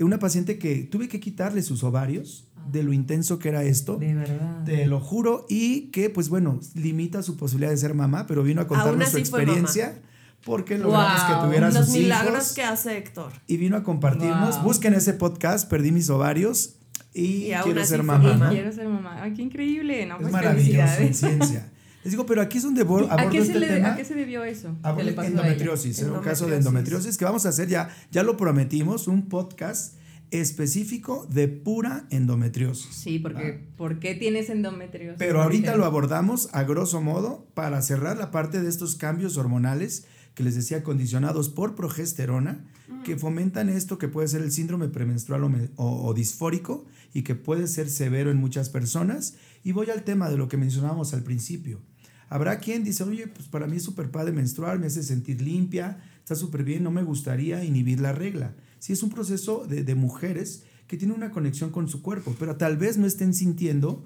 Una 0.00 0.18
paciente 0.18 0.58
que 0.58 0.84
tuve 0.84 1.08
que 1.08 1.20
quitarle 1.20 1.62
sus 1.62 1.84
ovarios 1.84 2.46
de 2.70 2.82
lo 2.82 2.92
intenso 2.92 3.38
que 3.38 3.48
era 3.48 3.62
esto. 3.62 3.96
De 3.96 4.14
verdad. 4.14 4.64
Te 4.64 4.86
lo 4.86 5.00
juro, 5.00 5.46
y 5.48 5.82
que, 5.92 6.10
pues 6.10 6.28
bueno, 6.28 6.60
limita 6.74 7.22
su 7.22 7.36
posibilidad 7.36 7.70
de 7.70 7.76
ser 7.76 7.94
mamá, 7.94 8.26
pero 8.26 8.42
vino 8.42 8.60
a 8.60 8.66
contarnos 8.66 9.10
su 9.10 9.18
experiencia 9.18 10.00
porque 10.46 10.78
logramos 10.78 11.20
Wow, 11.28 11.40
que 11.40 11.46
tuviera 11.46 11.70
Los 11.70 11.84
sus 11.86 11.94
milagros 11.94 12.32
hijos 12.44 12.52
que 12.54 12.62
hace 12.62 12.96
Héctor. 12.96 13.32
y 13.46 13.58
vino 13.58 13.76
a 13.76 13.82
compartirnos. 13.82 14.54
Wow. 14.56 14.64
Busquen 14.64 14.94
ese 14.94 15.12
podcast, 15.12 15.68
Perdí 15.68 15.92
mis 15.92 16.08
ovarios 16.08 16.76
y, 17.12 17.50
Y 17.50 17.52
quiero 17.64 17.84
ser 17.84 18.02
mamá. 18.02 18.48
Quiero 18.50 18.72
ser 18.72 18.88
mamá. 18.88 19.22
Ay, 19.22 19.34
qué 19.34 19.42
increíble. 19.42 20.06
No, 20.06 20.14
Es 20.14 20.20
pues 20.22 20.32
maravilloso 20.32 21.00
en 21.00 21.12
ciencia. 21.14 21.70
Les 22.04 22.12
digo, 22.12 22.24
pero 22.24 22.40
aquí 22.40 22.58
es 22.58 22.62
donde 22.64 22.84
bo- 22.84 22.98
abordo 23.00 23.14
¿A 23.28 23.30
qué, 23.30 23.38
este 23.38 23.54
se 23.54 23.58
le- 23.58 23.66
tema. 23.66 23.88
¿A 23.92 23.96
qué 23.96 24.04
se 24.04 24.14
debió 24.14 24.44
eso? 24.44 24.68
Abordo 24.82 24.98
¿Qué 24.98 25.04
le 25.04 25.12
pasó 25.12 25.28
endometriosis, 25.28 25.98
era 25.98 26.12
un 26.12 26.20
caso 26.20 26.46
de 26.46 26.56
Endometriosis. 26.56 27.18
que 27.18 27.24
vamos 27.24 27.44
a 27.44 27.48
hacer 27.48 27.66
ya, 27.68 27.88
ya 28.12 28.22
lo 28.22 28.36
prometimos, 28.36 29.08
un 29.08 29.28
podcast 29.28 29.94
específico 30.30 31.26
de 31.30 31.48
pura 31.48 32.06
endometriosis. 32.10 32.94
Sí, 32.94 33.18
porque 33.18 33.66
¿por 33.76 33.98
qué 33.98 34.14
tienes 34.14 34.48
endometriosis? 34.50 35.18
Pero 35.18 35.42
ahorita 35.42 35.76
lo 35.76 35.84
abordamos 35.84 36.48
a 36.52 36.62
grosso 36.62 37.00
modo 37.00 37.46
para 37.54 37.82
cerrar 37.82 38.16
la 38.16 38.30
parte 38.30 38.60
de 38.62 38.68
estos 38.68 38.94
cambios 38.94 39.36
hormonales 39.36 40.06
que 40.36 40.44
les 40.44 40.54
decía 40.54 40.84
condicionados 40.84 41.48
por 41.48 41.74
progesterona, 41.74 42.64
que 43.04 43.16
fomentan 43.16 43.68
esto 43.68 43.98
que 43.98 44.06
puede 44.06 44.28
ser 44.28 44.42
el 44.42 44.52
síndrome 44.52 44.86
premenstrual 44.88 45.42
o, 45.44 45.48
me- 45.48 45.70
o- 45.76 46.06
o 46.06 46.14
disfórico 46.14 46.84
y 47.14 47.22
que 47.22 47.34
puede 47.34 47.66
ser 47.66 47.88
severo 47.90 48.30
en 48.30 48.36
muchas 48.36 48.68
personas. 48.68 49.34
Y 49.64 49.72
voy 49.72 49.90
al 49.90 50.04
tema 50.04 50.28
de 50.30 50.36
lo 50.36 50.46
que 50.48 50.56
mencionábamos 50.58 51.14
al 51.14 51.22
principio. 51.24 51.80
Habrá 52.28 52.58
quien 52.60 52.84
dice, 52.84 53.02
oye, 53.04 53.26
pues 53.28 53.48
para 53.48 53.66
mí 53.66 53.76
es 53.76 53.82
súper 53.82 54.10
padre 54.10 54.32
menstruar, 54.32 54.78
me 54.78 54.86
hace 54.86 55.02
sentir 55.02 55.40
limpia, 55.40 56.02
está 56.18 56.34
súper 56.34 56.64
bien, 56.64 56.84
no 56.84 56.90
me 56.90 57.02
gustaría 57.02 57.64
inhibir 57.64 58.00
la 58.00 58.12
regla. 58.12 58.54
Sí, 58.78 58.92
es 58.92 59.02
un 59.02 59.10
proceso 59.10 59.66
de, 59.66 59.84
de 59.84 59.94
mujeres 59.94 60.64
que 60.86 60.96
tienen 60.98 61.16
una 61.16 61.30
conexión 61.30 61.70
con 61.70 61.88
su 61.88 62.02
cuerpo, 62.02 62.36
pero 62.38 62.56
tal 62.56 62.76
vez 62.76 62.98
no 62.98 63.06
estén 63.06 63.32
sintiendo 63.32 64.04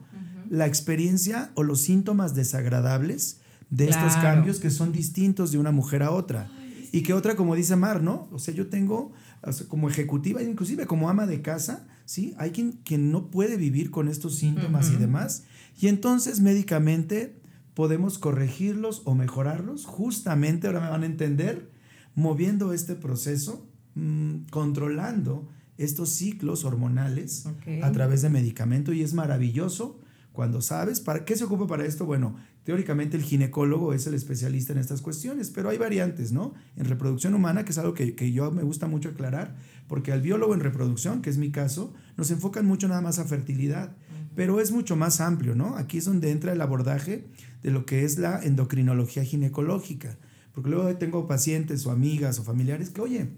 la 0.49 0.66
experiencia 0.66 1.51
o 1.55 1.62
los 1.64 1.81
síntomas 1.81 2.35
desagradables 2.35 3.39
de 3.71 3.89
estos 3.89 4.15
cambios 4.17 4.59
que 4.59 4.71
son 4.71 4.93
distintos 4.93 5.53
de 5.53 5.59
una 5.59 5.71
mujer 5.71 6.03
a 6.03 6.11
otra. 6.11 6.51
Y 6.93 7.03
que 7.03 7.15
otra, 7.15 7.37
como 7.37 7.55
dice 7.55 7.77
Mar, 7.77 8.03
¿no? 8.03 8.29
O 8.33 8.41
sea, 8.41 8.53
yo 8.53 8.67
tengo, 8.67 9.13
o 9.43 9.53
sea, 9.53 9.69
como 9.69 9.89
ejecutiva, 9.89 10.43
inclusive 10.43 10.87
como 10.87 11.09
ama 11.09 11.27
de 11.27 11.41
casa, 11.41 11.87
¿sí? 12.05 12.35
Hay 12.37 12.51
quien, 12.51 12.73
quien 12.85 13.13
no 13.13 13.31
puede 13.31 13.57
vivir 13.57 13.93
con 13.93 14.09
estos 14.09 14.35
síntomas 14.35 14.91
y 14.91 14.97
demás. 14.97 15.45
Y 15.81 15.87
entonces 15.87 16.41
médicamente 16.41 17.41
podemos 17.75 18.19
corregirlos 18.19 19.03
o 19.05 19.15
mejorarlos, 19.15 19.87
justamente, 19.87 20.67
ahora 20.67 20.81
me 20.81 20.91
van 20.91 21.05
a 21.05 21.07
entender, 21.07 21.71
moviendo 22.17 22.73
este 22.73 22.97
proceso, 22.97 23.69
mm, 23.95 24.47
controlando 24.51 25.49
estos 25.79 26.11
ciclos 26.11 26.65
hormonales 26.65 27.47
a 27.83 27.93
través 27.93 28.21
de 28.21 28.29
medicamento 28.29 28.93
y 28.93 29.03
es 29.03 29.15
maravilloso 29.15 29.99
cuando 30.33 30.61
sabes. 30.61 31.01
¿Para 31.01 31.25
qué 31.25 31.37
se 31.37 31.45
ocupa 31.45 31.67
para 31.67 31.87
esto? 31.87 32.05
Bueno, 32.05 32.37
teóricamente 32.71 33.17
el 33.17 33.25
ginecólogo 33.25 33.95
es 33.95 34.07
el 34.07 34.15
especialista 34.15 34.73
en 34.73 34.79
estas 34.79 35.03
cuestiones, 35.03 35.51
pero 35.51 35.71
hay 35.71 35.77
variantes, 35.77 36.31
¿no? 36.31 36.55
En 36.77 36.85
reproducción 36.85 37.35
humana, 37.35 37.65
que 37.65 37.73
es 37.73 37.79
algo 37.79 37.95
que, 37.95 38.15
que 38.15 38.31
yo 38.31 38.53
me 38.53 38.63
gusta 38.63 38.87
mucho 38.87 39.09
aclarar, 39.09 39.57
porque 39.89 40.13
al 40.13 40.21
biólogo 40.21 40.55
en 40.55 40.61
reproducción, 40.61 41.21
que 41.21 41.31
es 41.31 41.37
mi 41.37 41.51
caso, 41.51 41.93
nos 42.17 42.31
enfocan 42.31 42.67
mucho 42.67 42.87
nada 42.87 43.01
más 43.01 43.19
a 43.19 43.25
fertilidad, 43.25 43.97
pero 44.37 44.61
es 44.61 44.71
mucho 44.71 44.95
más 44.95 45.21
amplio, 45.21 45.57
¿no? 45.57 45.75
Aquí 45.79 45.99
es 45.99 46.05
donde 46.05 46.31
entra 46.31 46.53
el 46.53 46.61
abordaje 46.61 47.27
de 47.61 47.73
lo 47.73 47.87
que 47.87 48.05
es 48.05 48.19
la 48.19 48.41
endocrinología 48.41 49.25
ginecológica, 49.25 50.17
porque 50.53 50.71
luego 50.71 50.95
tengo 50.95 51.27
pacientes 51.27 51.85
o 51.87 51.91
amigas 51.91 52.39
o 52.39 52.45
familiares 52.45 52.91
que, 52.91 53.01
oye, 53.01 53.31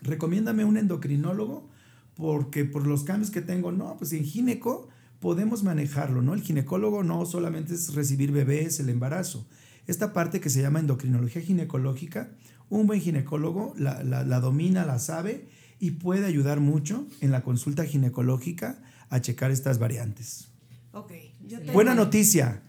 recomiéndame 0.00 0.64
un 0.64 0.76
endocrinólogo 0.76 1.68
porque 2.14 2.64
por 2.64 2.86
los 2.86 3.02
cambios 3.02 3.32
que 3.32 3.40
tengo, 3.40 3.72
no, 3.72 3.96
pues 3.98 4.12
en 4.12 4.22
gineco 4.22 4.89
podemos 5.20 5.62
manejarlo, 5.62 6.22
¿no? 6.22 6.34
El 6.34 6.42
ginecólogo 6.42 7.02
no 7.04 7.24
solamente 7.26 7.74
es 7.74 7.94
recibir 7.94 8.32
bebés, 8.32 8.80
el 8.80 8.88
embarazo. 8.88 9.46
Esta 9.86 10.12
parte 10.12 10.40
que 10.40 10.50
se 10.50 10.62
llama 10.62 10.80
endocrinología 10.80 11.42
ginecológica, 11.42 12.30
un 12.68 12.86
buen 12.86 13.00
ginecólogo 13.00 13.74
la, 13.76 14.02
la- 14.02 14.24
la 14.24 14.40
domina, 14.40 14.84
la 14.86 14.98
sabe 14.98 15.48
y 15.78 15.92
puede 15.92 16.26
ayudar 16.26 16.60
mucho 16.60 17.06
en 17.20 17.30
la 17.32 17.42
consulta 17.42 17.84
ginecológica 17.84 18.82
a 19.08 19.20
checar 19.20 19.50
estas 19.50 19.78
variantes. 19.78 20.48
Ok. 20.92 21.12
yo 21.46 21.60
te- 21.60 21.72
Buena 21.72 21.94
noticia. 21.94 22.62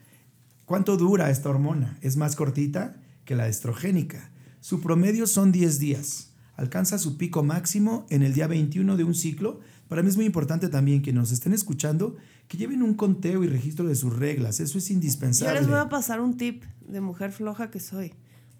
¿Cuánto 0.65 0.97
dura 0.97 1.29
esta 1.29 1.49
hormona? 1.49 1.97
Es 2.01 2.17
más 2.17 2.35
cortita 2.35 2.95
que 3.25 3.35
la 3.35 3.47
estrogénica. 3.47 4.31
Su 4.61 4.79
promedio 4.81 5.27
son 5.27 5.51
10 5.51 5.79
días. 5.79 6.29
Alcanza 6.55 6.97
su 6.97 7.17
pico 7.17 7.43
máximo 7.43 8.05
en 8.09 8.23
el 8.23 8.33
día 8.33 8.47
21 8.47 8.95
de 8.97 9.03
un 9.03 9.13
ciclo. 9.15 9.59
Para 9.91 10.03
mí 10.03 10.07
es 10.07 10.15
muy 10.15 10.25
importante 10.25 10.69
también 10.69 11.01
que 11.01 11.11
nos 11.11 11.33
estén 11.33 11.51
escuchando 11.51 12.15
que 12.47 12.55
lleven 12.55 12.81
un 12.81 12.93
conteo 12.93 13.43
y 13.43 13.47
registro 13.47 13.85
de 13.85 13.95
sus 13.95 14.15
reglas. 14.17 14.61
Eso 14.61 14.77
es 14.77 14.87
Yo 14.87 14.93
indispensable. 14.93 15.59
les 15.59 15.67
voy 15.67 15.79
a 15.79 15.89
pasar 15.89 16.21
un 16.21 16.37
tip 16.37 16.63
de 16.87 17.01
mujer 17.01 17.33
floja 17.33 17.69
que 17.69 17.81
soy. 17.81 18.13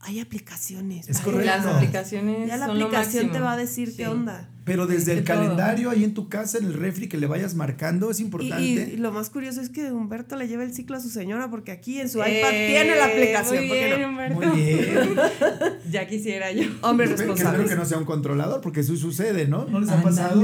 Hay 0.03 0.19
aplicaciones. 0.19 1.07
Es 1.07 1.19
correcto. 1.19 1.45
Las 1.45 1.65
aplicaciones 1.65 2.47
Ya 2.47 2.57
la 2.57 2.65
son 2.65 2.81
aplicación 2.81 3.31
te 3.31 3.39
va 3.39 3.53
a 3.53 3.57
decir 3.57 3.89
Sí. 3.91 3.97
qué 3.97 4.07
onda. 4.07 4.49
Pero 4.63 4.85
desde 4.87 5.13
de 5.13 5.19
el 5.19 5.23
todo. 5.25 5.35
calendario 5.37 5.89
ahí 5.89 6.03
en 6.03 6.13
tu 6.13 6.27
casa, 6.29 6.57
en 6.57 6.65
el 6.65 6.73
refri, 6.73 7.07
que 7.07 7.17
le 7.17 7.27
vayas 7.27 7.53
marcando, 7.55 8.09
es 8.11 8.19
importante. 8.19 8.63
y- 8.63 8.77
y 8.93 8.97
lo 8.97 9.11
más 9.11 9.29
curioso 9.29 9.59
es 9.61 9.69
que 9.69 9.91
Humberto 9.91 10.35
le 10.37 10.47
lleva 10.47 10.63
el 10.63 10.73
ciclo 10.73 10.97
a 10.97 10.99
su 10.99 11.09
señora 11.09 11.49
porque 11.49 11.71
aquí 11.71 11.99
en 11.99 12.09
su 12.09 12.17
iPad 12.19 12.29
Eh, 12.51 12.67
tiene 12.69 12.95
la 12.95 13.05
aplicación. 13.05 13.57
Muy 13.59 13.67
¿por 13.67 13.77
qué 13.77 13.85
bien, 13.87 14.01
no? 14.01 14.09
Humberto. 14.09 14.39
Muy 14.39 14.61
bien. 14.63 14.79
Ya 15.91 16.07
quisiera 16.07 16.51
yo. 16.51 16.63
Hombre 16.81 17.07
responsable. 17.07 17.49
espero 17.59 17.69
que 17.69 17.75
no 17.75 17.85
sea 17.85 17.97
un 17.97 18.05
controlador, 18.05 18.61
porque 18.61 18.79
eso 18.81 18.95
sucede, 18.95 19.47
¿no? 19.47 19.65
¿No 19.65 19.79
les 19.79 19.89
ha 19.89 20.01
pasado? 20.01 20.43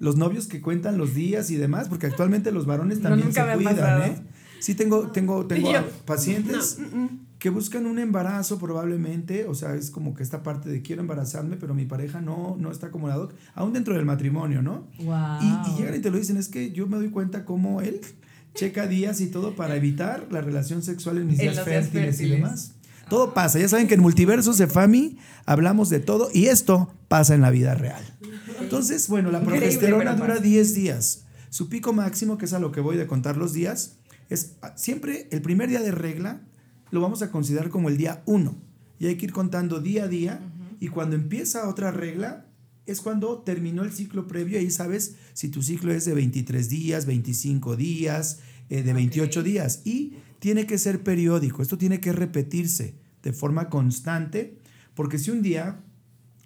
Los 0.00 0.16
novios 0.16 0.48
que 0.48 0.60
cuentan 0.60 0.98
los 0.98 1.14
días 1.14 1.50
y 1.50 1.56
demás, 1.56 1.88
porque 1.88 2.06
actualmente 2.06 2.52
los 2.52 2.66
varones 2.66 2.98
No, 2.98 3.04
también 3.10 3.28
nunca 3.28 3.40
se 3.42 3.46
me 3.46 3.52
ha 3.52 3.56
cuidan, 3.56 3.74
pasado. 3.76 4.04
¿eh? 4.04 4.14
Sí, 4.62 4.76
tengo, 4.76 5.08
tengo, 5.08 5.44
tengo 5.48 5.72
yo, 5.72 5.84
pacientes 6.04 6.78
No, 6.78 6.86
mm, 6.86 7.02
mm. 7.02 7.26
que 7.40 7.50
buscan 7.50 7.86
un 7.86 7.98
embarazo 7.98 8.58
probablemente, 8.58 9.46
o 9.46 9.54
sea, 9.54 9.74
es 9.74 9.90
como 9.90 10.14
que 10.14 10.22
esta 10.22 10.44
parte 10.44 10.70
de 10.70 10.82
quiero 10.82 11.02
embarazarme, 11.02 11.56
pero 11.56 11.74
mi 11.74 11.84
pareja 11.84 12.20
no, 12.20 12.56
no 12.58 12.70
está 12.70 12.86
acomodado, 12.86 13.30
aún 13.54 13.72
dentro 13.72 13.94
del 13.94 14.04
matrimonio, 14.04 14.62
¿no? 14.62 14.86
Wow. 15.00 15.40
Y, 15.40 15.70
y 15.70 15.76
llegan 15.78 15.96
y 15.96 15.98
te 15.98 16.10
lo 16.10 16.16
dicen, 16.16 16.36
es 16.36 16.48
que 16.48 16.70
yo 16.70 16.86
me 16.86 16.96
doy 16.96 17.10
cuenta 17.10 17.44
cómo 17.44 17.80
él 17.80 18.00
checa 18.54 18.86
días 18.86 19.20
y 19.20 19.26
todo 19.26 19.56
para 19.56 19.74
evitar 19.76 20.28
la 20.30 20.40
relación 20.40 20.82
sexual 20.82 21.18
en 21.18 21.26
mis 21.26 21.38
En 21.40 21.52
días 21.52 21.64
fértiles 21.64 22.20
y 22.20 22.28
demás. 22.28 22.72
Todo 23.08 23.34
pasa, 23.34 23.58
ya 23.58 23.68
saben 23.68 23.88
que 23.88 23.94
en 23.94 24.00
Multiversos 24.00 24.58
de 24.58 24.68
Fami 24.68 25.18
hablamos 25.44 25.90
de 25.90 25.98
todo 25.98 26.30
y 26.32 26.46
esto 26.46 26.94
pasa 27.08 27.34
en 27.34 27.40
la 27.40 27.50
vida 27.50 27.74
real. 27.74 28.02
Entonces, 28.60 29.08
bueno, 29.08 29.30
la 29.30 29.40
Increíble, 29.40 29.66
progesterona 29.66 30.14
dura 30.14 30.34
pasa. 30.34 30.40
10 30.40 30.74
días. 30.74 31.24
Su 31.50 31.68
pico 31.68 31.92
máximo, 31.92 32.38
que 32.38 32.46
es 32.46 32.54
a 32.54 32.58
lo 32.58 32.72
que 32.72 32.80
voy 32.80 32.96
de 32.96 33.06
contar 33.06 33.36
los 33.36 33.52
días, 33.52 33.98
es 34.32 34.56
ah, 34.62 34.74
siempre 34.76 35.28
el 35.30 35.42
primer 35.42 35.68
día 35.68 35.80
de 35.80 35.92
regla 35.92 36.42
lo 36.90 37.00
vamos 37.00 37.22
a 37.22 37.30
considerar 37.30 37.70
como 37.70 37.88
el 37.88 37.96
día 37.96 38.22
1. 38.26 38.54
Y 38.98 39.06
hay 39.06 39.16
que 39.16 39.26
ir 39.26 39.32
contando 39.32 39.80
día 39.80 40.04
a 40.04 40.08
día. 40.08 40.40
Y 40.78 40.88
cuando 40.88 41.16
empieza 41.16 41.68
otra 41.68 41.90
regla, 41.90 42.46
es 42.86 43.00
cuando 43.00 43.42
terminó 43.42 43.82
el 43.82 43.92
ciclo 43.92 44.26
previo. 44.26 44.58
Ahí 44.58 44.70
sabes 44.70 45.16
si 45.32 45.48
tu 45.48 45.62
ciclo 45.62 45.92
es 45.92 46.04
de 46.04 46.14
23 46.14 46.68
días, 46.68 47.06
25 47.06 47.76
días, 47.76 48.40
eh, 48.68 48.82
de 48.82 48.92
28 48.92 49.42
días. 49.42 49.82
Y 49.84 50.14
tiene 50.38 50.66
que 50.66 50.78
ser 50.78 51.02
periódico. 51.02 51.62
Esto 51.62 51.78
tiene 51.78 52.00
que 52.00 52.12
repetirse 52.12 52.94
de 53.22 53.32
forma 53.32 53.70
constante. 53.70 54.58
Porque 54.94 55.18
si 55.18 55.30
un 55.30 55.42
día 55.42 55.82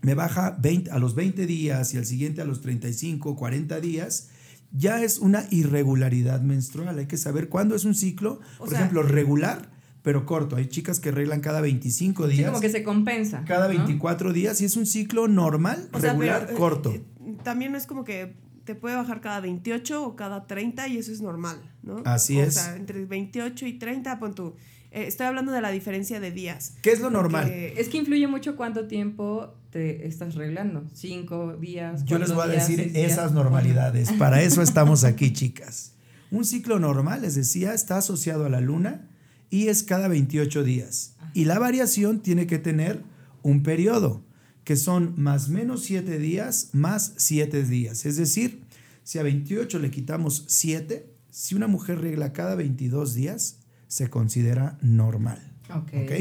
me 0.02 0.14
baja 0.14 0.56
20 0.60 0.90
a 0.92 0.98
los 0.98 1.14
20 1.14 1.46
días 1.46 1.92
y 1.92 1.96
al 1.96 2.06
siguiente 2.06 2.40
a 2.40 2.44
los 2.44 2.60
35, 2.60 3.34
40 3.34 3.80
días, 3.80 4.28
ya 4.76 5.02
es 5.02 5.18
una 5.18 5.44
irregularidad 5.50 6.40
menstrual. 6.40 6.98
Hay 6.98 7.06
que 7.06 7.16
saber 7.16 7.48
cuándo 7.48 7.74
es 7.74 7.84
un 7.84 7.94
ciclo, 7.94 8.40
O 8.56 8.60
por 8.60 8.68
sea, 8.70 8.78
ejemplo, 8.78 9.02
regular, 9.02 9.70
pero 10.02 10.24
corto. 10.26 10.56
Hay 10.56 10.66
chicas 10.66 11.00
que 11.00 11.08
arreglan 11.10 11.40
cada 11.40 11.60
25 11.60 12.26
Sí, 12.28 12.36
días, 12.36 12.50
como 12.50 12.60
que 12.60 12.70
se 12.70 12.82
compensa. 12.82 13.44
cada 13.46 13.68
¿no? 13.68 13.74
24 13.74 14.32
días 14.32 14.60
y 14.60 14.64
es 14.64 14.76
un 14.76 14.86
ciclo 14.86 15.28
normal, 15.28 15.88
O 15.92 16.00
sea, 16.00 16.10
regular, 16.12 16.42
pero, 16.46 16.52
eh, 16.52 16.58
corto. 16.60 16.90
eh, 16.92 17.04
también 17.42 17.72
no 17.72 17.78
es 17.78 17.86
como 17.86 18.04
que 18.04 18.34
te 18.64 18.74
puede 18.74 18.96
bajar 18.96 19.20
cada 19.20 19.40
28 19.40 20.04
o 20.04 20.16
cada 20.16 20.46
30 20.46 20.88
y 20.88 20.98
eso 20.98 21.12
es 21.12 21.20
normal, 21.20 21.58
¿no? 21.82 22.02
Así 22.04 22.36
o 22.38 22.42
es. 22.42 22.54
sea, 22.54 22.76
entre 22.76 23.04
28 23.04 23.64
y 23.66 23.78
30, 23.78 24.18
pon 24.18 24.34
tú. 24.34 24.54
Eh, 24.90 25.04
estoy 25.06 25.26
hablando 25.26 25.52
de 25.52 25.60
la 25.60 25.70
diferencia 25.70 26.20
de 26.20 26.30
días. 26.30 26.74
¿Qué 26.82 26.90
es 26.90 27.00
lo 27.00 27.10
normal? 27.10 27.50
Es 27.50 27.88
que 27.88 27.98
influye 27.98 28.26
mucho 28.26 28.56
cuánto 28.56 28.86
tiempo 28.86 29.54
te 29.70 30.06
estás 30.06 30.36
arreglando. 30.36 30.84
Cinco 30.94 31.56
días. 31.56 32.04
Yo 32.04 32.18
les 32.18 32.32
voy 32.32 32.44
a 32.44 32.48
decir 32.48 32.92
días. 32.92 33.12
esas 33.12 33.32
normalidades. 33.32 34.12
Para 34.12 34.42
eso 34.42 34.62
estamos 34.62 35.04
aquí, 35.04 35.32
chicas. 35.32 35.92
Un 36.30 36.44
ciclo 36.44 36.78
normal, 36.78 37.22
les 37.22 37.34
decía, 37.34 37.74
está 37.74 37.98
asociado 37.98 38.46
a 38.46 38.48
la 38.48 38.60
luna 38.60 39.08
y 39.50 39.68
es 39.68 39.82
cada 39.82 40.08
28 40.08 40.64
días. 40.64 41.16
Y 41.34 41.44
la 41.44 41.58
variación 41.58 42.20
tiene 42.20 42.46
que 42.46 42.58
tener 42.58 43.02
un 43.42 43.62
periodo, 43.62 44.24
que 44.64 44.76
son 44.76 45.14
más 45.16 45.48
menos 45.48 45.84
7 45.84 46.18
días 46.18 46.70
más 46.72 47.12
7 47.16 47.62
días. 47.62 48.06
Es 48.06 48.16
decir, 48.16 48.62
si 49.04 49.18
a 49.18 49.22
28 49.22 49.78
le 49.78 49.90
quitamos 49.90 50.44
7, 50.48 51.08
si 51.30 51.54
una 51.54 51.68
mujer 51.68 52.00
regla 52.00 52.32
cada 52.32 52.54
22 52.56 53.14
días, 53.14 53.60
se 53.88 54.10
considera 54.10 54.78
normal. 54.82 55.52
Ok. 55.70 55.92
¿Ok? 56.02 56.12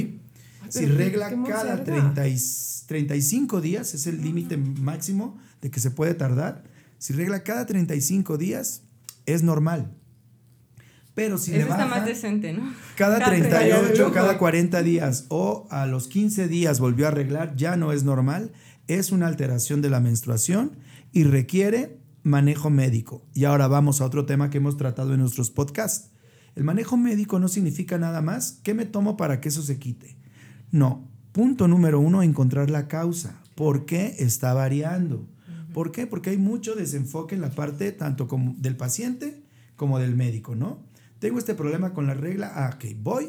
Si 0.70 0.86
regla 0.86 1.26
cada 1.30 1.36
monserga. 1.38 1.84
30 1.84 2.28
y- 2.28 2.38
35 2.88 3.62
días, 3.62 3.94
es 3.94 4.08
el 4.08 4.22
límite 4.22 4.58
máximo 4.58 5.38
de 5.62 5.72
que 5.72 5.80
se 5.80 5.92
puede 5.92 6.14
tardar. 6.14 6.64
Si 6.98 7.14
regla 7.14 7.44
cada 7.44 7.66
35 7.66 8.38
días, 8.38 8.82
es 9.26 9.44
normal. 9.44 9.92
Pero 11.14 11.38
si 11.38 11.52
le 11.52 11.60
Eso 11.60 11.68
está 11.70 11.86
baja 11.86 12.00
más 12.00 12.06
decente, 12.06 12.52
¿no? 12.54 12.74
cada 12.98 13.20
cada 13.20 13.32
38, 13.32 13.80
38. 13.80 14.12
cada 14.14 14.38
40 14.38 14.84
días 14.84 15.26
o 15.30 15.66
a 15.72 15.86
los 15.86 16.08
15 16.08 16.48
días 16.48 16.80
volvió 16.80 17.06
a 17.06 17.10
arreglar, 17.10 17.56
ya 17.56 17.78
no 17.78 17.92
es 17.94 18.04
normal. 18.04 18.52
Es 18.88 19.12
una 19.12 19.28
alteración 19.28 19.82
de 19.82 19.90
la 19.90 20.00
menstruación 20.02 20.74
y 21.14 21.24
requiere 21.24 21.98
manejo 22.24 22.70
médico. 22.70 23.26
Y 23.34 23.46
ahora 23.46 23.68
vamos 23.68 24.02
a 24.02 24.06
otro 24.06 24.26
tema 24.26 24.50
que 24.50 24.58
hemos 24.58 24.76
tratado 24.78 25.14
en 25.14 25.22
nuestros 25.22 25.52
podcasts. 25.52 26.10
El 26.56 26.64
manejo 26.64 26.98
médico 26.98 27.40
no 27.40 27.48
significa 27.48 27.98
nada 27.98 28.22
más 28.22 28.60
qué 28.64 28.74
me 28.74 28.86
tomo 28.86 29.18
para 29.18 29.42
que 29.42 29.50
eso 29.50 29.62
se 29.62 29.78
quite. 29.78 30.18
No. 30.72 31.08
Punto 31.32 31.68
número 31.68 32.00
uno, 32.00 32.24
encontrar 32.24 32.70
la 32.70 32.88
causa. 32.88 33.42
¿Por 33.56 33.86
qué 33.86 34.16
está 34.20 34.54
variando? 34.54 35.28
¿Por 35.74 35.92
qué? 35.92 36.08
Porque 36.08 36.30
hay 36.30 36.38
mucho 36.38 36.76
desenfoque 36.76 37.36
en 37.36 37.42
la 37.42 37.52
parte 37.52 37.92
tanto 37.92 38.30
como 38.30 38.56
del 38.58 38.78
paciente 38.78 39.44
como 39.76 40.00
del 40.00 40.16
médico, 40.16 40.56
¿no? 40.56 40.84
Tengo 41.20 41.40
este 41.40 41.56
problema 41.56 41.94
con 41.94 42.08
la 42.08 42.14
regla, 42.14 42.52
ah, 42.56 42.72
ok, 42.76 42.96
voy, 43.02 43.28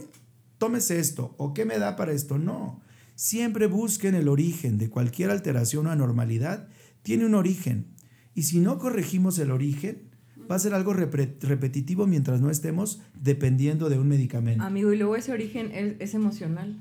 tómese 0.59 0.99
esto, 0.99 1.35
o 1.39 1.55
qué 1.55 1.65
me 1.65 1.79
da 1.79 1.97
para 1.97 2.13
esto. 2.13 2.39
No. 2.39 2.81
Siempre 3.15 3.67
busquen 3.67 4.15
el 4.15 4.29
origen 4.29 4.79
de 4.79 4.91
cualquier 4.91 5.31
alteración 5.31 5.87
o 5.87 5.91
anormalidad, 5.91 6.69
tiene 7.03 7.27
un 7.27 7.35
origen. 7.35 7.89
Y 8.35 8.45
si 8.45 8.61
no 8.61 8.79
corregimos 8.79 9.39
el 9.39 9.51
origen, 9.51 10.06
va 10.51 10.57
a 10.57 10.59
ser 10.59 10.75
algo 10.75 10.93
repre- 10.95 11.35
repetitivo 11.41 12.07
mientras 12.07 12.41
no 12.41 12.51
estemos 12.51 13.01
dependiendo 13.21 13.89
de 13.89 13.99
un 13.99 14.09
medicamento. 14.09 14.63
Amigo, 14.65 14.93
y 14.93 14.97
luego 14.97 15.17
ese 15.17 15.33
origen 15.33 15.71
es, 15.75 15.95
es 15.99 16.15
emocional. 16.15 16.77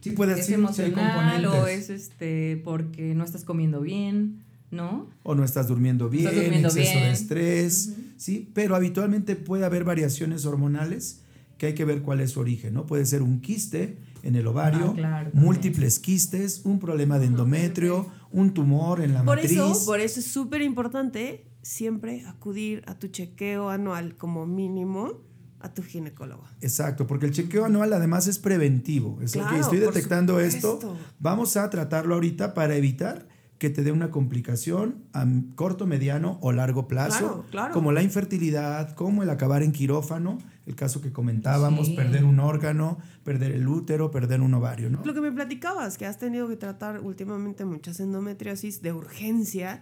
Sí, 0.00 0.10
puede 0.10 0.32
es 0.32 0.38
ser, 0.38 0.46
sí 0.46 0.52
hay 0.54 0.58
emocional 0.60 1.46
o 1.46 1.66
es 1.66 1.88
este 1.90 2.60
porque 2.64 3.14
no 3.14 3.22
estás 3.24 3.44
comiendo 3.44 3.80
bien, 3.80 4.40
¿no? 4.70 5.08
o 5.22 5.34
no 5.34 5.44
estás 5.44 5.68
durmiendo 5.68 6.08
bien, 6.08 6.26
Estás 6.26 6.42
durmiendo 6.42 6.68
exceso 6.68 6.94
de 6.94 7.00
bien. 7.02 7.12
estrés, 7.12 7.92
¿sí? 8.16 8.50
Pero 8.54 8.74
habitualmente 8.74 9.36
puede 9.36 9.64
haber 9.64 9.84
variaciones 9.84 10.44
hormonales 10.44 11.20
que 11.58 11.66
hay 11.66 11.74
que 11.74 11.84
ver 11.84 12.02
cuál 12.02 12.20
es 12.20 12.32
su 12.32 12.40
origen, 12.40 12.74
¿no? 12.74 12.86
Puede 12.86 13.06
ser 13.06 13.22
un 13.22 13.40
quiste 13.40 13.96
en 14.24 14.34
el 14.34 14.46
ovario, 14.48 14.90
Ah, 14.90 14.94
claro, 14.96 15.30
múltiples 15.34 15.98
quistes, 16.00 16.62
un 16.64 16.78
problema 16.80 17.18
de 17.20 17.26
endometrio, 17.26 18.06
un 18.32 18.54
tumor 18.54 19.00
en 19.00 19.14
la 19.14 19.22
Por 19.24 19.36
matriz. 19.36 19.52
eso, 19.52 19.84
por 19.86 20.00
eso 20.00 20.18
es 20.20 20.26
súper 20.26 20.62
importante 20.62 21.44
siempre 21.62 22.24
acudir 22.26 22.82
a 22.86 22.98
tu 22.98 23.08
chequeo 23.08 23.70
anual 23.70 24.16
como 24.16 24.46
mínimo 24.46 25.20
a 25.60 25.72
tu 25.72 25.82
ginecólogo. 25.82 26.42
Exacto, 26.60 27.06
porque 27.06 27.26
el 27.26 27.32
chequeo 27.32 27.64
anual 27.64 27.92
además 27.92 28.26
es 28.26 28.38
preventivo. 28.38 29.18
Es 29.22 29.32
Claro, 29.32 29.50
que 29.54 29.60
estoy 29.60 29.78
detectando 29.78 30.40
esto. 30.40 30.96
Vamos 31.20 31.56
a 31.56 31.70
tratarlo 31.70 32.14
ahorita 32.14 32.52
para 32.54 32.74
evitar 32.74 33.28
que 33.58 33.70
te 33.70 33.84
dé 33.84 33.92
una 33.92 34.10
complicación 34.10 35.04
a 35.12 35.24
corto, 35.54 35.86
mediano 35.86 36.36
o 36.40 36.50
largo 36.50 36.88
plazo, 36.88 37.18
Claro, 37.18 37.44
claro. 37.52 37.74
como 37.74 37.92
la 37.92 38.02
infertilidad, 38.02 38.92
como 38.96 39.22
el 39.22 39.30
acabar 39.30 39.62
en 39.62 39.70
quirófano, 39.70 40.38
el 40.66 40.74
caso 40.74 41.00
que 41.00 41.12
comentábamos, 41.12 41.86
Sí. 41.86 41.94
perder 41.94 42.24
un 42.24 42.40
órgano, 42.40 42.98
perder 43.22 43.52
el 43.52 43.68
útero, 43.68 44.10
perder 44.10 44.40
un 44.40 44.52
ovario, 44.54 44.90
¿no? 44.90 45.00
Lo 45.04 45.14
que 45.14 45.20
me 45.20 45.30
platicabas, 45.30 45.96
que 45.96 46.06
has 46.06 46.18
tenido 46.18 46.48
que 46.48 46.56
tratar 46.56 46.98
últimamente 47.02 47.64
muchas 47.64 48.00
endometriosis 48.00 48.82
de 48.82 48.92
urgencia, 48.94 49.80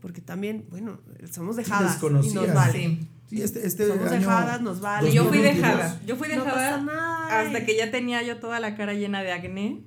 porque 0.00 0.20
también, 0.20 0.66
bueno, 0.70 1.00
somos 1.30 1.56
dejadas 1.56 1.98
y 2.02 2.32
nos 2.34 2.54
vale. 2.54 2.72
Sí. 2.72 3.08
Sí, 3.28 3.42
este, 3.42 3.66
este 3.66 3.88
Somos 3.88 4.06
año 4.06 4.20
dejadas, 4.20 4.60
nos 4.60 4.80
vale. 4.80 5.10
Y 5.10 5.12
yo 5.14 5.24
fui 5.24 5.38
2022, 5.38 5.62
dejada. 5.76 6.00
Yo 6.06 6.14
fui 6.16 6.28
No 6.28 6.34
dejada 6.44 6.52
pasa 6.54 6.80
nada. 6.82 7.40
hasta 7.40 7.64
que 7.66 7.76
ya 7.76 7.90
tenía 7.90 8.22
yo 8.22 8.36
toda 8.38 8.60
la 8.60 8.76
cara 8.76 8.94
llena 8.94 9.22
de 9.24 9.32
acné. 9.32 9.82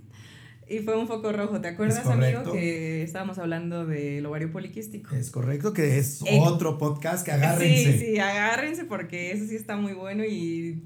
Y 0.68 0.80
fue 0.80 0.98
un 0.98 1.08
foco 1.08 1.32
rojo. 1.32 1.62
¿Te 1.62 1.70
acuerdas, 1.70 2.06
amigo, 2.06 2.52
que 2.52 3.02
estábamos 3.02 3.38
hablando 3.40 3.86
del 3.88 4.26
ovario 4.26 4.52
poliquístico? 4.52 5.16
Es 5.16 5.32
correcto, 5.32 5.72
que 5.74 5.98
es 5.98 6.22
Eh, 6.26 6.38
otro 6.42 6.78
podcast 6.78 7.26
que 7.26 7.32
agárrense. 7.32 7.98
Sí, 7.98 8.06
sí, 8.06 8.20
agárrense 8.20 8.84
porque 8.86 9.32
ese 9.32 9.48
sí 9.48 9.56
está 9.56 9.78
muy 9.78 9.94
bueno 9.94 10.26
y 10.26 10.84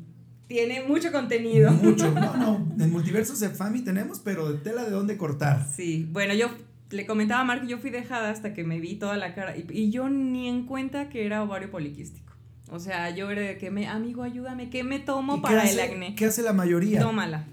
tiene 0.47 0.83
mucho 0.83 1.11
contenido. 1.11 1.71
Mucho. 1.71 2.11
No, 2.13 2.37
no, 2.37 2.83
en 2.83 2.91
multiversos 2.91 3.39
de 3.39 3.49
Fami 3.49 3.81
tenemos, 3.81 4.19
pero 4.19 4.53
de 4.53 4.59
tela 4.59 4.83
de 4.85 4.91
dónde 4.91 5.17
cortar. 5.17 5.67
Sí, 5.75 6.07
bueno, 6.11 6.33
yo 6.35 6.49
le 6.93 7.05
comentaba 7.05 7.41
a 7.41 7.43
Mark 7.43 7.61
que 7.61 7.67
yo 7.67 7.77
fui 7.79 7.89
dejada 7.89 8.29
hasta 8.29 8.53
que 8.53 8.63
me 8.63 8.79
vi 8.79 8.95
toda 8.95 9.17
la 9.17 9.33
cara 9.35 9.57
y, 9.57 9.65
y 9.71 9.89
yo 9.91 10.09
ni 10.09 10.47
en 10.47 10.65
cuenta 10.65 11.09
que 11.09 11.25
era 11.25 11.43
ovario 11.43 11.69
poliquístico. 11.71 12.33
O 12.71 12.79
sea, 12.79 13.09
yo 13.09 13.29
era 13.29 13.41
de 13.41 13.57
que 13.57 13.69
me, 13.71 13.87
amigo, 13.87 14.23
ayúdame, 14.23 14.69
¿qué 14.69 14.83
me 14.83 14.99
tomo 14.99 15.33
¿Y 15.33 15.37
qué 15.37 15.41
para 15.41 15.69
el 15.69 15.79
acné? 15.79 16.15
¿Qué 16.15 16.25
hace 16.25 16.41
la 16.41 16.53
mayoría? 16.53 17.01
Tómala. 17.01 17.45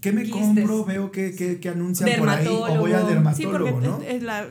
¿Qué 0.00 0.12
me 0.12 0.22
Quistes. 0.24 0.40
compro? 0.42 0.84
Veo 0.84 1.10
que, 1.10 1.34
que, 1.34 1.58
que 1.58 1.68
anuncian 1.68 2.10
por 2.18 2.28
ahí. 2.28 2.46
O 2.46 2.78
voy 2.78 2.92
al 2.92 3.06
Dermatólogo. 3.08 3.34
Sí, 3.34 3.46
porque 3.72 3.86
¿no? 3.88 4.00
es 4.02 4.22
la, 4.22 4.46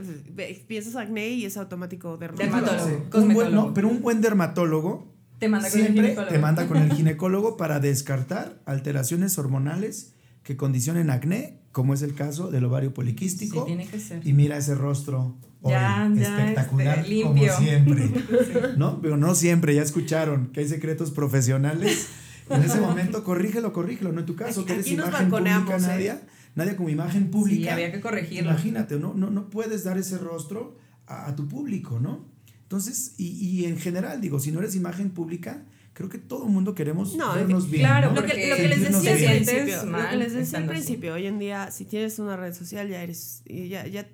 piensas 0.67 0.95
acné 0.95 1.29
y 1.29 1.45
es 1.45 1.55
automático 1.57 2.17
Dermatólogo. 2.17 2.61
dermatólogo. 2.75 2.87
Sí, 2.89 2.93
un 2.95 2.99
buen, 2.99 3.09
cosmetólogo. 3.37 3.67
no, 3.67 3.73
pero 3.73 3.87
un 3.87 4.01
buen 4.01 4.21
dermatólogo 4.21 5.13
Te 5.39 5.47
manda 5.47 5.69
con 5.69 5.79
el 5.79 5.83
siempre 5.85 6.03
ginecólogo. 6.07 6.33
te 6.33 6.39
manda 6.39 6.67
con 6.67 6.77
el 6.77 6.91
ginecólogo 6.93 7.57
para 7.57 7.79
descartar 7.79 8.59
alteraciones 8.65 9.37
hormonales 9.37 10.13
que 10.45 10.55
condicionen 10.55 11.09
acné, 11.09 11.59
como 11.73 11.93
es 11.93 12.01
el 12.03 12.13
caso 12.13 12.49
del 12.51 12.63
ovario 12.63 12.91
Sí, 12.91 12.95
poliquístico. 12.95 13.65
tiene 13.65 13.85
que 13.85 13.99
ser. 13.99 14.25
Y 14.25 14.31
mira 14.31 14.55
ese 14.57 14.75
rostro 14.75 15.35
hoy, 15.61 15.71
Ya, 15.73 16.09
ya, 16.15 16.37
espectacular 16.39 16.99
este, 16.99 17.09
limpio. 17.09 17.51
como 17.53 17.65
siempre. 17.65 18.11
¿No? 18.77 19.01
Pero 19.01 19.17
no 19.17 19.35
siempre, 19.35 19.75
ya 19.75 19.81
escucharon 19.81 20.47
que 20.53 20.61
hay 20.61 20.67
secretos 20.69 21.11
profesionales. 21.11 22.07
En 22.49 22.61
ese 22.61 22.79
momento, 22.79 23.23
corrígelo, 23.23 23.73
corrígelo. 23.73 24.11
No 24.13 24.19
en 24.21 24.25
tu 24.27 24.35
caso, 24.35 24.61
Aquí- 24.61 24.67
que 24.67 24.73
eres 24.73 24.85
aquí 24.85 24.95
nos 24.95 25.07
imagen 25.07 25.29
pública, 25.31 25.77
¿eh? 25.77 25.81
Nadia. 25.81 26.21
Nadia 26.53 26.77
como 26.77 26.89
imagen 26.89 27.31
pública. 27.31 27.63
Sí, 27.63 27.69
había 27.69 27.91
que 27.91 27.99
corregirlo. 27.99 28.51
Imagínate, 28.51 28.99
¿no? 28.99 29.13
No, 29.15 29.31
no 29.31 29.49
puedes 29.49 29.83
dar 29.83 29.97
ese 29.97 30.19
rostro 30.19 30.77
a, 31.07 31.27
a 31.27 31.35
tu 31.35 31.47
público, 31.49 31.99
¿no? 31.99 32.23
Entonces, 32.61 33.15
y, 33.17 33.25
y 33.29 33.65
en 33.65 33.77
general, 33.77 34.21
digo, 34.21 34.39
si 34.39 34.51
no 34.51 34.59
eres 34.59 34.75
imagen 34.75 35.09
pública, 35.09 35.65
Creo 35.95 36.09
que 36.09 36.17
todo 36.19 36.45
el 36.45 36.51
mundo 36.51 36.75
queremos 36.75 37.15
No, 37.15 37.33
vernos 37.33 37.69
bien. 37.71 37.81
claro, 37.83 38.09
¿no? 38.11 38.21
Lo 38.21 38.27
que, 38.27 38.49
lo 38.49 38.55
que 38.57 38.67
les 38.67 38.81
decía 38.81 38.97
al 38.97 39.03
te 39.03 39.15
bien. 39.15 39.45
sientes 39.45 39.55
principio, 39.55 39.85
lo 39.85 39.91
mal 39.91 40.09
que 40.11 40.17
les 40.17 40.25
decía 40.27 40.37
al 40.39 40.43
estando 40.43 40.71
así. 40.73 40.81
principio, 40.83 41.13
hoy 41.15 41.25
en 41.25 41.39
día, 41.39 41.71
si 41.71 41.85
tienes 41.85 42.19
una 42.19 42.35
red 42.35 42.53
social, 42.53 42.87
ya 42.89 43.01
eres, 43.01 43.41
y 43.45 43.69
ya, 43.69 43.87
ya 43.87 44.05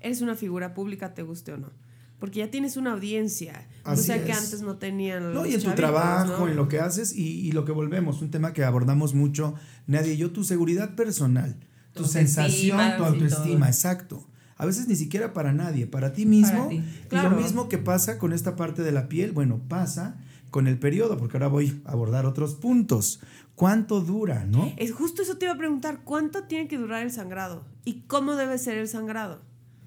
eres 0.00 0.20
una 0.22 0.34
figura 0.34 0.72
pública, 0.74 1.12
te 1.14 1.22
guste 1.22 1.52
o 1.52 1.58
no. 1.58 1.70
Porque 2.18 2.40
ya 2.40 2.50
tienes 2.50 2.76
una 2.76 2.92
audiencia. 2.94 3.68
o 3.84 3.90
Así 3.90 4.04
sea 4.04 4.24
que 4.24 4.32
es. 4.32 4.38
antes 4.38 4.62
no 4.62 4.76
tenían. 4.78 5.32
No, 5.34 5.44
y 5.46 5.50
en 5.50 5.60
tu 5.60 5.66
chavitos, 5.66 5.74
trabajo, 5.76 6.46
¿no? 6.46 6.48
en 6.48 6.56
lo 6.56 6.66
que 6.66 6.80
haces 6.80 7.14
y, 7.14 7.46
y 7.46 7.52
lo 7.52 7.64
que 7.64 7.70
volvemos, 7.72 8.22
un 8.22 8.30
tema 8.32 8.52
que 8.52 8.64
abordamos 8.64 9.14
mucho, 9.14 9.54
Nadie 9.86 10.14
y 10.14 10.16
yo, 10.16 10.30
tu 10.32 10.42
seguridad 10.44 10.94
personal, 10.96 11.56
tu, 11.92 12.02
Tu 12.04 12.08
sensación, 12.08 12.80
tu 12.96 13.04
autoestima, 13.04 13.66
exacto. 13.68 14.26
A 14.56 14.66
veces 14.66 14.88
ni 14.88 14.96
siquiera 14.96 15.32
para 15.32 15.52
nadie, 15.52 15.86
para 15.86 16.12
ti 16.12 16.26
mismo. 16.26 16.56
Para 16.58 16.68
ti. 16.70 16.76
Y 16.76 17.06
Claro. 17.08 17.30
lo 17.30 17.36
mismo 17.36 17.68
que 17.68 17.78
pasa 17.78 18.18
con 18.18 18.32
esta 18.32 18.56
parte 18.56 18.82
de 18.82 18.90
la 18.92 19.08
piel, 19.08 19.30
bueno, 19.32 19.60
pasa 19.68 20.16
con 20.50 20.66
el 20.66 20.78
periodo, 20.78 21.16
porque 21.18 21.36
ahora 21.36 21.48
voy 21.48 21.80
a 21.84 21.92
abordar 21.92 22.26
otros 22.26 22.54
puntos. 22.54 23.20
¿Cuánto 23.54 24.00
dura, 24.00 24.44
no? 24.44 24.72
Es 24.76 24.92
justo 24.92 25.22
eso 25.22 25.36
te 25.36 25.46
iba 25.46 25.54
a 25.54 25.58
preguntar, 25.58 26.02
¿cuánto 26.04 26.44
tiene 26.44 26.68
que 26.68 26.78
durar 26.78 27.02
el 27.02 27.10
sangrado? 27.10 27.64
¿Y 27.84 28.02
cómo 28.06 28.36
debe 28.36 28.56
ser 28.58 28.78
el 28.78 28.88
sangrado? 28.88 29.40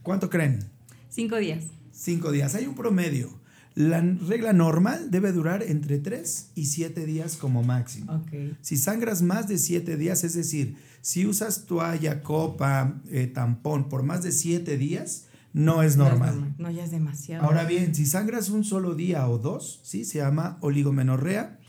¿Cuánto 0.03 0.29
creen? 0.29 0.59
Cinco 1.09 1.37
días. 1.37 1.65
Cinco 1.91 2.31
días. 2.31 2.55
Hay 2.55 2.65
un 2.65 2.75
promedio. 2.75 3.41
La 3.73 4.01
regla 4.01 4.51
normal 4.51 5.11
debe 5.11 5.31
durar 5.31 5.63
entre 5.63 5.97
tres 5.97 6.49
y 6.55 6.65
siete 6.65 7.05
días 7.05 7.37
como 7.37 7.63
máximo. 7.63 8.11
Ok. 8.11 8.57
Si 8.59 8.75
sangras 8.75 9.21
más 9.21 9.47
de 9.47 9.57
siete 9.57 9.95
días, 9.95 10.25
es 10.25 10.33
decir, 10.33 10.75
si 10.99 11.25
usas 11.25 11.65
toalla, 11.65 12.21
copa, 12.21 13.01
eh, 13.09 13.27
tampón 13.27 13.87
por 13.87 14.03
más 14.03 14.23
de 14.23 14.33
siete 14.33 14.77
días, 14.77 15.27
no 15.53 15.83
es 15.83 15.97
normal. 15.97 16.55
No, 16.57 16.71
ya 16.71 16.83
es 16.83 16.91
demasiado. 16.91 17.43
Ahora 17.45 17.65
bien, 17.65 17.93
si 17.95 18.05
sangras 18.05 18.49
un 18.49 18.63
solo 18.63 18.95
día 18.95 19.27
o 19.27 19.37
dos, 19.37 19.81
¿sí? 19.83 20.05
se 20.05 20.19
llama 20.19 20.57
oligomenorrea, 20.61 21.59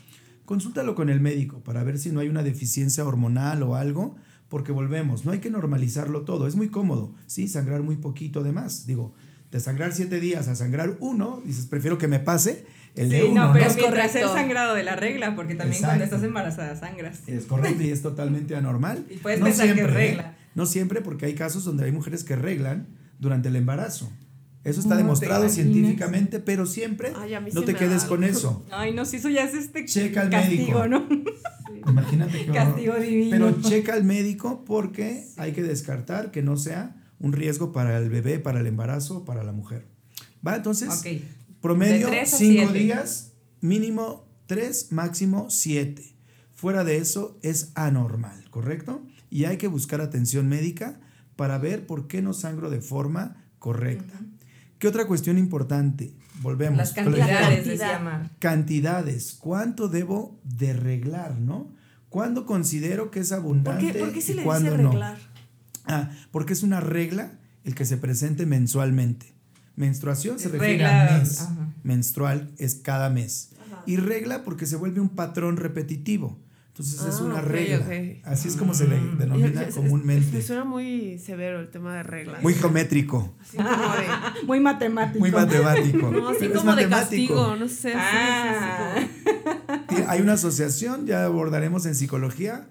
consúltalo 0.45 0.95
con 0.95 1.09
el 1.09 1.19
médico 1.19 1.63
para 1.63 1.83
ver 1.83 1.97
si 1.99 2.11
no 2.11 2.19
hay 2.19 2.29
una 2.29 2.43
deficiencia 2.43 3.05
hormonal 3.05 3.63
o 3.63 3.75
algo, 3.75 4.15
porque 4.49 4.71
volvemos, 4.71 5.25
no 5.25 5.31
hay 5.31 5.39
que 5.39 5.49
normalizarlo 5.49 6.21
todo, 6.21 6.47
es 6.47 6.55
muy 6.55 6.69
cómodo, 6.69 7.13
¿sí? 7.27 7.47
sangrar 7.47 7.81
muy 7.81 7.95
poquito 7.97 8.43
de 8.43 8.51
más. 8.51 8.85
Digo, 8.85 9.13
de 9.51 9.59
sangrar 9.59 9.93
siete 9.93 10.19
días 10.19 10.47
a 10.47 10.55
sangrar 10.55 10.97
uno, 10.99 11.41
dices, 11.45 11.65
prefiero 11.67 11.97
que 11.97 12.07
me 12.07 12.19
pase 12.19 12.65
el 12.95 13.09
de 13.09 13.21
Sí, 13.21 13.27
uno. 13.31 13.47
no, 13.47 13.53
pero 13.53 13.65
¿no? 13.65 13.73
mientras 13.75 14.15
el 14.15 14.21
correcto. 14.23 14.33
sangrado 14.33 14.75
de 14.75 14.83
la 14.83 14.95
regla, 14.95 15.35
porque 15.35 15.55
también 15.55 15.75
Exacto. 15.83 15.87
cuando 15.91 16.05
estás 16.05 16.23
embarazada 16.23 16.75
sangras. 16.75 17.27
Es 17.27 17.45
correcto 17.45 17.83
y 17.83 17.89
es 17.89 18.01
totalmente 18.01 18.55
anormal. 18.55 19.05
Y 19.11 19.17
puedes 19.17 19.41
pensar 19.41 19.73
que 19.73 19.81
es 19.81 19.91
regla. 19.93 20.35
¿eh? 20.37 20.43
No 20.55 20.65
siempre, 20.67 21.01
porque 21.01 21.25
hay 21.25 21.33
casos 21.35 21.63
donde 21.65 21.85
hay 21.85 21.91
mujeres 21.91 22.23
que 22.23 22.35
reglan 22.35 22.87
durante 23.19 23.49
el 23.49 23.55
embarazo. 23.55 24.11
Eso 24.63 24.79
está 24.79 24.91
No, 24.91 24.95
¿te 24.97 25.03
demostrado 25.03 25.49
científicamente, 25.49 26.39
pero 26.39 26.65
siempre 26.65 27.11
Ay, 27.17 27.33
no 27.53 27.61
sí 27.61 27.65
te 27.65 27.75
quedes 27.75 28.03
da 28.03 28.07
con 28.07 28.23
eso. 28.23 28.65
Ay, 28.71 28.93
no, 28.93 29.03
si 29.05 29.17
eso 29.17 29.29
ya 29.29 29.43
es 29.43 29.53
este 29.53 29.85
Checa 29.85 30.21
al 30.21 30.29
castigo, 30.29 30.79
médico. 30.79 30.87
¿no? 30.87 31.07
Imagínate 31.89 32.45
qué 32.45 32.51
horror. 32.51 32.65
Castigo 32.65 32.95
divino. 32.95 33.29
Pero 33.31 33.61
checa 33.61 33.93
al 33.93 34.05
médico 34.05 34.63
porque 34.65 35.27
hay 35.37 35.51
que 35.51 35.63
descartar 35.63 36.31
que 36.31 36.41
no 36.41 36.55
sea 36.55 36.95
un 37.19 37.33
riesgo 37.33 37.71
para 37.73 37.97
el 37.97 38.09
bebé, 38.09 38.39
para 38.39 38.61
el 38.61 38.67
embarazo, 38.67 39.25
para 39.25 39.43
la 39.43 39.51
mujer. 39.51 39.85
¿Va? 40.45 40.55
Entonces, 40.55 41.03
promedio 41.61 42.07
De 42.07 42.17
tres 42.17 42.33
a 42.33 42.37
5 42.37 42.53
siete. 42.53 42.79
días, 42.79 43.33
mínimo 43.59 44.25
3, 44.47 44.91
máximo 44.91 45.49
7. 45.49 46.03
Fuera 46.53 46.83
de 46.85 46.97
eso 46.97 47.37
es 47.41 47.71
anormal, 47.75 48.49
¿correcto? 48.49 49.01
Y 49.29 49.45
hay 49.45 49.57
que 49.57 49.67
buscar 49.67 49.99
atención 49.99 50.47
médica 50.47 50.99
para 51.35 51.57
ver 51.57 51.85
por 51.85 52.07
qué 52.07 52.21
no 52.21 52.33
sangro 52.33 52.69
de 52.69 52.81
forma 52.81 53.37
correcta. 53.59 54.19
¿Qué 54.79 54.87
otra 54.87 55.05
cuestión 55.07 55.37
importante? 55.37 56.13
Volvemos. 56.41 56.77
Las 56.77 56.93
cantidades, 56.93 57.65
decía 57.65 57.99
Mar. 57.99 58.29
Cantidades. 58.39 59.37
¿Cuánto 59.39 59.87
debo 59.87 60.39
de 60.43 60.73
reglar, 60.73 61.39
no? 61.39 61.71
¿Cuándo 62.09 62.45
considero 62.45 63.09
que 63.11 63.21
es 63.21 63.29
¿Por 63.29 63.37
abundante 63.39 63.91
qué, 63.93 63.99
por 63.99 64.11
qué 64.11 64.21
se 64.21 64.33
y 64.33 64.35
le 64.35 64.41
dice 64.41 64.45
cuándo 64.45 64.77
no? 64.77 64.91
reglar? 64.91 65.17
Ah, 65.85 66.11
porque 66.31 66.53
es 66.53 66.63
una 66.63 66.79
regla 66.79 67.39
el 67.63 67.75
que 67.75 67.85
se 67.85 67.97
presente 67.97 68.45
mensualmente. 68.45 69.33
Menstruación 69.75 70.37
se 70.37 70.49
refiere 70.49 70.73
Regla, 70.73 71.15
a 71.15 71.17
mes. 71.19 71.41
ajá. 71.41 71.73
Menstrual 71.83 72.51
es 72.57 72.75
cada 72.75 73.09
mes. 73.09 73.51
Ajá. 73.65 73.83
Y 73.87 73.97
regla 73.97 74.43
porque 74.43 74.65
se 74.67 74.75
vuelve 74.75 75.01
un 75.01 75.09
patrón 75.09 75.57
repetitivo. 75.57 76.37
Entonces 76.75 77.03
es 77.07 77.15
Ah, 77.19 77.23
una 77.23 77.39
regla. 77.41 77.85
Así 78.23 78.47
es 78.47 78.55
como 78.55 78.73
se 78.73 78.87
le 78.87 78.99
Mm. 78.99 79.17
denomina 79.19 79.61
Es- 79.61 79.67
es- 79.69 79.75
comúnmente. 79.75 80.31
Me 80.37 80.41
suena 80.41 80.63
muy 80.63 81.19
severo 81.19 81.59
el 81.59 81.69
tema 81.69 81.95
de 81.97 82.01
reglas. 82.01 82.41
Muy 82.41 82.55
geométrico, 82.55 83.35
Así 83.39 83.57
como 83.57 83.69
de, 83.69 83.75
Muy 84.47 84.59
matemático. 84.59 85.19
muy 85.19 85.29
matemático. 85.31 86.09
no, 86.11 86.29
así 86.29 86.37
Pero 86.39 86.53
es 86.55 86.59
como 86.59 86.75
de 86.75 86.89
castigo, 86.89 87.55
no 87.55 87.67
sé. 87.69 87.93
Ah. 87.95 88.95
Tiene- 89.87 90.05
Hay 90.07 90.21
una 90.21 90.33
asociación, 90.33 91.05
ya 91.05 91.25
abordaremos 91.25 91.85
en 91.85 91.93
psicología. 91.93 92.67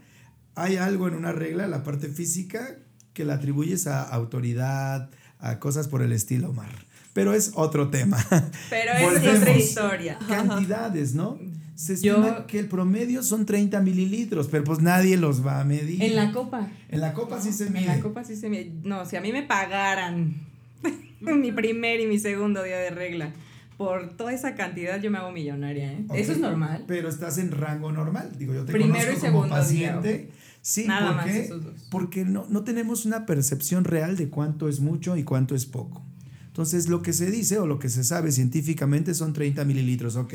Hay 0.56 0.76
algo 0.78 1.06
en 1.06 1.14
una 1.14 1.30
regla, 1.32 1.68
la 1.68 1.84
parte 1.84 2.08
física, 2.08 2.76
que 3.12 3.24
la 3.24 3.34
atribuyes 3.34 3.86
a 3.86 4.02
autoridad, 4.02 5.10
a 5.38 5.58
cosas 5.60 5.86
por 5.86 6.02
el 6.02 6.12
estilo, 6.12 6.52
Mar. 6.52 6.86
Pero 7.12 7.34
es 7.34 7.52
otro 7.54 7.88
tema. 7.90 8.18
Pero 8.68 8.92
es 9.16 9.36
otra 9.38 9.56
historia. 9.56 10.18
Cantidades, 10.26 11.14
¿no? 11.14 11.38
Se 11.82 11.96
Yo- 12.00 12.14
estima 12.24 12.46
que 12.46 12.58
el 12.60 12.68
promedio 12.68 13.22
son 13.24 13.44
30 13.44 13.80
mililitros, 13.80 14.46
pero 14.48 14.62
pues 14.62 14.80
nadie 14.80 15.16
los 15.16 15.44
va 15.44 15.60
a 15.60 15.64
medir. 15.64 16.00
En 16.02 16.14
la 16.14 16.30
copa. 16.30 16.68
En 16.88 17.00
la 17.00 17.12
copa 17.12 17.40
sí 17.40 17.52
se 17.52 17.66
En 17.66 17.72
mide. 17.72 17.86
la 17.86 17.98
copa 18.00 18.22
sí 18.22 18.36
se 18.36 18.48
mide. 18.48 18.70
No, 18.84 19.04
si 19.04 19.16
a 19.16 19.20
mí 19.20 19.32
me 19.32 19.42
pagaran 19.42 20.34
mi 21.20 21.50
primer 21.50 22.00
y 22.00 22.06
mi 22.06 22.18
segundo 22.18 22.62
día 22.62 22.76
de 22.78 22.90
regla 22.90 23.32
por 23.76 24.10
toda 24.16 24.32
esa 24.32 24.54
cantidad, 24.54 25.00
yo 25.00 25.10
me 25.10 25.18
hago 25.18 25.32
millonaria, 25.32 25.92
¿eh? 25.92 26.04
Eso 26.14 26.32
es 26.32 26.38
normal. 26.38 26.84
Pero 26.86 27.08
estás 27.08 27.38
en 27.38 27.50
rango 27.50 27.90
normal. 27.90 28.30
Digo, 28.38 28.54
yo 28.54 28.64
te 28.64 28.72
Primero 28.72 28.98
y 28.98 29.04
conozco 29.06 29.20
segundo 29.20 29.48
como 29.48 29.60
paciente. 29.60 30.18
día, 30.18 30.26
Sí, 30.60 30.84
Nada 30.86 31.08
¿por 31.08 31.16
más 31.16 31.26
qué? 31.26 31.40
esos 31.40 31.64
dos. 31.64 31.88
Porque 31.90 32.24
no, 32.24 32.46
no 32.48 32.62
tenemos 32.62 33.04
una 33.04 33.26
percepción 33.26 33.84
real 33.84 34.16
de 34.16 34.28
cuánto 34.28 34.68
es 34.68 34.78
mucho 34.78 35.16
y 35.16 35.24
cuánto 35.24 35.56
es 35.56 35.66
poco. 35.66 36.04
Entonces, 36.52 36.90
lo 36.90 37.00
que 37.00 37.14
se 37.14 37.30
dice 37.30 37.58
o 37.58 37.66
lo 37.66 37.78
que 37.78 37.88
se 37.88 38.04
sabe 38.04 38.30
científicamente 38.30 39.14
son 39.14 39.32
30 39.32 39.64
mililitros. 39.64 40.16
Ok, 40.16 40.34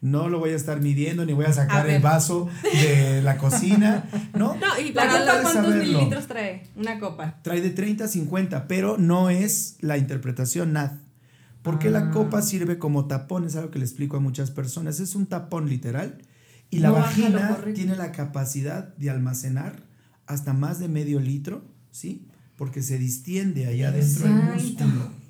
no 0.00 0.28
lo 0.28 0.40
voy 0.40 0.50
a 0.50 0.56
estar 0.56 0.80
midiendo 0.80 1.24
ni 1.24 1.34
voy 1.34 1.44
a 1.44 1.52
sacar 1.52 1.86
A 1.86 1.94
el 1.94 2.02
vaso 2.02 2.48
de 2.64 3.22
la 3.22 3.38
cocina. 3.38 4.04
No, 4.34 4.56
No, 4.60 4.80
y 4.84 4.92
¿La 4.92 5.06
copa 5.06 5.24
cuántos 5.24 5.52
saberlo. 5.52 5.84
mililitros 5.84 6.26
trae? 6.26 6.64
Una 6.74 6.98
copa. 6.98 7.38
trae 7.42 7.60
de 7.60 7.70
30 7.70 8.06
a 8.06 8.08
50, 8.08 8.66
pero 8.66 8.98
no 8.98 9.30
es 9.30 9.76
la 9.80 9.98
interpretación 9.98 10.72
NAD. 10.72 10.94
Porque 11.62 11.90
la 11.90 12.08
Ah. 12.08 12.10
copa 12.10 12.42
sirve 12.42 12.78
como 12.78 13.06
tapón, 13.06 13.44
es 13.46 13.54
algo 13.54 13.70
que 13.70 13.78
le 13.78 13.84
explico 13.84 14.16
a 14.16 14.20
muchas 14.20 14.50
personas. 14.50 14.98
Es 14.98 15.14
un 15.14 15.26
tapón 15.26 15.68
literal. 15.68 16.18
Y 16.70 16.80
la 16.80 16.88
No 16.88 16.94
lo 16.96 17.00
vagina 17.02 17.58
tiene 17.72 17.94
la 17.94 18.10
capacidad 18.10 18.96
de 18.96 19.10
almacenar 19.10 19.84
hasta 20.26 20.54
más 20.54 20.80
de 20.80 20.88
medio 20.88 21.20
litro, 21.20 21.62
¿sí? 21.92 22.26
Porque 22.56 22.82
se 22.82 22.98
distiende 22.98 23.66
allá 23.66 23.90
adentro 23.90 24.26
el 24.26 24.32
Exacto. 24.32 24.54
músculo. 24.86 25.21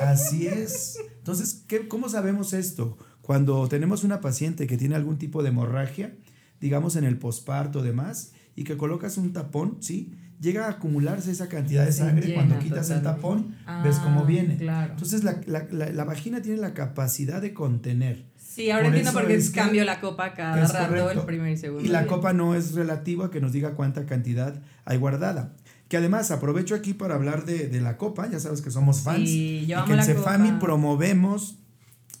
Así 0.00 0.46
es. 0.46 0.98
Entonces, 1.18 1.62
¿qué, 1.66 1.88
¿cómo 1.88 2.08
sabemos 2.08 2.52
esto? 2.52 2.98
Cuando 3.20 3.68
tenemos 3.68 4.04
una 4.04 4.20
paciente 4.20 4.66
que 4.66 4.76
tiene 4.76 4.94
algún 4.96 5.18
tipo 5.18 5.42
de 5.42 5.50
hemorragia, 5.50 6.14
digamos 6.60 6.96
en 6.96 7.04
el 7.04 7.18
posparto 7.18 7.80
o 7.80 7.82
demás, 7.82 8.32
y 8.56 8.64
que 8.64 8.76
colocas 8.76 9.16
un 9.16 9.32
tapón, 9.32 9.78
¿sí? 9.80 10.14
Llega 10.40 10.66
a 10.66 10.70
acumularse 10.70 11.30
esa 11.30 11.48
cantidad 11.48 11.84
de 11.86 11.92
sangre. 11.92 12.26
llena 12.26 12.34
Cuando 12.46 12.58
quitas 12.58 12.90
el 12.90 13.02
tapón, 13.02 13.54
ves 13.84 13.96
cómo 13.98 14.20
Ah, 14.22 14.24
viene. 14.26 14.56
claro. 14.56 14.92
Entonces, 14.94 15.22
la, 15.22 15.40
la- 15.46 15.68
la- 15.70 15.90
la 15.92 16.04
vagina 16.04 16.42
tiene 16.42 16.58
la 16.58 16.74
capacidad 16.74 17.40
de 17.40 17.54
contener. 17.54 18.24
Sí, 18.36 18.70
ahora 18.70 18.86
Por 18.88 18.96
entiendo 18.96 19.12
por 19.18 19.28
qué 19.28 19.34
es 19.36 19.50
que 19.50 19.60
cambio 19.60 19.84
la 19.84 20.00
copa 20.00 20.34
cada 20.34 20.56
rato, 20.66 20.88
correcto. 20.88 21.20
el 21.20 21.26
primer 21.26 21.52
y 21.52 21.56
segundo. 21.56 21.84
Y 21.84 21.88
la 21.88 22.00
día. 22.00 22.08
copa 22.08 22.32
no 22.32 22.54
es 22.56 22.74
relativo 22.74 23.22
a 23.24 23.30
que 23.30 23.40
nos 23.40 23.52
diga 23.52 23.74
cuánta 23.76 24.04
cantidad 24.04 24.60
hay 24.84 24.98
guardada. 24.98 25.54
Que 25.92 25.98
además 25.98 26.30
aprovecho 26.30 26.74
aquí 26.74 26.94
para 26.94 27.16
hablar 27.16 27.44
de, 27.44 27.68
de 27.68 27.78
la 27.82 27.98
copa, 27.98 28.26
ya 28.30 28.40
sabes 28.40 28.62
que 28.62 28.70
somos 28.70 29.02
fans. 29.02 29.28
Sí, 29.28 29.66
yo 29.66 29.68
y 29.68 29.72
amo 29.74 29.84
que 29.84 29.90
en 29.92 29.96
la 29.98 30.04
Cefami 30.04 30.48
copa. 30.52 30.60
promovemos, 30.60 31.58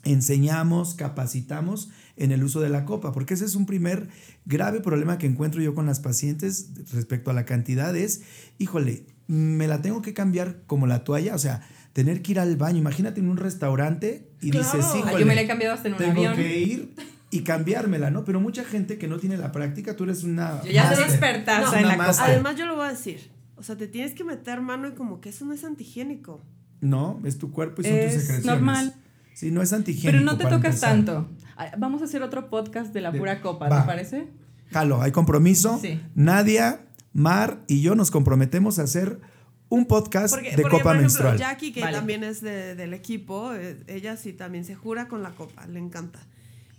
enseñamos, 0.04 0.94
capacitamos 0.94 1.88
en 2.18 2.32
el 2.32 2.44
uso 2.44 2.60
de 2.60 2.68
la 2.68 2.84
copa, 2.84 3.12
porque 3.12 3.32
ese 3.32 3.44
es 3.46 3.54
un 3.54 3.64
primer 3.64 4.08
grave 4.44 4.80
problema 4.80 5.16
que 5.16 5.26
encuentro 5.26 5.62
yo 5.62 5.74
con 5.74 5.86
las 5.86 6.00
pacientes 6.00 6.68
respecto 6.92 7.30
a 7.30 7.34
la 7.34 7.46
cantidad, 7.46 7.96
es, 7.96 8.22
híjole, 8.58 9.06
me 9.26 9.66
la 9.66 9.80
tengo 9.80 10.02
que 10.02 10.12
cambiar 10.12 10.58
como 10.66 10.86
la 10.86 11.02
toalla, 11.04 11.34
o 11.34 11.38
sea, 11.38 11.66
tener 11.94 12.20
que 12.20 12.32
ir 12.32 12.40
al 12.40 12.56
baño, 12.58 12.78
imagínate 12.78 13.20
en 13.20 13.28
un 13.30 13.38
restaurante 13.38 14.28
y 14.42 14.50
Claro. 14.50 14.66
dices, 14.66 14.84
híjole, 14.96 15.20
yo 15.20 15.26
me 15.26 15.34
la 15.34 15.40
he 15.42 15.46
cambiado 15.46 15.74
hasta 15.74 15.88
en 15.88 15.94
un 15.94 15.98
tengo 15.98 16.12
avión. 16.28 16.34
que 16.36 16.58
ir 16.60 16.94
y 17.30 17.40
cambiármela, 17.40 18.10
¿no? 18.10 18.24
Pero 18.26 18.38
mucha 18.40 18.64
gente 18.64 18.98
que 18.98 19.08
no 19.08 19.18
tiene 19.18 19.38
la 19.38 19.50
práctica, 19.52 19.96
tú 19.96 20.04
eres 20.04 20.24
una... 20.24 20.62
Yo 20.62 20.72
ya 20.72 20.94
soy 20.94 21.04
expertaza 21.04 21.62
No, 21.70 21.74
en 21.74 21.88
la 21.88 21.96
copa. 21.96 22.24
Además, 22.26 22.56
yo 22.56 22.66
lo 22.66 22.74
voy 22.76 22.86
a 22.86 22.90
decir. 22.90 23.30
O 23.62 23.64
sea, 23.64 23.76
te 23.76 23.86
tienes 23.86 24.12
que 24.14 24.24
meter 24.24 24.60
mano 24.60 24.88
y 24.88 24.92
como 24.92 25.20
que 25.20 25.28
eso 25.28 25.44
no 25.44 25.52
es 25.52 25.62
antihigiénico. 25.62 26.42
No, 26.80 27.20
es 27.24 27.38
tu 27.38 27.52
cuerpo 27.52 27.80
y 27.80 27.84
son 27.84 27.92
tus 27.92 28.00
Es 28.00 28.12
secreciones. 28.22 28.44
normal. 28.44 28.94
Sí, 29.34 29.52
no 29.52 29.62
es 29.62 29.72
antihigiénico. 29.72 30.18
Pero 30.18 30.24
no 30.32 30.36
te 30.36 30.44
tocas 30.44 30.74
empezar. 30.74 30.90
tanto. 30.90 31.30
Ah, 31.56 31.70
Vamos 31.78 32.02
a 32.02 32.06
hacer 32.06 32.24
otro 32.24 32.50
podcast 32.50 32.92
de 32.92 33.00
la 33.02 33.12
De- 33.12 33.20
pura 33.20 33.40
copa, 33.40 33.68
va. 33.68 33.82
¿te 33.82 33.86
parece? 33.86 34.26
Jalo, 34.72 35.00
hay 35.00 35.12
compromiso. 35.12 35.78
Sí. 35.80 36.00
Nadia, 36.16 36.80
Mar 37.12 37.60
y 37.68 37.82
yo 37.82 37.94
nos 37.94 38.10
comprometemos 38.10 38.80
a 38.80 38.82
hacer 38.82 39.20
un 39.68 39.86
podcast 39.86 40.34
Porque, 40.34 40.50
de 40.50 40.56
porque, 40.62 40.70
copa 40.70 40.82
por 40.82 40.96
ejemplo, 40.96 41.02
menstrual. 41.02 41.38
Jackie, 41.38 41.72
que 41.72 41.82
Vale. 41.82 41.96
también 41.96 42.24
es 42.24 42.40
de- 42.40 42.74
del 42.74 42.92
equipo, 42.94 43.54
eh, 43.54 43.80
ella 43.86 44.16
sí 44.16 44.32
también 44.32 44.64
se 44.64 44.74
jura 44.74 45.06
con 45.06 45.22
la 45.22 45.30
copa, 45.30 45.66
le 45.68 45.78
encanta. 45.78 46.18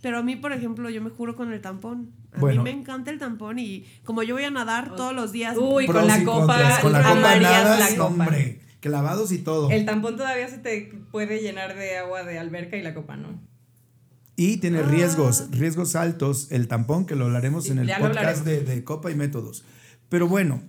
Pero 0.02 0.18
a 0.18 0.22
mí, 0.22 0.36
por 0.36 0.52
ejemplo, 0.52 0.90
yo 0.90 1.00
me 1.00 1.08
juro 1.08 1.34
con 1.34 1.50
el 1.50 1.60
tampón. 1.62 2.10
A 2.34 2.38
Bueno. 2.40 2.62
mí 2.62 2.72
me 2.72 2.78
encanta 2.80 3.10
el 3.10 3.18
tampón 3.18 3.58
y 3.58 3.84
como 4.04 4.22
yo 4.22 4.34
voy 4.34 4.44
a 4.44 4.50
nadar 4.50 4.96
todos 4.96 5.14
los 5.14 5.30
días. 5.32 5.56
Uy, 5.58 5.86
con 5.86 6.06
la 6.06 6.24
copa. 6.24 6.80
Con 6.82 6.92
la 6.92 6.98
copa 7.02 7.12
amarías 7.12 7.64
nada, 7.64 7.78
la 7.78 7.88
copa. 7.96 8.04
hombre, 8.04 8.60
clavados 8.80 9.30
y 9.32 9.38
todo. 9.38 9.70
El 9.70 9.84
tampón 9.86 10.16
todavía 10.16 10.48
se 10.48 10.58
te 10.58 10.92
puede 11.12 11.40
llenar 11.40 11.76
de 11.76 11.96
agua 11.98 12.24
de 12.24 12.38
alberca 12.38 12.76
y 12.76 12.82
la 12.82 12.92
copa 12.94 13.16
no. 13.16 13.40
Y 14.36 14.56
tiene 14.56 14.80
Ah. 14.80 14.82
riesgos, 14.82 15.48
riesgos 15.52 15.94
altos, 15.94 16.48
el 16.50 16.66
tampón, 16.66 17.06
que 17.06 17.14
lo 17.14 17.26
hablaremos 17.26 17.64
Sí, 17.64 17.70
en 17.70 17.78
el 17.78 17.90
podcast 18.00 18.44
de, 18.44 18.62
de 18.64 18.82
copa 18.82 19.10
y 19.12 19.14
métodos. 19.14 19.64
Pero 20.08 20.26
bueno, 20.26 20.60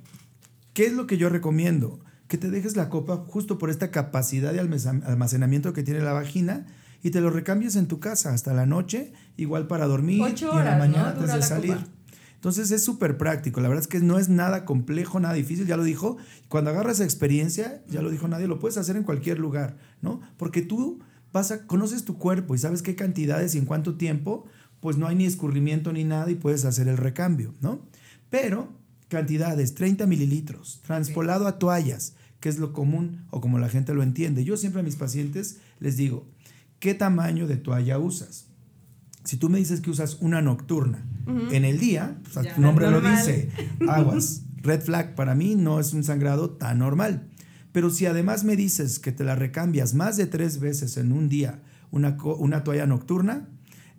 ¿qué 0.74 0.86
es 0.86 0.94
lo 0.94 1.08
que 1.08 1.18
yo 1.18 1.30
recomiendo? 1.30 2.00
Que 2.28 2.38
te 2.38 2.52
dejes 2.52 2.76
la 2.76 2.90
copa 2.90 3.18
justo 3.28 3.58
por 3.58 3.72
esta 3.72 3.90
capacidad 3.90 4.54
de 4.54 4.60
almeza- 4.60 5.02
almacenamiento 5.06 5.74
que 5.74 5.82
tiene 5.84 6.02
la 6.02 6.14
vagina 6.14 6.68
y 7.06 7.12
te 7.12 7.22
lo 7.22 7.30
recambies 7.30 7.76
en 7.76 7.86
tu 7.86 8.00
casa 8.00 8.34
hasta 8.34 8.52
la 8.52 8.66
noche, 8.66 9.14
igual 9.38 9.68
para 9.68 9.86
dormir 9.86 10.20
Ocho 10.24 10.48
y 10.48 10.50
en 10.50 10.56
la 10.56 10.62
horas, 10.62 10.74
¿no? 10.74 10.80
mañana 10.80 11.10
antes 11.12 11.34
de 11.36 11.42
salir. 11.44 11.76
copa. 11.76 11.88
Entonces 12.34 12.72
es 12.72 12.84
súper 12.84 13.16
práctico. 13.20 13.62
La 13.62 13.68
verdad 13.68 13.84
es 13.84 13.88
que 13.88 14.00
no 14.00 14.18
es 14.18 14.28
nada 14.28 14.66
complejo, 14.66 15.20
nada 15.20 15.36
difícil, 15.36 15.68
ya 15.68 15.78
lo 15.78 15.84
dijo. 15.84 16.18
Cuando 16.48 16.72
agarras 16.72 17.02
experiencia, 17.02 17.84
ya 17.88 18.02
lo 18.02 18.10
dijo 18.10 18.28
nadie, 18.28 18.48
lo 18.48 18.58
puedes 18.58 18.78
hacer 18.78 18.96
en 18.98 19.04
cualquier 19.04 19.38
lugar, 19.38 19.78
¿no? 20.02 20.20
Porque 20.38 20.64
tú 20.64 21.00
vas 21.32 21.52
a, 21.52 21.68
conoces 21.68 22.06
tu 22.06 22.18
cuerpo 22.18 22.56
y 22.56 22.58
sabes 22.58 22.82
qué 22.82 22.96
cantidades 22.96 23.54
y 23.54 23.60
en 23.60 23.66
cuánto 23.66 23.98
tiempo, 23.98 24.46
pues 24.80 24.98
no 24.98 25.06
hay 25.06 25.16
ni 25.16 25.28
escurrimiento 25.28 25.94
ni 25.94 26.06
nada 26.06 26.32
y 26.32 26.36
puedes 26.36 26.66
hacer 26.66 26.88
el 26.88 26.98
recambio, 26.98 27.54
¿no? 27.62 27.86
Pero 28.32 28.70
cantidades, 29.10 29.76
30 29.76 30.08
mililitros, 30.08 30.82
transpolado 30.82 31.46
a 31.46 31.60
toallas, 31.60 32.16
que 32.40 32.50
es 32.50 32.58
lo 32.58 32.74
común 32.74 33.28
o 33.30 33.42
como 33.42 33.60
la 33.60 33.70
gente 33.70 33.94
lo 33.94 34.02
entiende. 34.02 34.44
Yo 34.44 34.58
siempre 34.58 34.80
a 34.80 34.84
mis 34.84 34.96
pacientes 34.96 35.60
les 35.80 35.98
digo, 35.98 36.26
¿qué 36.80 36.94
tamaño 36.94 37.48
de 37.48 37.58
toalla 37.58 37.98
usas? 38.00 38.48
Si 39.24 39.38
tú 39.38 39.50
me 39.50 39.58
dices 39.58 39.82
que 39.82 39.90
usas 39.90 40.18
una 40.22 40.42
nocturna 40.42 41.04
en 41.52 41.66
el 41.66 41.80
día, 41.80 42.20
pues, 42.32 42.46
Ya, 42.46 42.54
tu 42.56 42.62
nombre 42.62 42.90
lo 42.92 43.02
dice, 43.02 43.50
aguas. 43.88 44.42
Red 44.62 44.82
flag 44.82 45.16
para 45.16 45.34
mí 45.36 45.56
no 45.56 45.80
es 45.80 45.94
un 45.94 46.04
sangrado 46.04 46.52
tan 46.52 46.80
normal. 46.80 47.28
Pero 47.72 47.90
si 47.90 48.06
además 48.06 48.44
me 48.44 48.56
dices 48.56 49.00
que 49.00 49.12
te 49.12 49.24
la 49.24 49.36
recambias 49.36 49.94
más 49.96 50.16
de 50.18 50.28
tres 50.28 50.60
veces 50.60 50.98
en 50.98 51.12
un 51.12 51.28
día, 51.30 51.62
una, 51.92 52.18
una 52.38 52.64
toalla 52.64 52.86
nocturna, 52.86 53.48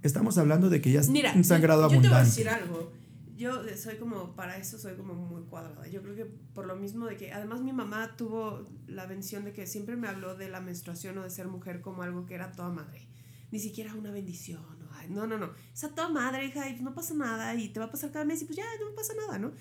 estamos 0.03 0.39
hablando 0.39 0.71
de 0.71 0.81
que 0.81 0.93
ya 0.93 1.01
es 1.01 1.09
Mira, 1.09 1.33
un 1.35 1.45
sangrado 1.45 1.83
yo, 1.89 1.95
yo 1.97 2.01
te 2.03 2.09
voy 2.09 2.17
a 2.17 2.21
abundante. 2.21 2.31
decir 2.43 2.49
algo. 2.49 2.93
Yo 3.37 3.65
eh, 3.65 3.77
soy 3.77 3.97
como, 3.97 4.35
para 4.35 4.57
eso 4.57 4.79
soy 4.79 4.95
como 4.95 5.15
muy 5.15 5.43
cuadrada. 5.43 5.87
Yo 5.89 6.03
creo 6.03 6.15
que 6.17 6.25
por 6.25 6.67
lo 6.67 6.77
mismo 6.77 7.07
de 7.07 7.17
que, 7.17 7.33
además 7.33 7.61
mi 7.61 7.73
mamá 7.73 8.17
tuvo 8.17 8.65
la 8.87 9.07
bendición 9.07 9.45
de 9.45 9.53
que 9.53 9.67
siempre 9.67 9.97
me 9.97 10.09
habló 10.09 10.35
de 10.35 10.49
la 10.49 10.61
menstruación 10.61 11.19
o 11.19 11.23
de 11.23 11.31
ser 11.31 11.47
mujer 11.49 11.81
como 11.83 12.03
algo 12.03 12.25
que 12.27 12.35
era 12.35 12.53
toda 12.53 12.71
madre. 12.71 13.07
Ni 13.51 13.59
siquiera 13.59 13.95
una 13.95 14.11
bendición. 14.11 14.63
o, 14.65 15.09
no, 15.09 15.27
no, 15.27 15.39
no. 15.39 15.51
Es 15.73 15.85
a 15.85 15.95
toda 15.95 16.09
madre, 16.09 16.47
hija, 16.47 16.69
y 16.69 16.73
pues 16.73 16.83
no 16.83 16.95
pasa 16.95 17.15
nada 17.15 17.55
y 17.55 17.69
te 17.69 17.79
va 17.79 17.87
a 17.87 17.91
pasar 17.91 18.11
cada 18.11 18.25
mes 18.25 18.43
y 18.43 18.47
pues 18.47 18.57
ya, 18.57 18.65
no 18.81 18.95
pasa 18.95 19.13
nada, 19.15 19.39
¿no? 19.39 19.53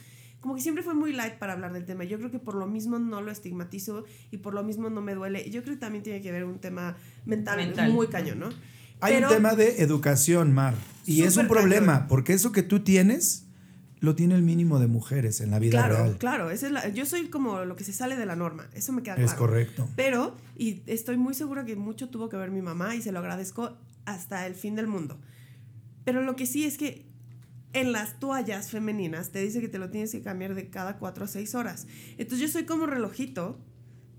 Como 0.42 0.56
que 0.56 0.62
siempre 0.62 0.84
fue 0.84 0.94
muy 0.94 1.12
light 1.12 1.36
para 1.36 1.54
hablar 1.54 1.74
del 1.74 1.86
tema. 1.86 2.04
Yo 2.04 2.18
creo 2.18 2.32
que 2.32 2.40
por 2.40 2.56
lo 2.56 2.68
mismo 2.68 3.00
no 3.00 3.22
lo 3.22 3.32
estigmatizo 3.32 4.06
y 4.32 4.38
por 4.38 4.54
lo 4.54 4.64
mismo 4.64 4.90
no 4.90 5.02
me 5.02 5.16
duele. 5.16 5.50
Yo 5.50 5.64
creo 5.64 5.76
que 5.76 5.80
también 5.80 6.04
tiene 6.04 6.22
que 6.22 6.32
ver 6.32 6.46
un 6.46 6.60
tema 6.60 6.96
mental, 7.26 7.58
Mental. 7.58 7.92
muy 7.92 8.08
cañón, 8.08 8.40
¿no? 8.40 8.50
Hay 9.02 9.16
Pero- 9.16 9.28
un 9.28 9.34
tema 9.36 9.56
de 9.56 9.82
educación, 9.82 10.54
Mar. 10.54 10.76
Y 11.06 11.24
es 11.24 11.38
un 11.38 11.48
problema, 11.48 11.94
cañón. 11.94 12.08
porque 12.08 12.34
eso 12.34 12.52
que 12.52 12.64
tú 12.64 12.80
tienes 12.82 13.45
lo 14.06 14.16
tiene 14.16 14.36
el 14.36 14.42
mínimo 14.44 14.80
de 14.80 14.88
mujeres 14.88 15.42
en 15.42 15.52
la 15.52 15.60
vida 15.60 15.80
Claro, 15.80 15.96
real. 15.96 16.18
claro. 16.18 16.50
Es 16.52 16.62
la- 16.64 16.88
yo 16.88 17.06
soy 17.06 17.28
como 17.28 17.66
lo 17.66 17.76
que 17.76 17.84
se 17.84 17.92
sale 17.92 18.16
de 18.16 18.26
la 18.26 18.36
norma. 18.38 18.70
Eso 18.74 18.94
me 18.94 19.04
queda 19.04 19.16
Es 19.16 19.24
claro. 19.32 19.38
correcto. 19.40 19.90
Pero, 19.98 20.36
y 20.58 20.82
estoy 20.86 21.18
muy 21.18 21.34
segura 21.34 21.66
que 21.66 21.76
mucho 21.76 22.08
tuvo 22.10 22.30
que 22.30 22.38
ver 22.38 22.52
mi 22.52 22.62
mamá 22.62 22.96
y 22.96 23.02
se 23.02 23.12
lo 23.12 23.20
agradezco 23.20 23.76
hasta 24.06 24.48
el 24.48 24.56
fin 24.56 24.76
del 24.76 24.88
mundo. 24.88 25.20
Pero 26.06 26.22
lo 26.22 26.36
que 26.36 26.46
sí 26.46 26.64
es 26.66 26.78
que 26.78 27.06
en 27.74 27.92
las 27.92 28.20
toallas 28.20 28.70
femeninas 28.70 29.32
te 29.32 29.40
dice 29.40 29.60
que 29.60 29.68
te 29.68 29.80
lo 29.80 29.90
tienes 29.90 30.12
que 30.12 30.22
cambiar 30.22 30.56
de 30.56 30.70
cada 30.70 30.98
cuatro 30.98 31.26
a 31.26 31.28
seis 31.28 31.56
horas. 31.56 31.88
Entonces 32.18 32.40
yo 32.40 32.48
soy 32.48 32.64
como 32.66 32.86
relojito, 32.86 33.60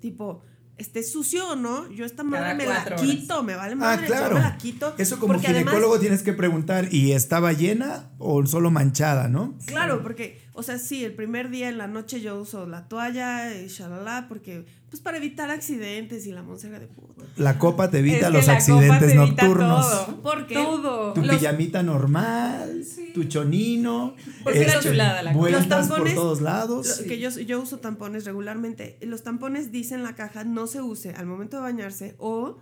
tipo, 0.00 0.42
esté 0.78 1.02
sucio 1.02 1.48
o 1.50 1.56
no, 1.56 1.90
yo 1.90 2.04
esta 2.04 2.22
madre 2.22 2.54
me 2.54 2.66
la 2.66 2.82
horas. 2.84 3.00
quito, 3.00 3.42
me 3.42 3.54
vale 3.54 3.72
Ah, 3.72 3.76
madre, 3.76 4.06
claro. 4.06 4.28
yo 4.30 4.34
me 4.34 4.40
la 4.40 4.58
quito. 4.58 4.94
Eso 4.98 5.18
como 5.18 5.34
además- 5.34 5.46
ginecólogo 5.58 5.98
tienes 5.98 6.22
que 6.22 6.32
preguntar, 6.32 6.92
¿y 6.92 7.12
estaba 7.12 7.52
llena 7.52 8.10
o 8.18 8.44
solo 8.46 8.70
manchada, 8.70 9.28
no? 9.28 9.54
Claro, 9.66 10.02
porque, 10.02 10.45
o 10.56 10.62
sea, 10.62 10.78
sí, 10.78 11.04
el 11.04 11.12
primer 11.14 11.50
día 11.50 11.68
en 11.68 11.78
la 11.78 11.86
noche 11.86 12.20
yo 12.20 12.40
uso 12.40 12.66
la 12.66 12.88
toalla 12.88 13.54
y 13.60 13.68
shalala, 13.68 14.26
porque, 14.28 14.64
pues 14.90 15.00
para 15.02 15.18
evitar 15.18 15.50
accidentes 15.50 16.26
y 16.26 16.32
la 16.32 16.42
monserga 16.42 16.78
de 16.80 16.86
puta. 16.86 17.24
La 17.36 17.58
copa 17.58 17.90
te 17.90 17.98
evita 17.98 18.16
Es 18.16 18.24
que 18.26 18.30
los 18.32 18.46
la 18.46 18.52
copa 18.54 18.56
accidentes 18.58 18.98
te 19.12 19.14
evita 19.16 19.42
nocturnos. 19.42 20.06
todo. 20.06 20.22
¿Por 20.22 20.46
qué? 20.46 20.54
Todo. 20.54 21.12
Tu 21.12 21.22
Los- 21.22 21.36
pijamita 21.36 21.82
normal, 21.82 22.82
tu 23.14 23.24
chonino. 23.24 24.14
Porque 24.42 24.62
es 24.62 24.66
la 24.68 24.72
este, 24.74 24.88
chulada 24.88 25.22
la 25.22 25.32
copa. 25.32 25.40
Vueltas 25.40 25.66
Los 25.68 25.88
tampones, 25.88 26.14
por 26.14 26.22
todos 26.22 26.40
lados. 26.40 27.00
Lo- 27.00 27.06
que 27.06 27.18
yo, 27.20 27.30
yo 27.30 27.60
uso 27.60 27.78
tampones 27.78 28.24
regularmente. 28.24 28.98
Los 29.02 29.22
tampones 29.22 29.70
dicen 29.70 29.98
en 29.98 30.04
la 30.04 30.14
caja 30.14 30.44
no 30.44 30.66
se 30.66 30.80
use 30.80 31.10
al 31.10 31.26
momento 31.26 31.56
de 31.58 31.62
bañarse 31.62 32.14
o 32.18 32.58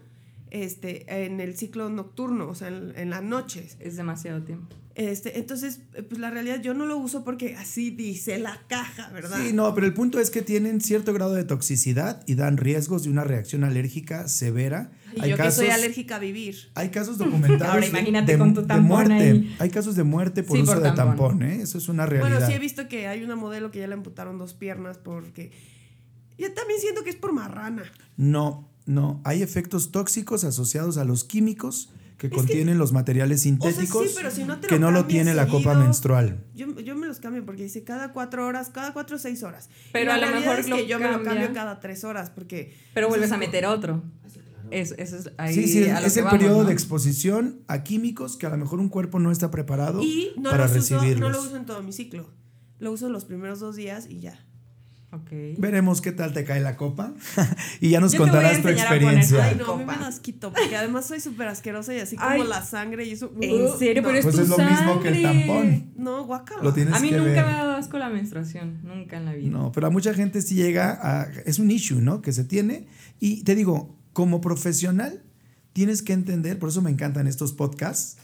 este, 0.51 1.24
en 1.24 1.40
el 1.40 1.57
ciclo 1.57 1.90
nocturno, 1.90 2.49
o 2.49 2.55
sea, 2.55 2.68
en, 2.68 2.92
en 2.97 3.11
las 3.11 3.22
noches. 3.22 3.76
Es 3.80 3.97
demasiado 3.97 4.42
tiempo. 4.42 4.74
Este, 4.95 5.40
entonces, 5.40 5.80
eh, 5.95 6.05
pues 6.05 6.20
la 6.20 6.30
realidad 6.30 6.61
yo 6.62 6.72
no 6.72 6.86
lo 6.86 6.97
uso 6.99 7.24
porque 7.24 7.57
así 7.57 7.90
dice 7.90 8.38
la 8.38 8.61
caja, 8.68 9.11
¿verdad? 9.11 9.38
Sí, 9.42 9.53
no, 9.53 9.74
pero 9.74 9.88
el 9.88 9.95
punto 9.95 10.20
es 10.20 10.30
que 10.30 10.40
tienen 10.40 10.80
cierto 10.80 11.12
grado 11.12 11.34
de 11.34 11.42
toxicidad 11.42 12.22
y 12.28 12.36
dan 12.36 12.59
riesgos 12.59 13.03
de 13.03 13.11
una 13.11 13.24
reacción 13.24 13.64
alérgica 13.64 14.28
severa. 14.28 14.92
Y 15.16 15.28
yo 15.28 15.36
que 15.36 15.51
soy 15.51 15.68
alérgica 15.68 16.16
a 16.16 16.18
vivir. 16.20 16.70
Hay 16.74 16.90
casos 16.90 17.18
documentados 17.18 17.62
Ahora 17.74 17.86
imagínate 17.86 18.32
de, 18.32 18.38
con 18.38 18.55
tu 18.55 18.62
de 18.62 18.76
muerte. 18.76 19.14
ahí. 19.14 19.57
Hay 19.59 19.70
casos 19.70 19.97
de 19.97 20.05
muerte 20.05 20.45
por 20.45 20.57
Sí, 20.57 20.62
uso 20.62 20.74
por 20.74 20.82
de 20.82 20.92
tampón. 20.92 21.38
tampón, 21.38 21.42
¿eh? 21.42 21.62
Eso 21.62 21.78
es 21.78 21.88
una 21.88 22.07
realidad. 22.07 22.30
Bueno, 22.30 22.47
sí 22.47 22.53
he 22.53 22.59
visto 22.61 22.86
que 22.86 23.09
hay 23.09 23.24
una 23.24 23.34
modelo 23.34 23.72
que 23.72 23.80
ya 23.80 23.88
le 23.88 23.95
amputaron 23.95 24.38
dos 24.38 24.55
piernas 24.55 24.99
porque... 24.99 25.51
Yo 26.38 26.53
también 26.53 26.80
siento 26.80 27.03
que 27.05 27.11
es 27.11 27.16
por 27.16 27.32
marrana. 27.32 27.84
No, 28.16 28.68
no. 28.86 29.20
Hay 29.24 29.42
efectos 29.42 29.90
tóxicos 29.92 30.42
asociados 30.45 30.99
a 30.99 31.05
los 31.05 31.22
químicos 31.24 31.90
que 32.31 32.35
contienen 32.35 32.79
los 32.79 32.93
materiales 32.93 33.43
sintéticos 33.43 34.09
sí, 34.09 34.14
pero 34.16 34.31
si 34.31 34.45
no 34.45 34.59
te 34.59 34.66
que 34.68 34.77
lo 34.79 34.81
no 34.81 34.91
lo 34.91 35.05
tiene 35.07 35.35
la 35.35 35.47
copa 35.47 35.75
menstrual. 35.75 36.43
Yo, 36.55 36.79
yo 36.81 36.95
me 36.97 37.07
los 37.07 37.18
cambio 37.20 37.45
porque 37.45 37.64
dice 37.64 37.85
cada 37.85 38.12
cuatro 38.12 38.47
horas, 38.47 38.70
cada 38.70 38.93
cuatro 38.93 39.16
o 39.16 39.18
seis 39.18 39.43
horas. 39.43 39.68
Pero 39.93 40.07
la 40.07 40.14
a 40.14 40.18
lo 40.31 40.41
mejor 40.41 40.59
es 40.59 40.68
lo 40.68 40.77
que 40.77 40.87
yo 40.87 40.99
me 40.99 41.11
lo 41.11 41.22
cambio 41.22 41.53
cada 41.53 41.81
tres 41.81 42.03
horas 42.05 42.31
porque... 42.31 42.75
Pero 42.95 43.09
vuelves 43.09 43.31
a 43.31 43.35
es 43.35 43.39
como- 43.41 43.47
meter 43.47 43.66
otro. 43.66 44.03
Es, 44.70 44.93
es 44.93 45.31
ahí 45.37 45.55
sí, 45.55 45.68
sí, 45.68 45.85
a 45.85 46.01
es 46.01 46.16
el 46.16 46.25
vamos, 46.25 46.39
periodo 46.39 46.62
¿no? 46.62 46.68
de 46.68 46.72
exposición 46.72 47.61
a 47.68 47.85
químicos 47.85 48.39
que 48.39 48.47
a 48.47 48.51
lo 48.51 48.57
mejor 48.57 48.81
un 48.81 48.89
cuerpo 48.89 49.18
no 49.20 49.31
está 49.31 49.51
preparado 49.51 50.03
Y 50.03 50.33
no, 50.39 50.51
para 50.51 50.66
los 50.66 50.77
uso, 50.77 50.97
recibirlos. 50.99 51.20
no 51.20 51.29
lo 51.39 51.43
uso 51.47 51.57
en 51.57 51.66
todo 51.66 51.83
mi 51.83 51.93
ciclo. 51.93 52.31
Lo 52.79 52.91
uso 52.91 53.11
los 53.11 53.27
primeros 53.27 53.61
dos 53.61 53.77
días 53.77 54.07
y 54.09 54.20
ya. 54.20 54.45
Ok. 55.15 55.31
Veremos 55.59 56.01
qué 56.01 56.11
tal 56.12 56.33
te 56.33 56.45
cae 56.45 56.61
la 56.61 56.77
copa 56.77 57.12
y 57.81 57.91
ya 57.91 58.01
nos 58.01 58.12
Yo 58.12 58.25
te 58.25 58.31
voy 58.31 58.31
a 58.31 58.33
contarás 58.33 58.62
tu 58.62 58.69
enseñar 58.69 58.87
a 58.87 58.91
poner- 58.91 59.03
experiencia. 59.19 59.45
Ay, 59.45 59.57
no, 59.59 59.73
a 59.73 59.77
mí 59.79 59.85
me 59.85 59.97
las 59.97 60.19
quito 60.21 60.53
porque 60.53 60.77
además 60.77 61.07
soy 61.07 61.21
súper 61.21 61.47
asquerosa 61.49 61.95
y 61.95 62.01
así 62.01 62.17
como 62.17 62.43
la 62.45 62.65
sangre 62.65 63.05
y 63.05 63.12
eso... 63.12 63.33
¿En 63.41 63.79
serio? 63.79 64.03
No, 64.03 64.09
Pero 64.09 64.19
es 64.19 64.25
Pues 64.25 64.35
tu 64.37 64.43
es 64.43 64.49
lo 64.49 64.59
mismo 64.59 65.01
que 65.01 65.09
el 65.09 65.23
tampón. 65.23 65.93
No, 65.97 66.73
tienes 66.75 66.95
A 66.95 67.01
mí 67.01 67.11
que 67.11 67.17
nunca 67.17 67.31
ver. 67.33 67.45
me 67.47 67.53
ha 67.53 67.57
dado 67.65 67.73
asco 67.77 67.99
la 67.99 68.09
menstruación. 68.09 68.81
Nunca 68.83 69.17
en 69.17 69.25
la 69.25 69.35
vida. 69.35 69.51
No, 69.51 69.71
pero 69.73 69.87
a 69.87 69.91
mucha 69.91 70.12
gente 70.15 70.43
sí 70.43 70.55
llega 70.57 70.99
a... 71.01 71.25
Es 71.47 71.59
un 71.59 71.71
issue, 71.71 72.01
¿no? 72.01 72.21
Que 72.21 72.33
se 72.33 72.45
tiene. 72.45 72.87
Y 73.21 73.45
te 73.45 73.55
digo, 73.55 73.97
como 74.12 74.41
profesional, 74.41 75.23
tienes 75.73 76.03
que 76.03 76.12
entender, 76.12 76.59
por 76.59 76.69
eso 76.71 76.83
me 76.83 76.91
encantan 76.91 77.27
estos 77.27 77.53
podcasts, 77.53 78.17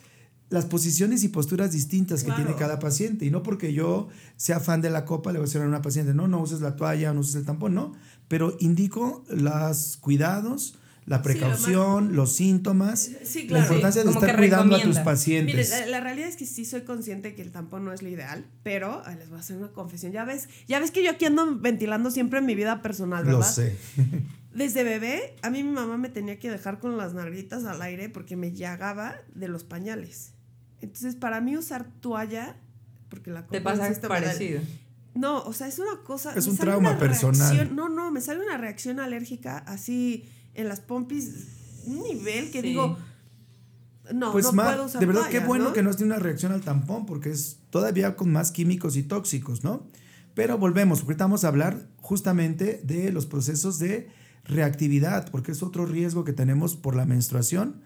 las 0.51 0.67
posiciones 0.67 1.25
y 1.25 1.29
posturas 1.29 1.73
distintas 1.73 2.21
que 2.21 2.27
Claro. 2.27 2.43
tiene 2.45 2.59
cada 2.59 2.79
paciente. 2.79 3.25
Y 3.25 3.31
no 3.31 3.43
porque 3.43 3.73
yo 3.73 4.09
sea 4.37 4.61
fan 4.61 4.81
de 4.83 4.91
la 4.91 5.05
copa, 5.05 5.33
le 5.33 5.39
voy 5.39 5.45
a 5.45 5.49
decir 5.49 5.63
a 5.63 5.67
una 5.67 5.81
paciente, 5.83 6.13
no, 6.13 6.29
no 6.29 6.41
uses 6.41 6.61
la 6.61 6.77
toalla, 6.77 7.13
no 7.15 7.21
uses 7.21 7.37
el 7.37 7.45
tampón, 7.45 7.75
no. 7.75 7.93
Pero 8.29 8.57
indico 8.61 9.25
los 9.31 9.97
cuidados, 9.97 10.75
la 11.07 11.23
precaución, 11.23 12.15
los 12.15 12.33
síntomas, 12.35 13.11
Sí, 13.25 13.43
la 13.43 13.49
claro. 13.49 13.65
importancia 13.65 14.05
de 14.05 14.11
estar 14.11 14.37
cuidando 14.37 14.77
a 14.77 14.83
tus 14.83 14.99
pacientes. 14.99 15.55
Mire, 15.71 15.87
la, 15.87 15.87
la 15.87 16.01
realidad 16.01 16.29
es 16.29 16.37
que 16.37 16.47
sí 16.47 16.65
soy 16.65 16.83
consciente 16.83 17.35
que 17.35 17.43
el 17.43 17.51
tampón 17.53 17.85
no 17.85 17.93
es 17.93 18.03
lo 18.03 18.09
ideal, 18.09 18.45
pero 18.63 19.03
ay, 19.07 19.17
les 19.17 19.29
voy 19.29 19.39
a 19.39 19.41
hacer 19.41 19.57
una 19.57 19.69
confesión. 19.73 20.13
Ya 20.13 20.25
ves, 20.25 20.49
ya 20.69 20.79
ves 20.79 20.91
que 20.91 21.03
yo 21.03 21.11
aquí 21.11 21.25
ando 21.25 21.59
ventilando 21.59 22.11
siempre 22.11 22.41
mi 22.41 22.55
vida 22.55 22.83
personal, 22.83 23.25
¿verdad? 23.25 23.41
Lo 23.41 23.45
sé. 23.45 23.77
Desde 24.55 24.83
bebé, 24.83 25.37
a 25.43 25.51
mí 25.51 25.63
mi 25.63 25.71
mamá 25.71 25.97
me 25.97 26.09
tenía 26.09 26.39
que 26.41 26.51
dejar 26.51 26.81
con 26.81 26.97
las 26.97 27.15
nalguitas 27.15 27.65
al 27.65 27.81
aire 27.83 28.09
porque 28.09 28.37
me 28.37 28.53
llagaba 28.53 29.15
de 29.35 29.47
los 29.49 29.63
pañales. 29.65 30.33
Entonces, 30.81 31.15
para 31.17 31.41
mí 31.41 31.57
usar 31.57 31.87
toalla, 32.01 32.57
porque 33.09 33.31
la 33.31 33.47
Te 33.47 33.61
pasa 33.61 33.89
¿verdad? 33.89 34.09
parecido. 34.09 34.61
No, 35.15 35.43
o 35.43 35.53
sea, 35.53 35.67
es 35.69 35.79
una 35.79 36.03
cosa. 36.05 36.33
Es 36.35 36.47
un 36.47 36.57
trauma 36.57 36.91
una 36.91 36.99
personal. 36.99 37.57
reacción- 37.57 37.77
no, 37.77 37.89
no, 37.89 38.11
me 38.11 38.21
sale 38.21 38.45
una 38.45 38.57
reacción 38.57 39.01
alérgica 39.01 39.59
así 39.59 40.29
en 40.55 40.69
las 40.69 40.81
pompis, 40.81 41.49
un 41.87 42.03
nivel 42.03 42.51
que 42.51 42.61
Sí. 42.63 42.69
digo. 42.69 42.97
No, 44.15 44.33
Pues 44.33 44.45
no 44.47 44.53
Mar, 44.53 44.75
puedo 44.75 44.87
usar 44.87 45.01
de 45.01 45.07
verdad 45.07 45.29
qué 45.31 45.39
bueno 45.39 45.67
¿no? 45.67 45.73
que 45.73 45.83
no 45.85 45.91
tiene 45.95 46.13
una 46.15 46.21
reacción 46.23 46.51
al 46.53 46.63
tampón 46.63 47.07
porque 47.07 47.31
es 47.31 47.59
todavía 47.71 48.17
con 48.17 48.33
más 48.33 48.51
químicos 48.51 48.97
y 48.97 49.05
tóxicos, 49.05 49.63
¿no? 49.63 49.87
Pero 50.35 50.59
volvemos, 50.59 51.01
porque 51.01 51.13
estamos 51.13 51.45
a 51.45 51.49
hablar 51.49 51.87
justamente 51.99 52.81
de 52.83 53.13
los 53.13 53.27
procesos 53.27 53.79
de 53.79 54.09
reactividad, 54.45 55.31
porque 55.31 55.53
es 55.53 55.63
otro 55.63 55.87
riesgo 55.87 56.25
que 56.25 56.33
tenemos 56.33 56.75
por 56.77 56.97
la 56.97 57.05
menstruación 57.07 57.83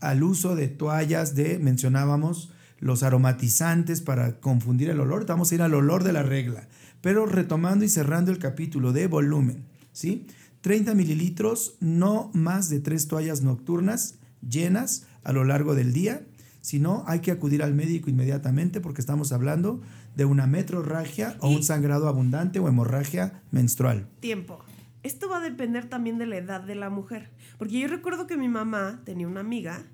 al 0.00 0.22
uso 0.22 0.56
de 0.56 0.68
toallas 0.68 1.34
de, 1.34 1.58
mencionábamos, 1.58 2.52
los 2.80 3.02
aromatizantes 3.02 4.00
para 4.00 4.40
confundir 4.40 4.90
el 4.90 5.00
olor. 5.00 5.26
Vamos 5.26 5.50
a 5.50 5.54
ir 5.54 5.62
al 5.62 5.74
olor 5.74 6.04
de 6.04 6.12
la 6.12 6.22
regla. 6.22 6.68
Pero 7.00 7.26
retomando 7.26 7.84
y 7.84 7.88
cerrando 7.88 8.30
el 8.30 8.38
capítulo 8.38 8.92
de 8.92 9.06
volumen, 9.06 9.64
¿sí? 9.92 10.26
30 10.60 10.94
mililitros, 10.94 11.76
no 11.80 12.30
más 12.34 12.68
de 12.68 12.80
tres 12.80 13.06
toallas 13.06 13.42
nocturnas 13.42 14.16
llenas 14.46 15.06
a 15.22 15.32
lo 15.32 15.44
largo 15.44 15.74
del 15.74 15.92
día. 15.92 16.26
Si 16.60 16.80
no, 16.80 17.04
hay 17.06 17.20
que 17.20 17.30
acudir 17.30 17.62
al 17.62 17.74
médico 17.74 18.10
inmediatamente 18.10 18.80
porque 18.80 19.00
estamos 19.00 19.32
hablando 19.32 19.80
de 20.16 20.24
una 20.24 20.46
metrorragia 20.46 21.36
o 21.40 21.48
un 21.48 21.62
sangrado 21.62 22.08
abundante 22.08 22.58
o 22.58 22.68
hemorragia 22.68 23.42
menstrual. 23.52 24.08
Tiempo. 24.20 24.58
Esto 25.02 25.28
va 25.28 25.38
a 25.38 25.40
depender 25.40 25.88
también 25.88 26.18
de 26.18 26.26
la 26.26 26.36
edad 26.36 26.60
de 26.60 26.74
la 26.74 26.90
mujer. 26.90 27.30
Porque 27.56 27.78
yo 27.80 27.88
recuerdo 27.88 28.26
que 28.26 28.36
mi 28.36 28.48
mamá 28.48 29.00
tenía 29.04 29.28
una 29.28 29.40
amiga, 29.40 29.84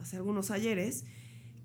hace 0.00 0.16
algunos 0.16 0.50
ayeres, 0.50 1.04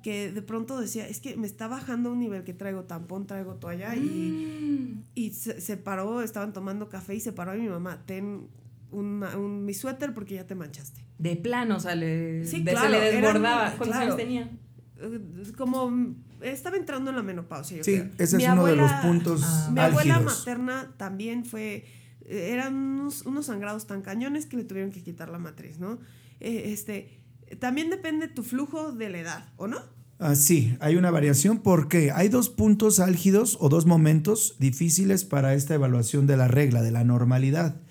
que 0.03 0.31
de 0.31 0.41
pronto 0.41 0.79
decía, 0.79 1.07
es 1.07 1.19
que 1.19 1.35
me 1.37 1.45
está 1.45 1.67
bajando 1.67 2.11
un 2.11 2.19
nivel 2.19 2.43
que 2.43 2.53
traigo 2.53 2.83
tampón, 2.85 3.27
traigo 3.27 3.55
toalla 3.55 3.95
y, 3.95 4.01
Mm. 4.01 5.03
y 5.13 5.29
se, 5.31 5.61
se 5.61 5.77
paró, 5.77 6.21
estaban 6.21 6.53
tomando 6.53 6.89
café 6.89 7.15
y 7.15 7.19
se 7.19 7.31
paró 7.33 7.55
y 7.55 7.61
mi 7.61 7.69
mamá, 7.69 8.01
ten 8.05 8.47
una- 8.89 9.37
un, 9.37 9.63
mi 9.63 9.73
suéter 9.73 10.13
porque 10.13 10.35
ya 10.35 10.47
te 10.47 10.55
manchaste. 10.55 11.05
De 11.19 11.35
plano, 11.35 11.77
o 11.77 11.79
sea, 11.79 11.93
le- 11.95 12.45
Sí, 12.45 12.63
de- 12.63 12.71
claro, 12.71 12.87
se 12.87 12.91
le 12.99 13.11
desbordaba. 13.11 13.65
¿Cuántos 13.77 13.87
claro. 13.89 14.01
años 14.03 14.17
tenía? 14.17 14.51
Eh, 14.97 15.19
Como 15.57 16.15
estaba 16.41 16.77
entrando 16.77 17.11
en 17.11 17.15
la 17.17 17.23
menopausia. 17.23 17.77
Yo 17.77 17.83
Sí, 17.83 17.99
creo. 17.99 18.09
ese 18.17 18.37
Mi 18.37 18.43
es 18.45 18.51
uno 18.51 18.65
de 18.65 18.75
los 18.75 18.91
puntos 18.93 19.41
Ah. 19.45 19.69
Mi 19.71 19.79
abuela 19.81 20.15
álgidos. 20.15 20.39
materna 20.39 20.93
también 20.97 21.45
fue, 21.45 21.85
eran 22.27 22.75
unos, 22.75 23.25
unos 23.25 23.47
sangrados 23.47 23.87
tan 23.87 24.01
cañones 24.01 24.45
que 24.45 24.57
le 24.57 24.63
tuvieron 24.63 24.91
que 24.91 25.03
quitar 25.03 25.29
la 25.29 25.39
matriz, 25.39 25.79
¿no? 25.79 25.99
Eh, 26.39 26.71
este, 26.73 27.21
también 27.59 27.89
depende 27.89 28.27
tu 28.27 28.43
flujo 28.43 28.91
de 28.91 29.09
la 29.09 29.19
edad, 29.19 29.49
¿o 29.57 29.67
no? 29.67 29.79
Ah, 30.23 30.35
sí, 30.35 30.77
hay 30.79 30.97
una 30.97 31.09
variación 31.09 31.59
porque 31.59 32.11
hay 32.11 32.29
dos 32.29 32.49
puntos 32.49 32.99
álgidos 32.99 33.57
o 33.59 33.69
dos 33.69 33.87
momentos 33.87 34.55
difíciles 34.59 35.25
para 35.25 35.55
esta 35.55 35.73
evaluación 35.73 36.27
de 36.27 36.37
la 36.37 36.47
regla, 36.47 36.83
de 36.83 36.91
la 36.91 37.03
normalidad, 37.03 37.81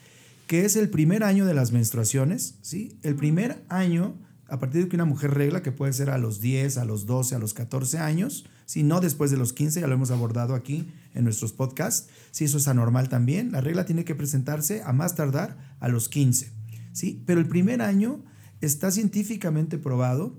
que 0.47 0.65
es 0.65 0.77
el 0.77 0.91
primer 0.91 1.25
año 1.25 1.45
de 1.45 1.55
las 1.55 1.73
menstruaciones, 1.73 2.55
¿sí? 2.63 3.01
El 3.03 3.17
primer 3.17 3.65
año, 3.69 4.17
a 4.47 4.61
partir 4.61 4.85
de 4.85 4.89
que 4.89 4.95
una 4.95 5.07
mujer 5.07 5.35
regla, 5.35 5.63
que 5.63 5.73
puede 5.73 5.93
ser 5.93 6.09
a 6.09 6.19
los 6.19 6.41
10, 6.41 6.79
a 6.79 6.85
los 6.85 7.05
12, 7.07 7.35
a 7.35 7.41
los 7.41 7.53
14 7.53 7.99
años, 7.99 8.47
si 8.71 8.85
no 8.85 9.01
después 9.01 9.33
de 9.33 9.37
los 9.37 9.53
15, 9.53 9.81
ya 9.81 9.89
lo 9.89 9.95
hemos 9.95 10.13
abordado 10.13 10.55
aquí 10.55 10.87
en 11.13 11.25
nuestros 11.25 11.53
podcasts, 11.53 12.09
si 12.31 12.45
eso 12.45 12.59
es 12.59 12.69
anormal 12.69 13.09
también, 13.09 13.51
la 13.51 13.61
regla 13.61 13.85
tiene 13.85 14.05
que 14.05 14.15
presentarse 14.15 14.81
a 14.85 14.93
más 14.93 15.17
tardar 15.17 15.75
a 15.81 15.89
los 15.89 16.09
15, 16.09 16.53
¿sí? 16.93 17.21
Pero 17.27 17.41
el 17.41 17.49
primer 17.49 17.83
año 17.83 18.23
está 18.61 18.93
científicamente 18.93 19.77
probado 19.77 20.39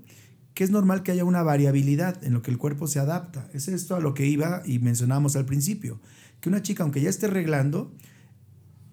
que 0.54 0.64
es 0.64 0.70
normal 0.70 1.02
que 1.02 1.12
haya 1.12 1.26
una 1.26 1.42
variabilidad 1.42 2.24
en 2.24 2.32
lo 2.32 2.40
que 2.40 2.50
el 2.50 2.56
cuerpo 2.56 2.86
se 2.86 3.00
adapta. 3.00 3.50
Es 3.52 3.68
esto 3.68 3.96
a 3.96 4.00
lo 4.00 4.14
que 4.14 4.24
iba 4.24 4.62
y 4.64 4.78
mencionábamos 4.78 5.36
al 5.36 5.44
principio, 5.44 6.00
que 6.40 6.48
una 6.48 6.62
chica, 6.62 6.84
aunque 6.84 7.02
ya 7.02 7.10
esté 7.10 7.26
reglando, 7.26 7.92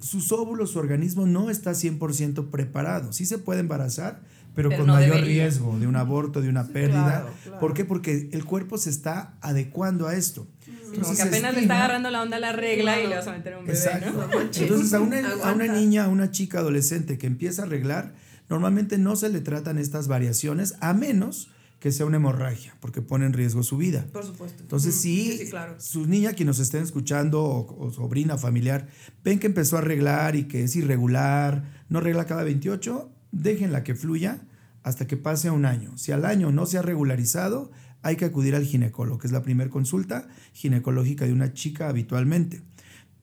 sus 0.02 0.34
óvulos, 0.34 0.72
su 0.72 0.80
organismo 0.80 1.26
no 1.26 1.50
está 1.50 1.72
100% 1.72 2.50
preparado. 2.50 3.14
Sí 3.14 3.26
se 3.26 3.38
puede 3.38 3.62
embarazar, 3.62 4.22
pero, 4.56 4.70
Pero 4.70 4.80
con 4.82 4.88
no 4.88 4.94
mayor 4.94 5.16
debería. 5.18 5.44
riesgo 5.46 5.78
de 5.80 5.88
un 5.88 5.96
aborto, 5.96 6.42
de 6.42 6.50
una 6.50 6.68
pérdida. 6.68 7.04
claro, 7.04 7.30
claro. 7.44 7.60
¿Por 7.60 7.74
qué? 7.74 7.86
Porque 7.86 8.30
el 8.32 8.46
cuerpo 8.46 8.78
se 8.78 8.90
está 8.90 9.36
adecuando 9.42 10.08
a 10.08 10.16
esto. 10.16 10.48
Como 10.66 10.78
Entonces, 10.96 11.10
que 11.10 11.16
se 11.16 11.22
apenas 11.24 11.54
le 11.54 11.60
estima- 11.60 11.62
está 11.62 11.76
agarrando 11.78 12.10
la 12.10 12.22
onda 12.22 12.38
a 12.38 12.40
la 12.40 12.52
regla 12.52 13.00
y 13.02 13.08
le 13.08 13.16
vas 13.16 13.28
a 13.28 13.32
meter 13.34 13.58
un 13.58 13.66
bebé, 13.66 13.78
Exacto. 13.78 14.12
¿no? 14.12 14.42
Entonces, 14.42 14.94
a 14.94 15.00
una, 15.02 15.20
a 15.44 15.54
una 15.54 15.68
niña, 15.68 16.06
a 16.06 16.08
una 16.08 16.32
chica 16.32 16.60
adolescente 16.60 17.18
que 17.18 17.28
empieza 17.28 17.62
a 17.62 17.66
arreglar, 17.66 18.14
normalmente 18.50 18.98
no 18.98 19.16
se 19.16 19.30
le 19.30 19.40
tratan 19.42 19.78
estas 19.78 20.08
variaciones 20.08 20.76
a 20.82 20.94
menos 20.94 21.52
que 21.80 21.92
sea 21.94 22.06
una 22.06 22.18
hemorragia, 22.18 22.76
porque 22.82 23.02
pone 23.02 23.26
en 23.26 23.32
riesgo 23.32 23.64
su 23.64 23.78
vida. 23.78 24.06
Por 24.12 24.26
supuesto. 24.26 24.62
Entonces, 24.64 24.96
si 24.96 25.38
sí, 25.38 25.50
claro. 25.50 25.76
sus 25.80 26.08
niñas 26.10 26.34
que 26.34 26.44
nos 26.44 26.60
estén 26.60 26.84
escuchando 26.84 27.42
o, 27.42 27.86
o 27.86 27.92
sobrina 27.94 28.38
familiar 28.38 28.88
ven 29.24 29.40
que 29.40 29.48
empezó 29.48 29.78
a 29.78 29.80
arreglar 29.80 30.36
y 30.36 30.44
que 30.46 30.64
es 30.66 30.76
irregular, 30.76 31.84
no 31.88 32.00
arregla 32.00 32.26
cada 32.26 32.44
28, 32.44 33.10
déjenla 33.32 33.84
que 33.84 33.96
fluya 33.96 34.42
hasta 34.84 35.08
que 35.08 35.18
pase 35.18 35.52
un 35.52 35.66
año. 35.66 35.98
Si 35.98 36.12
al 36.12 36.26
año 36.26 36.52
no 36.52 36.66
se 36.66 36.78
ha 36.78 36.82
regularizado, 36.82 37.72
hay 38.02 38.16
que 38.16 38.26
acudir 38.26 38.56
al 38.56 38.66
ginecólogo, 38.66 39.20
que 39.20 39.28
es 39.28 39.34
la 39.34 39.44
primera 39.44 39.70
consulta 39.70 40.28
ginecológica 40.54 41.26
de 41.26 41.34
una 41.34 41.54
chica 41.54 41.90
habitualmente. 41.90 42.62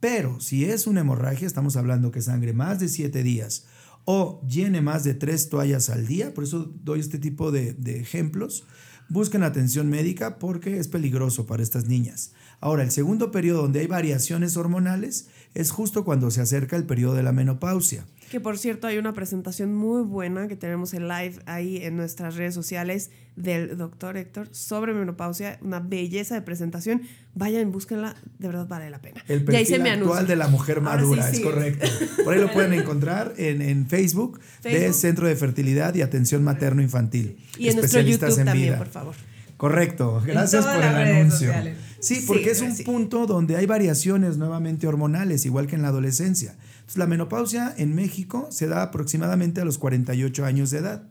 Pero 0.01 0.41
si 0.41 0.65
es 0.65 0.87
una 0.87 1.01
hemorragia, 1.01 1.47
estamos 1.47 1.77
hablando 1.77 2.11
que 2.11 2.21
sangre 2.21 2.53
más 2.53 2.79
de 2.79 2.89
7 2.89 3.23
días 3.23 3.67
o 4.05 4.41
llene 4.47 4.83
más 4.83 5.03
de 5.05 5.15
3 5.15 5.49
toallas 5.49 5.91
al 5.91 6.07
día, 6.07 6.35
por 6.35 6.45
eso 6.45 6.73
doy 6.85 7.01
este 7.01 7.19
tipo 7.19 7.51
de, 7.51 7.73
de 7.73 7.99
ejemplos, 8.01 8.65
busquen 9.09 9.43
atención 9.43 9.89
médica 9.89 10.39
porque 10.39 10.79
es 10.79 10.89
peligroso 10.89 11.47
para 11.47 11.63
estas 11.63 11.87
niñas. 11.87 12.33
Ahora, 12.61 12.83
el 12.83 12.91
segundo 12.91 13.31
periodo 13.31 13.63
donde 13.63 13.81
hay 13.81 13.87
variaciones 13.87 14.57
hormonales 14.57 15.29
es 15.55 15.71
justo 15.71 16.05
cuando 16.05 16.31
se 16.31 16.41
acerca 16.41 16.77
el 16.77 16.85
periodo 16.85 17.15
de 17.15 17.23
la 17.23 17.33
menopausia. 17.33 18.07
Que 18.31 18.41
por 18.41 18.59
cierto 18.59 18.87
hay 18.89 18.99
una 18.99 19.13
presentación 19.13 19.75
muy 19.75 20.03
buena 20.03 20.49
que 20.49 20.57
tenemos 20.57 20.95
en 20.95 21.07
live 21.07 21.37
ahí 21.47 21.79
en 21.85 21.97
nuestras 21.97 22.35
redes 22.37 22.55
sociales 22.55 23.11
del 23.37 23.77
doctor 23.77 24.17
Héctor 24.17 24.49
sobre 24.51 24.95
menopausia, 24.95 25.59
una 25.63 25.79
belleza 25.81 26.35
de 26.35 26.43
presentación. 26.43 27.03
Vayan, 27.35 27.71
búsquenla, 27.71 28.17
de 28.39 28.49
verdad 28.49 28.67
vale 28.67 28.91
la 28.91 29.01
pena. 29.01 29.23
El 29.29 29.45
perfil 29.45 29.75
actual 29.75 29.93
anuncia. 29.93 30.23
de 30.25 30.37
la 30.37 30.49
mujer 30.49 30.81
madura, 30.81 31.31
sí, 31.31 31.37
es 31.37 31.43
correcto. 31.43 31.87
Por 32.25 32.35
ahí 32.35 32.41
lo 32.41 32.51
pueden 32.53 32.73
encontrar 32.81 33.35
en, 33.37 33.63
en 33.63 33.87
Facebook, 33.87 34.41
de 34.63 34.71
Facebook. 34.71 34.95
Centro 34.95 35.29
de 35.29 35.37
Fertilidad 35.37 35.95
y 35.95 36.03
Atención 36.03 36.43
Materno-Infantil. 36.43 37.37
Y 37.59 37.69
en 37.69 37.77
nuestro 37.77 38.01
YouTube 38.01 38.39
en 38.39 38.45
también, 38.47 38.69
vida. 38.69 38.79
por 38.79 38.89
favor. 38.89 39.15
Correcto, 39.57 40.23
gracias 40.27 40.65
por 40.67 40.75
el 40.77 40.83
anuncio. 40.83 41.49
sociales. 41.49 41.79
Sí, 42.01 42.17
Sí, 42.17 42.25
porque 42.27 42.51
es 42.51 42.61
un 42.61 42.75
sí. 42.75 42.83
punto 42.85 43.27
donde 43.27 43.57
hay 43.57 43.67
variaciones 43.67 44.37
nuevamente 44.37 44.87
hormonales, 44.87 45.47
igual 45.47 45.67
que 45.67 45.77
en 45.77 45.83
la 45.83 45.89
adolescencia. 45.89 46.55
La 46.95 47.07
menopausia 47.07 47.75
en 47.77 47.95
México 47.95 48.49
se 48.51 48.69
da 48.69 48.83
aproximadamente 48.83 49.61
a 49.61 49.65
los 49.65 49.79
48 49.79 50.45
años 50.45 50.71
de 50.71 50.79
edad, 50.79 51.09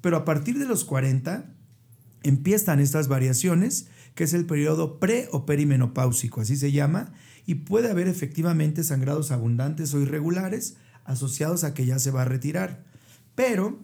pero 0.00 0.16
a 0.16 0.24
partir 0.24 0.58
de 0.58 0.66
los 0.66 0.84
40 0.84 1.44
empiezan 2.22 2.80
estas 2.80 3.08
variaciones, 3.08 3.88
que 4.14 4.24
es 4.24 4.32
el 4.32 4.46
periodo 4.46 4.98
pre 4.98 5.28
o 5.32 5.46
perimenopáusico, 5.46 6.40
así 6.40 6.56
se 6.56 6.72
llama, 6.72 7.12
y 7.46 7.56
puede 7.56 7.90
haber 7.90 8.08
efectivamente 8.08 8.84
sangrados 8.84 9.30
abundantes 9.30 9.92
o 9.94 10.00
irregulares 10.00 10.76
asociados 11.04 11.64
a 11.64 11.74
que 11.74 11.86
ya 11.86 11.98
se 11.98 12.10
va 12.10 12.22
a 12.22 12.26
retirar. 12.26 12.84
Pero 13.34 13.78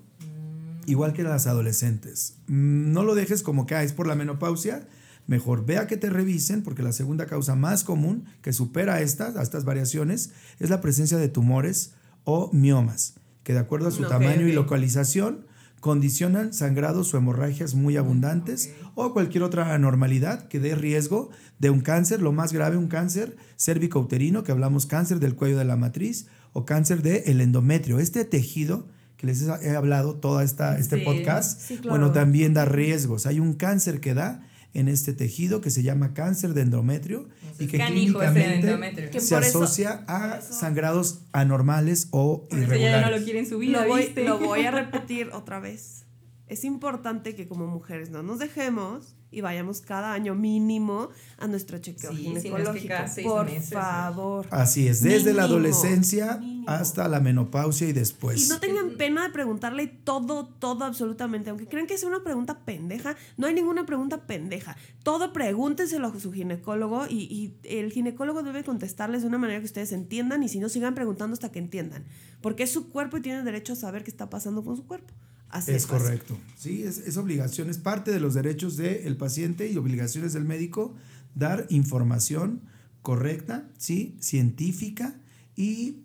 igual 0.87 1.13
que 1.13 1.23
las 1.23 1.47
adolescentes. 1.47 2.37
Mm, 2.47 2.93
No 2.93 3.03
lo 3.03 3.15
dejes 3.15 3.43
como 3.43 3.67
que 3.67 3.75
ah, 3.75 3.83
es 3.83 3.93
por 3.93 4.07
la 4.07 4.15
menopausia. 4.15 4.87
Mejor 5.27 5.67
vea 5.67 5.87
que 5.87 5.97
te 5.97 6.09
revisen, 6.11 6.63
porque 6.63 6.83
la 6.83 6.93
segunda 6.93 7.27
causa 7.27 7.55
más 7.57 7.83
común 7.85 8.25
que 8.43 8.53
supera 8.53 8.95
a 8.95 9.01
estas, 9.01 9.37
a 9.37 9.43
estas 9.43 9.65
variaciones 9.65 10.31
es 10.61 10.71
la 10.71 10.81
presencia 10.81 11.19
de 11.19 11.29
tumores 11.29 11.95
o 12.25 12.51
miomas, 12.53 13.15
que 13.43 13.53
de 13.53 13.59
acuerdo 13.61 13.89
a 13.89 13.93
su 13.93 14.05
tamaño 14.05 14.47
y 14.47 14.53
localización 14.53 15.47
condicionan 15.81 16.53
sangrados 16.53 17.13
o 17.15 17.19
hemorragias 17.19 17.75
muy 17.75 17.97
abundantes 17.97 18.71
o 18.95 19.13
cualquier 19.13 19.45
otra 19.45 19.73
anormalidad 19.75 20.49
que 20.49 20.59
dé 20.59 20.75
riesgo 20.75 21.31
de 21.59 21.71
un 21.71 21.81
cáncer, 21.81 22.23
lo 22.23 22.33
más 22.33 22.53
grave, 22.53 22.77
un 22.77 22.89
cáncer 22.89 23.37
cérvico-uterino, 23.57 24.43
que 24.43 24.53
hablamos 24.53 24.87
cáncer 24.87 25.21
del 25.21 25.35
cuello 25.37 25.59
de 25.59 25.65
la 25.65 25.77
matriz 25.77 26.27
o 26.53 26.65
cáncer 26.65 27.03
del 27.03 27.41
endometrio. 27.41 27.99
Este 28.01 28.25
tejido 28.25 28.89
que 29.17 29.27
les 29.27 29.43
he 29.43 29.77
hablado 29.77 30.15
todo 30.17 30.41
esta, 30.41 30.79
este 30.79 30.99
Sí. 30.99 31.05
podcast, 31.05 31.61
Sí, 31.61 31.77
claro. 31.77 31.91
bueno, 31.91 32.13
también 32.13 32.53
da 32.55 32.65
riesgos. 32.65 33.27
Hay 33.27 33.39
un 33.41 33.55
cáncer 33.55 34.01
que 34.01 34.15
da 34.15 34.43
en 34.79 34.89
este 34.89 35.13
tejido 35.15 35.61
que 35.61 35.71
se 35.71 35.83
llama 35.83 36.13
cáncer 36.15 36.53
de 36.55 36.63
endometrio 36.63 37.29
y 37.59 37.67
que 37.67 37.79
canijo 37.79 38.21
ese 38.23 38.33
clínicamente. 38.35 39.11
Que 39.11 39.21
se 39.21 39.35
asocia 39.35 40.05
a 40.07 40.39
eso- 40.39 40.53
sangrados 40.53 41.21
anormales 41.33 42.09
o 42.11 42.47
Por 42.49 42.59
eso 42.59 42.67
ya 42.67 42.69
no 42.69 42.75
irregulares. 42.77 43.19
lo 43.21 43.25
quiere 43.25 43.39
en 43.41 43.47
su 43.47 43.59
vida, 43.59 43.87
Lo 43.87 43.95
lo 44.25 44.39
voy 44.39 44.63
a 44.67 44.71
repetir 44.71 45.31
otra 45.33 45.61
vez. 45.61 46.05
Es 46.47 46.63
importante 46.65 47.35
que 47.35 47.47
como 47.49 47.67
mujeres 47.67 48.11
no 48.11 48.23
nos 48.23 48.39
dejemos 48.39 49.17
y 49.37 49.43
vayamos 49.43 49.83
cada 49.83 50.15
año 50.15 50.35
mínimo 50.35 51.11
a 51.37 51.47
nuestro 51.47 51.77
chequeo 51.77 52.11
Sí, 52.11 52.17
si 52.17 52.29
no 52.31 52.41
ginecológico. 52.41 52.95
Por 53.23 53.45
meses, 53.45 53.69
favor. 53.69 54.47
Así 54.51 54.89
es, 54.89 55.03
desde 55.03 55.35
la 55.35 55.43
adolescencia 55.43 56.39
mínimo. 56.39 56.71
hasta 56.71 57.07
la 57.07 57.21
menopausia 57.21 57.87
y 57.87 57.93
después. 57.93 58.47
Y 58.47 58.49
no 58.49 58.61
tengan 58.61 58.97
pena 58.97 59.25
de 59.25 59.31
preguntarle 59.35 59.89
todo, 59.89 60.47
todo 60.47 60.87
absolutamente. 60.87 61.51
Aunque 61.51 61.67
crean 61.67 61.87
que 61.87 61.93
es 61.93 62.03
una 62.03 62.25
pregunta 62.25 62.61
pendeja, 62.65 63.15
no 63.37 63.47
hay 63.47 63.53
ninguna 63.53 63.85
pregunta 63.85 64.27
pendeja. 64.27 64.75
Todo 65.03 65.35
pregúntenselo 65.35 66.07
a 66.09 66.19
su 66.19 66.33
ginecólogo 66.33 67.07
y, 67.07 67.25
y 67.25 67.59
el 67.65 67.93
ginecólogo 67.93 68.43
debe 68.43 68.65
contestarles 68.65 69.21
de 69.21 69.29
una 69.29 69.37
manera 69.37 69.59
que 69.59 69.67
ustedes 69.67 69.93
entiendan 69.93 70.43
y 70.45 70.49
si 70.49 70.61
no 70.61 70.71
sigan 70.71 70.95
preguntando 70.95 71.35
hasta 71.35 71.53
que 71.53 71.59
entiendan. 71.59 72.07
Porque 72.41 72.63
es 72.63 72.71
su 72.73 72.89
cuerpo 72.89 73.19
y 73.19 73.21
tienen 73.21 73.45
derecho 73.45 73.75
a 73.75 73.77
saber 73.77 74.03
qué 74.03 74.11
está 74.11 74.31
pasando 74.31 74.65
con 74.65 74.79
su 74.79 74.87
cuerpo. 74.87 75.13
Así 75.51 75.73
Es 75.73 75.87
correcto. 75.87 76.37
Sí, 76.57 76.83
es, 76.83 76.99
es 76.99 77.17
obligación, 77.17 77.71
es 77.71 77.79
parte 77.79 78.11
de 78.11 78.21
los 78.21 78.35
derechos 78.35 78.77
del 78.77 79.17
paciente 79.17 79.71
y 79.71 79.77
obligaciones 79.77 80.33
del 80.33 80.45
médico 80.45 80.95
dar 81.35 81.67
información 81.69 82.63
correcta, 83.03 83.69
sí, 83.79 84.17
científica 84.21 85.15
y 85.55 85.99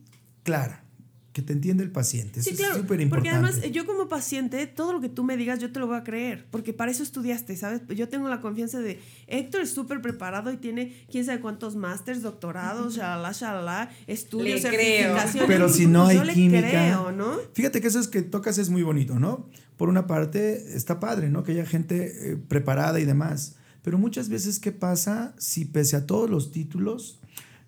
clara. 0.43 0.80
Que 1.33 1.41
te 1.41 1.53
entiende 1.53 1.83
el 1.83 1.91
paciente. 1.91 2.41
Eso 2.41 2.49
Sí, 2.49 2.55
claro. 2.57 2.73
es 2.75 2.81
súper 2.81 3.07
porque 3.09 3.29
importante. 3.29 3.29
además, 3.57 3.71
yo 3.71 3.85
como 3.85 4.09
paciente, 4.09 4.67
todo 4.67 4.91
lo 4.91 4.99
que 4.99 5.07
tú 5.07 5.23
me 5.23 5.37
digas, 5.37 5.59
yo 5.59 5.71
te 5.71 5.79
lo 5.79 5.87
voy 5.87 5.95
a 5.95 6.03
creer. 6.03 6.45
Porque 6.51 6.73
para 6.73 6.91
eso 6.91 7.03
estudiaste, 7.03 7.55
¿sabes? 7.55 7.81
Yo 7.95 8.09
tengo 8.09 8.27
la 8.27 8.41
confianza 8.41 8.79
de 8.81 8.99
Héctor 9.27 9.61
es 9.61 9.69
súper 9.71 10.01
preparado 10.01 10.51
y 10.51 10.57
tiene 10.57 10.93
quién 11.09 11.23
sabe 11.23 11.39
cuántos 11.39 11.77
másters, 11.77 12.21
doctorados, 12.21 12.95
shalala, 12.95 13.31
shalala, 13.31 13.89
estudios, 14.07 14.61
certificaciones. 14.61 15.47
Pero 15.47 15.69
si 15.69 15.85
no 15.87 16.07
hay 16.07 16.17
yo 16.17 16.23
le 16.25 16.33
química. 16.33 16.67
creo, 16.69 17.11
¿no? 17.13 17.37
Fíjate 17.53 17.79
que 17.79 17.87
eso 17.87 17.99
es 18.01 18.09
que 18.09 18.21
tocas 18.23 18.57
es 18.57 18.69
muy 18.69 18.83
bonito, 18.83 19.17
¿no? 19.17 19.47
Por 19.77 19.87
una 19.87 20.07
parte, 20.07 20.75
está 20.75 20.99
padre, 20.99 21.29
¿no? 21.29 21.43
Que 21.45 21.53
haya 21.53 21.65
gente 21.65 22.31
eh, 22.33 22.35
preparada 22.35 22.99
y 22.99 23.05
demás. 23.05 23.55
Pero 23.83 23.97
muchas 23.97 24.27
veces, 24.27 24.59
¿qué 24.59 24.73
pasa 24.73 25.33
si 25.39 25.63
pese 25.63 25.95
a 25.95 26.05
todos 26.05 26.29
los 26.29 26.51
títulos 26.51 27.20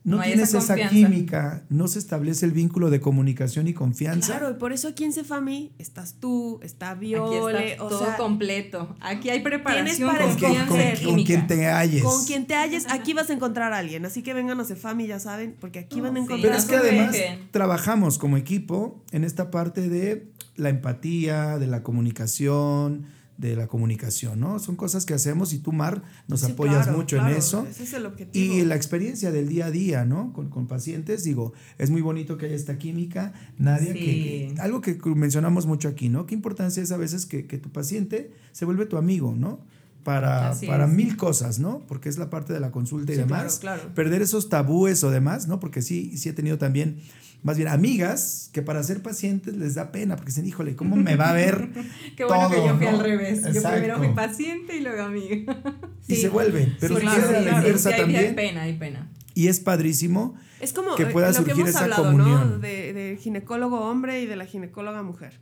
no, 0.03 0.21
tienes 0.21 0.53
esa 0.53 0.75
química, 0.89 1.63
no 1.69 1.87
se 1.87 1.97
establece 1.99 2.45
el 2.45 2.51
vínculo 2.51 2.89
de 2.89 2.99
comunicación 2.99 3.67
y 3.67 3.73
confianza? 3.73 4.37
Claro, 4.37 4.51
y 4.51 4.59
por 4.59 4.73
eso 4.73 4.89
aquí 4.89 5.03
en 5.05 5.13
Cefami 5.13 5.71
estás 5.79 6.15
tú, 6.19 6.59
está 6.61 6.91
Aquí 6.91 6.99
Viole, 7.07 7.71
está 7.73 7.83
o 7.83 7.87
todo 7.87 8.05
sea, 8.05 8.17
completo. 8.17 8.95
Aquí 8.99 9.29
hay 9.29 9.41
preparación, 9.41 9.95
Tienes 9.95 10.13
para 10.13 10.25
con, 10.25 10.35
quien, 10.35 10.65
con- 10.65 11.13
con 11.15 11.23
quien 11.23 11.47
te 11.47 11.67
halles. 11.67 12.03
con 12.03 12.25
quien 12.25 12.45
te 12.47 12.55
halles, 12.55 12.85
aquí 12.89 13.13
vas 13.13 13.29
a 13.29 13.33
encontrar 13.33 13.71
a 13.73 13.77
alguien. 13.77 14.05
Así 14.05 14.23
que 14.23 14.33
vengan 14.33 14.59
a 14.59 14.65
Cefami, 14.65 15.07
ya 15.07 15.19
saben, 15.19 15.55
porque 15.59 15.79
aquí 15.79 16.01
van 16.01 16.11
a 16.17 16.19
Sí. 16.19 16.23
encontrar 16.25 16.41
Pero 16.41 16.55
es 16.55 16.65
que 16.65 16.75
además 16.75 17.15
trabajamos 17.51 18.17
como 18.17 18.35
equipo 18.37 19.01
en 19.11 19.23
esta 19.23 19.51
parte 19.51 19.87
de 19.89 20.27
la 20.55 20.69
empatía, 20.69 21.57
de 21.57 21.67
la 21.67 21.81
comunicación, 21.81 23.05
de 23.37 23.55
la 23.55 23.67
comunicación, 23.67 24.39
¿no? 24.39 24.59
Son 24.59 24.75
cosas 24.75 25.05
que 25.05 25.13
hacemos 25.13 25.53
y 25.53 25.59
tú, 25.59 25.71
Mar, 25.71 26.03
nos 26.27 26.41
Sí, 26.41 26.51
apoyas 26.51 26.83
claro, 26.83 26.97
mucho 26.99 27.15
claro, 27.17 27.31
en 27.31 27.37
eso. 27.37 27.65
Ese 27.69 27.83
es 27.83 27.93
el 27.93 28.05
objetivo. 28.05 28.45
Y 28.45 28.63
la 28.63 28.75
experiencia 28.75 29.31
del 29.31 29.49
día 29.49 29.65
a 29.65 29.71
día, 29.71 30.05
¿no? 30.05 30.31
Con, 30.33 30.49
con 30.49 30.67
pacientes, 30.67 31.23
digo, 31.23 31.53
es 31.79 31.89
muy 31.89 32.01
bonito 32.01 32.37
que 32.37 32.45
haya 32.45 32.55
esta 32.55 32.77
química. 32.77 33.33
Nadia, 33.57 33.93
Sí. 33.93 33.99
que, 33.99 34.53
que- 34.55 34.61
algo 34.61 34.81
que 34.81 34.97
mencionamos 35.15 35.65
mucho 35.65 35.87
aquí, 35.87 36.09
¿no? 36.09 36.25
Qué 36.27 36.35
importancia 36.35 36.83
es 36.83 36.91
a 36.91 36.97
veces 36.97 37.25
que, 37.25 37.47
que 37.47 37.57
tu 37.57 37.69
paciente 37.71 38.31
se 38.51 38.65
vuelve 38.65 38.85
tu 38.85 38.97
amigo, 38.97 39.33
¿no? 39.35 39.59
Para, 40.03 40.49
Así 40.49 40.67
para 40.67 40.85
es. 40.85 40.91
mil 40.91 41.15
cosas, 41.17 41.59
¿no? 41.59 41.79
Porque 41.87 42.09
es 42.09 42.17
la 42.17 42.29
parte 42.29 42.51
de 42.53 42.59
la 42.59 42.71
consulta 42.71 43.13
y 43.13 43.15
Sí, 43.15 43.21
demás. 43.21 43.57
claro, 43.59 43.81
claro. 43.81 43.95
Perder 43.95 44.21
esos 44.21 44.49
tabúes 44.49 45.03
o 45.03 45.09
demás, 45.11 45.47
¿no? 45.47 45.59
Porque 45.59 45.81
sí, 45.81 46.17
sí 46.17 46.27
he 46.29 46.33
tenido 46.33 46.57
también, 46.57 46.97
más 47.43 47.57
bien, 47.57 47.67
amigas 47.69 48.49
que 48.53 48.61
para 48.61 48.81
ser 48.83 49.01
pacientes 49.01 49.55
les 49.55 49.75
da 49.75 49.91
pena, 49.91 50.15
porque 50.15 50.31
dicen, 50.31 50.45
híjole, 50.47 50.75
¿cómo 50.75 50.95
me 50.95 51.15
va 51.15 51.29
a 51.29 51.33
ver? 51.33 51.69
Qué 52.17 52.23
bueno 52.25 52.49
que 52.49 52.55
yo 52.65 52.75
fui 52.77 52.85
¿no? 52.85 52.91
al 52.91 52.99
revés. 52.99 53.41
Yo 53.41 53.47
Exacto. 53.49 53.71
primero 53.71 53.97
fui 53.97 54.09
paciente 54.15 54.77
y 54.77 54.79
luego 54.81 55.03
amiga. 55.03 55.57
Y 56.07 56.15
se 56.15 56.29
vuelven. 56.29 56.75
Pero 56.79 56.95
Sí, 56.95 57.01
claro, 57.01 57.27
sí, 57.27 57.33
la 57.45 57.57
inversa 57.57 57.89
Sí, 57.89 57.93
hay- 57.95 58.01
también. 58.01 58.25
Hay 58.27 58.33
pena, 58.33 58.61
hay 58.63 58.77
pena. 58.77 59.09
Y 59.35 59.47
es 59.47 59.59
padrísimo. 59.59 60.35
Es 60.59 60.71
como 60.73 60.95
que 60.95 61.03
eh, 61.03 61.07
pueda 61.07 61.27
lo 61.27 61.33
que 61.33 61.37
surgir 61.39 61.55
hemos 61.61 61.69
esa 61.71 61.83
hablado, 61.83 62.03
comunión. 62.05 62.49
¿no? 62.51 62.59
De, 62.59 62.93
de 62.93 63.17
ginecólogo 63.17 63.81
hombre 63.81 64.21
y 64.21 64.25
de 64.25 64.35
la 64.35 64.45
ginecóloga 64.45 65.03
mujer. 65.03 65.39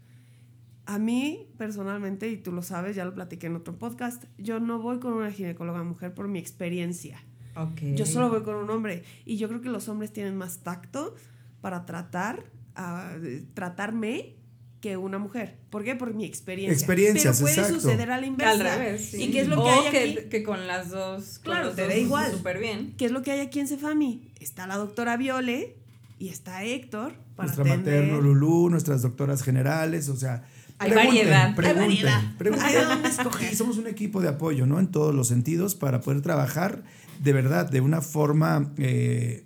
A 0.87 0.97
mí, 0.97 1.47
personalmente, 1.57 2.27
y 2.29 2.37
tú 2.37 2.51
lo 2.51 2.63
sabes, 2.63 2.95
ya 2.95 3.05
lo 3.05 3.13
platiqué 3.13 3.47
en 3.47 3.55
otro 3.55 3.77
podcast, 3.77 4.23
yo 4.37 4.59
no 4.59 4.79
voy 4.79 4.99
con 4.99 5.13
una 5.13 5.31
ginecóloga 5.31 5.83
mujer 5.83 6.13
por 6.13 6.27
mi 6.27 6.39
experiencia. 6.39 7.23
Ok. 7.55 7.81
Yo 7.95 8.05
solo 8.05 8.29
voy 8.29 8.41
con 8.43 8.55
un 8.55 8.69
hombre. 8.69 9.03
Y 9.25 9.37
yo 9.37 9.47
creo 9.47 9.61
que 9.61 9.69
los 9.69 9.87
hombres 9.89 10.11
tienen 10.11 10.35
más 10.37 10.59
tacto 10.63 11.15
para 11.61 11.85
tratar, 11.85 12.43
a, 12.75 13.13
tratarme 13.53 14.35
que 14.81 14.97
una 14.97 15.19
mujer. 15.19 15.59
¿Por 15.69 15.83
qué? 15.83 15.95
Por 15.95 16.13
mi 16.13 16.25
experiencia. 16.25 16.73
Experiencias, 16.73 17.37
Pero 17.37 17.45
puede 17.45 17.53
exacto. 17.67 17.81
suceder 17.81 18.11
a 18.11 18.19
la 18.19 18.25
inversa. 18.25 18.51
Al 18.51 18.59
revés. 18.59 19.09
sí. 19.11 19.23
¿Y 19.23 19.31
qué 19.31 19.41
es 19.41 19.47
lo 19.47 19.61
o 19.61 19.63
que 19.63 19.69
hay 19.69 19.91
que, 19.91 20.19
aquí? 20.19 20.29
que 20.29 20.43
con 20.43 20.67
las 20.67 20.89
dos. 20.89 21.39
Claro, 21.39 21.69
te 21.71 21.83
dos 21.83 21.91
da 21.91 21.97
igual. 21.97 22.31
Súper 22.31 22.59
bien. 22.59 22.95
¿Qué 22.97 23.05
es 23.05 23.11
lo 23.11 23.21
que 23.21 23.31
hay 23.31 23.41
aquí 23.41 23.59
en 23.59 23.67
Cefami? 23.67 24.31
Está 24.39 24.65
la 24.65 24.77
doctora 24.77 25.17
Viole 25.17 25.77
y 26.17 26.29
está 26.29 26.63
Héctor 26.63 27.13
para 27.35 27.47
Nuestra 27.47 27.63
atender. 27.63 28.03
materno 28.03 28.21
Lulú, 28.21 28.69
nuestras 28.69 29.03
doctoras 29.03 29.43
generales, 29.43 30.09
o 30.09 30.15
sea. 30.17 30.43
Hay 30.79 30.91
variedad. 30.91 31.49
Hay 31.49 31.53
Pregunten, 31.53 31.87
variedad. 31.87 32.21
pregunten. 32.39 32.67
Hay 32.67 32.73
de 32.73 32.83
dónde 32.85 33.09
escoger. 33.09 33.53
Y 33.53 33.55
somos 33.55 33.77
un 33.77 33.85
equipo 33.85 34.19
de 34.19 34.29
apoyo, 34.29 34.65
¿no? 34.65 34.79
En 34.79 34.87
todos 34.87 35.13
los 35.13 35.27
sentidos 35.27 35.75
para 35.75 36.01
poder 36.01 36.23
trabajar 36.23 36.83
de 37.19 37.33
verdad, 37.33 37.69
de 37.69 37.81
una 37.81 38.01
forma 38.01 38.73
eh, 38.77 39.45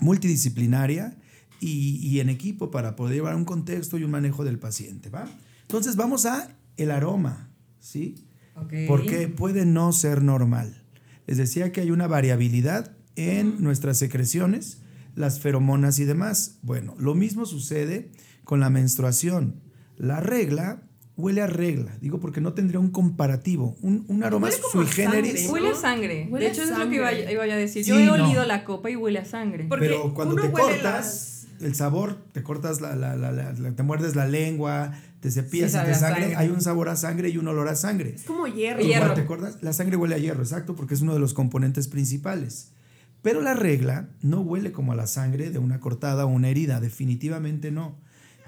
multidisciplinaria 0.00 1.16
y, 1.60 1.96
y 2.06 2.20
en 2.20 2.28
equipo 2.30 2.70
para 2.70 2.96
poder 2.96 3.14
llevar 3.14 3.36
un 3.36 3.44
contexto 3.44 3.98
y 3.98 4.04
un 4.04 4.10
manejo 4.10 4.42
del 4.44 4.58
paciente, 4.58 5.10
¿va? 5.10 5.26
Entonces 5.62 5.94
vamos 5.96 6.26
a 6.26 6.56
el 6.76 6.90
aroma, 6.90 7.50
¿sí? 7.78 8.14
Ok. 8.56 8.72
porque 8.88 9.28
puede 9.28 9.64
no 9.66 9.92
ser 9.92 10.22
normal. 10.22 10.82
Les 11.26 11.36
decía 11.38 11.70
que 11.72 11.80
hay 11.82 11.90
una 11.90 12.06
variabilidad 12.08 12.96
en 13.16 13.62
nuestras 13.62 13.98
secreciones, 13.98 14.82
las 15.14 15.40
feromonas 15.40 15.98
y 15.98 16.04
demás. 16.04 16.58
Bueno, 16.62 16.94
lo 16.98 17.14
mismo 17.14 17.46
sucede 17.46 18.10
con 18.44 18.58
la 18.60 18.68
menstruación. 18.70 19.60
La 19.96 20.20
regla 20.20 20.82
huele 21.16 21.42
a 21.42 21.46
regla, 21.46 21.96
digo 22.00 22.18
porque 22.18 22.40
no 22.40 22.54
tendría 22.54 22.80
un 22.80 22.90
comparativo, 22.90 23.76
un, 23.82 24.04
un 24.08 24.24
aroma 24.24 24.48
Huele 24.48 24.60
como 24.62 24.84
sui 24.84 24.90
a 24.90 24.94
generis. 25.10 25.32
sangre. 25.42 25.52
Huele 25.52 25.68
a 25.70 25.74
sangre. 25.74 26.28
Huele 26.30 26.44
de 26.44 26.50
a 26.50 26.52
hecho, 26.54 26.62
eso 26.62 26.72
es 26.72 26.78
lo 26.78 26.88
que 26.88 26.96
iba, 26.96 27.08
a- 27.08 27.10
sangre. 27.12 27.32
iba 27.32 27.42
a 27.42 27.46
decir. 27.46 27.84
Sí, 27.84 27.90
Yo 27.90 27.98
he 27.98 28.06
no. 28.06 28.14
olido 28.24 28.44
la 28.46 28.64
copa 28.64 28.90
y 28.90 28.96
huele 28.96 29.18
a 29.18 29.24
sangre. 29.24 29.66
Porque 29.68 29.86
Pero 29.86 30.14
cuando 30.14 30.34
te 30.36 30.50
cortas 30.50 31.39
el 31.60 31.74
sabor, 31.74 32.16
te 32.32 32.42
cortas 32.42 32.80
la, 32.80 32.94
la- 32.96 33.16
la- 33.16 33.32
la- 33.32 33.52
la- 33.52 33.72
te 33.72 33.82
muerdes 33.82 34.16
la 34.16 34.26
lengua, 34.26 34.92
te 35.20 35.30
cepillas 35.30 35.72
Sí, 35.72 35.78
y 35.78 35.84
te 35.86 35.94
sangre, 35.94 36.20
sangre. 36.22 36.36
hay 36.36 36.48
un 36.48 36.60
sabor 36.60 36.88
a 36.88 36.96
sangre 36.96 37.28
y 37.28 37.36
un 37.38 37.46
olor 37.48 37.68
a 37.68 37.76
sangre. 37.76 38.14
Es 38.16 38.24
como 38.24 38.46
hierro. 38.46 38.80
Hierro. 38.82 39.14
te 39.14 39.26
cortas, 39.26 39.58
la 39.62 39.72
sangre 39.72 39.96
huele 39.96 40.14
a 40.14 40.18
hierro, 40.18 40.42
exacto, 40.42 40.74
porque 40.76 40.94
es 40.94 41.02
uno 41.02 41.12
de 41.14 41.20
los 41.20 41.34
componentes 41.34 41.88
principales. 41.88 42.72
Pero 43.22 43.42
la 43.42 43.52
regla 43.54 44.08
no 44.22 44.40
huele 44.40 44.72
como 44.72 44.92
a 44.92 44.96
la 44.96 45.06
sangre 45.06 45.50
de 45.50 45.58
una 45.58 45.78
cortada 45.80 46.24
o 46.24 46.28
una 46.28 46.48
herida, 46.48 46.80
definitivamente 46.80 47.70
no. 47.70 47.98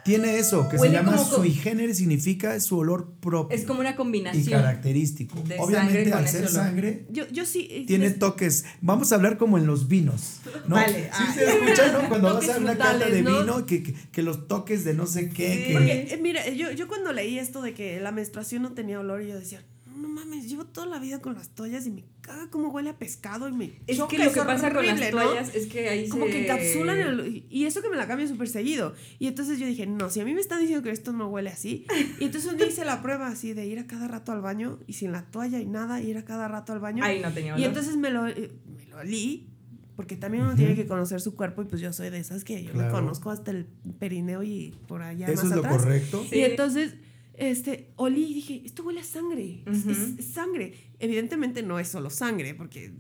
Tiene 0.05 0.39
eso, 0.39 0.69
que 0.69 0.77
Huele 0.77 0.99
se 0.99 1.05
llama 1.05 1.17
sui 1.19 1.53
generis, 1.53 1.99
significa 1.99 2.59
su 2.59 2.77
olor 2.79 3.15
propio 3.21 3.57
Es 3.57 3.65
como 3.65 3.81
una 3.81 3.91
y 3.91 3.95
combinación. 3.95 4.61
característico. 4.61 5.41
de 5.47 5.59
Obviamente, 5.59 6.11
sangre 6.11 6.13
al 6.13 6.29
ser 6.29 6.49
sangre, 6.49 7.07
Yo, 7.11 7.29
yo 7.31 7.45
sí. 7.47 7.69
eh, 7.71 7.85
tiene 7.87 8.09
les- 8.09 8.19
toques. 8.19 8.65
Vamos 8.81 9.13
a 9.13 9.15
hablar 9.15 9.39
como 9.39 9.59
en 9.59 9.67
los 9.67 9.87
vinos. 9.89 10.41
¿no? 10.67 10.75
Vale, 10.75 11.05
Sí, 11.05 11.09
ah. 11.13 11.33
se 11.35 11.45
escucha, 11.45 11.93
¿no? 11.93 12.09
Cuando 12.09 12.35
vas 12.35 12.49
a 12.49 12.59
una 12.59 12.77
cata 12.77 13.09
de 13.09 13.23
¿no? 13.23 13.41
vino, 13.41 13.67
que, 13.67 13.83
que, 13.83 13.95
que 13.95 14.23
los 14.23 14.49
toques 14.49 14.85
de 14.85 14.95
no 14.95 15.07
sé 15.07 15.29
qué. 15.31 15.55
Sí. 15.55 15.65
que- 15.69 15.73
Porque, 15.73 15.93
eh, 16.11 16.19
mira, 16.21 16.49
yo, 16.51 16.73
yo 16.73 16.89
cuando 16.89 17.13
leí 17.13 17.39
esto 17.39 17.63
de 17.63 17.73
que 17.75 18.01
la 18.01 18.11
menstruación 18.13 18.63
no 18.63 18.73
tenía 18.73 18.99
olor, 18.99 19.23
yo 19.23 19.39
decía, 19.39 19.63
no 20.03 20.09
mames, 20.09 20.49
llevo 20.49 20.67
toda 20.67 20.87
la 20.87 20.99
vida 20.99 21.21
con 21.21 21.35
las 21.35 21.49
toallas 21.51 21.87
y 21.87 21.91
me 21.91 22.05
caga 22.21 22.51
cómo 22.51 22.69
huele 22.69 22.91
a 22.91 22.99
pescado 22.99 23.49
y 23.49 23.53
me 23.53 23.65
Es 23.87 24.01
que 24.03 24.19
lo 24.19 24.33
que 24.33 24.41
pasa 24.43 24.71
con 24.73 24.85
las 24.87 24.95
horrible, 24.99 25.13
¿no? 25.13 25.23
toallas 25.23 25.55
es 25.55 25.67
que 25.67 25.89
ahí 25.89 26.09
Como 26.09 26.27
se... 26.27 26.33
que 26.33 26.43
encapsulan 26.43 26.99
el, 26.99 27.47
y 27.49 27.65
eso 27.65 27.81
que 27.83 27.89
me 27.89 27.97
la 27.97 28.07
cambio 28.07 28.29
súper 28.29 28.49
seguido. 28.49 28.95
Y 29.19 29.27
entonces 29.29 29.59
yo 29.59 29.67
dije, 29.67 29.87
no, 29.87 30.11
si 30.11 30.21
a 30.21 30.25
mí 30.25 30.35
me 30.35 30.41
están 30.41 30.61
diciendo 30.61 30.83
que 30.83 30.91
esto 30.91 31.13
no 31.13 31.29
huele 31.29 31.51
así. 31.51 31.87
Y 32.21 32.25
entonces 32.25 32.51
un 32.51 32.59
día 32.59 32.67
hice 32.67 32.85
la 32.85 33.03
prueba 33.03 33.29
así 33.29 33.55
de 33.55 33.67
ir 33.67 33.79
a 33.79 33.87
cada 33.87 34.09
rato 34.09 34.33
al 34.33 34.41
baño 34.43 34.79
y 34.87 34.93
sin 34.95 35.13
la 35.13 35.25
toalla 35.31 35.59
y 35.61 35.67
nada, 35.67 36.01
ir 36.03 36.19
a 36.19 36.25
cada 36.25 36.49
rato 36.49 36.73
al 36.73 36.81
baño. 36.81 37.03
Ahí 37.05 37.21
no 37.21 37.33
tenía 37.33 37.55
olor. 37.55 37.61
y 37.63 37.65
entonces 37.67 37.97
me 37.97 38.11
lo, 38.11 38.27
eh, 38.29 38.51
me 38.77 38.87
lo 38.87 38.99
olí, 38.99 39.49
porque 39.97 40.17
también 40.17 40.45
uno 40.45 40.55
tiene 40.57 40.75
que 40.75 40.87
conocer 40.87 41.21
su 41.21 41.35
cuerpo 41.37 41.63
y 41.63 41.65
pues 41.67 41.81
yo 41.83 41.93
soy 41.93 42.09
de 42.11 42.19
esas 42.19 42.45
que 42.45 42.63
yo 42.63 42.71
me 42.73 42.79
Claro. 42.81 42.95
conozco 42.95 43.31
hasta 43.31 43.51
el 43.51 43.67
perineo 43.99 44.43
y 44.43 44.75
por 44.89 45.03
allá 45.03 45.27
Eso 45.27 45.43
más 45.43 45.51
es 45.53 45.57
lo 45.57 45.59
atrás. 45.65 45.83
correcto. 45.83 46.25
Sí. 46.31 46.37
Y 46.39 46.45
entonces, 46.45 46.95
este, 47.35 47.91
olí 47.97 48.25
y 48.31 48.35
dije, 48.35 48.63
esto 48.65 48.83
huele 48.85 49.01
a 49.01 49.05
sangre. 49.05 49.63
es- 49.67 49.81
Ujú. 49.81 49.91
es, 49.91 50.19
es 50.19 50.27
sangre. 50.27 50.75
Evidentemente 50.99 51.63
no 51.63 51.79
es 51.79 51.89
solo 51.89 52.11
sangre, 52.11 52.55
porque 52.55 52.93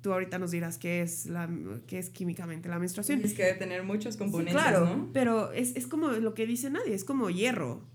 tú 0.00 0.12
ahorita 0.12 0.38
nos 0.38 0.50
dirás 0.50 0.78
qué 0.78 1.02
es, 1.02 1.26
la, 1.26 1.48
qué 1.86 1.98
es 1.98 2.10
químicamente 2.10 2.68
la 2.68 2.78
menstruación. 2.78 3.20
Es 3.22 3.34
que 3.34 3.44
debe 3.44 3.58
tener 3.58 3.82
muchos 3.84 4.14
Sí, 4.14 4.18
componentes, 4.18 4.54
claro, 4.54 4.84
¿no? 4.86 5.10
pero 5.12 5.52
es, 5.52 5.76
es 5.76 5.86
como 5.86 6.08
lo 6.08 6.34
que 6.34 6.46
dice 6.46 6.70
nadie, 6.70 6.94
es 6.94 7.04
como 7.04 7.30
hierro. 7.30 7.86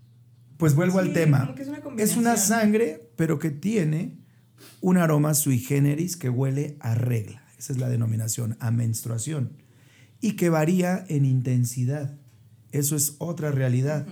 Pues 0.57 0.73
vuelvo 0.73 0.99
al 0.99 1.07
Sí, 1.07 1.13
tema. 1.13 1.41
como 1.41 1.55
que 1.55 1.61
es 1.63 1.67
una 1.67 1.79
Es 2.03 2.17
una 2.17 2.37
sangre, 2.37 3.09
pero 3.15 3.39
que 3.39 3.51
tiene 3.51 4.17
un 4.81 4.97
aroma 4.97 5.33
sui 5.33 5.59
generis 5.59 6.17
que 6.17 6.29
huele 6.29 6.77
a 6.79 6.95
regla. 6.95 7.43
Esa 7.59 7.73
es 7.73 7.79
la 7.79 7.89
denominación, 7.89 8.55
a 8.59 8.71
menstruación. 8.71 9.51
Y 10.21 10.33
que 10.33 10.49
varía 10.49 11.05
en 11.09 11.25
intensidad. 11.25 12.17
Eso 12.71 12.95
es 12.95 13.15
otra 13.19 13.51
realidad. 13.51 14.07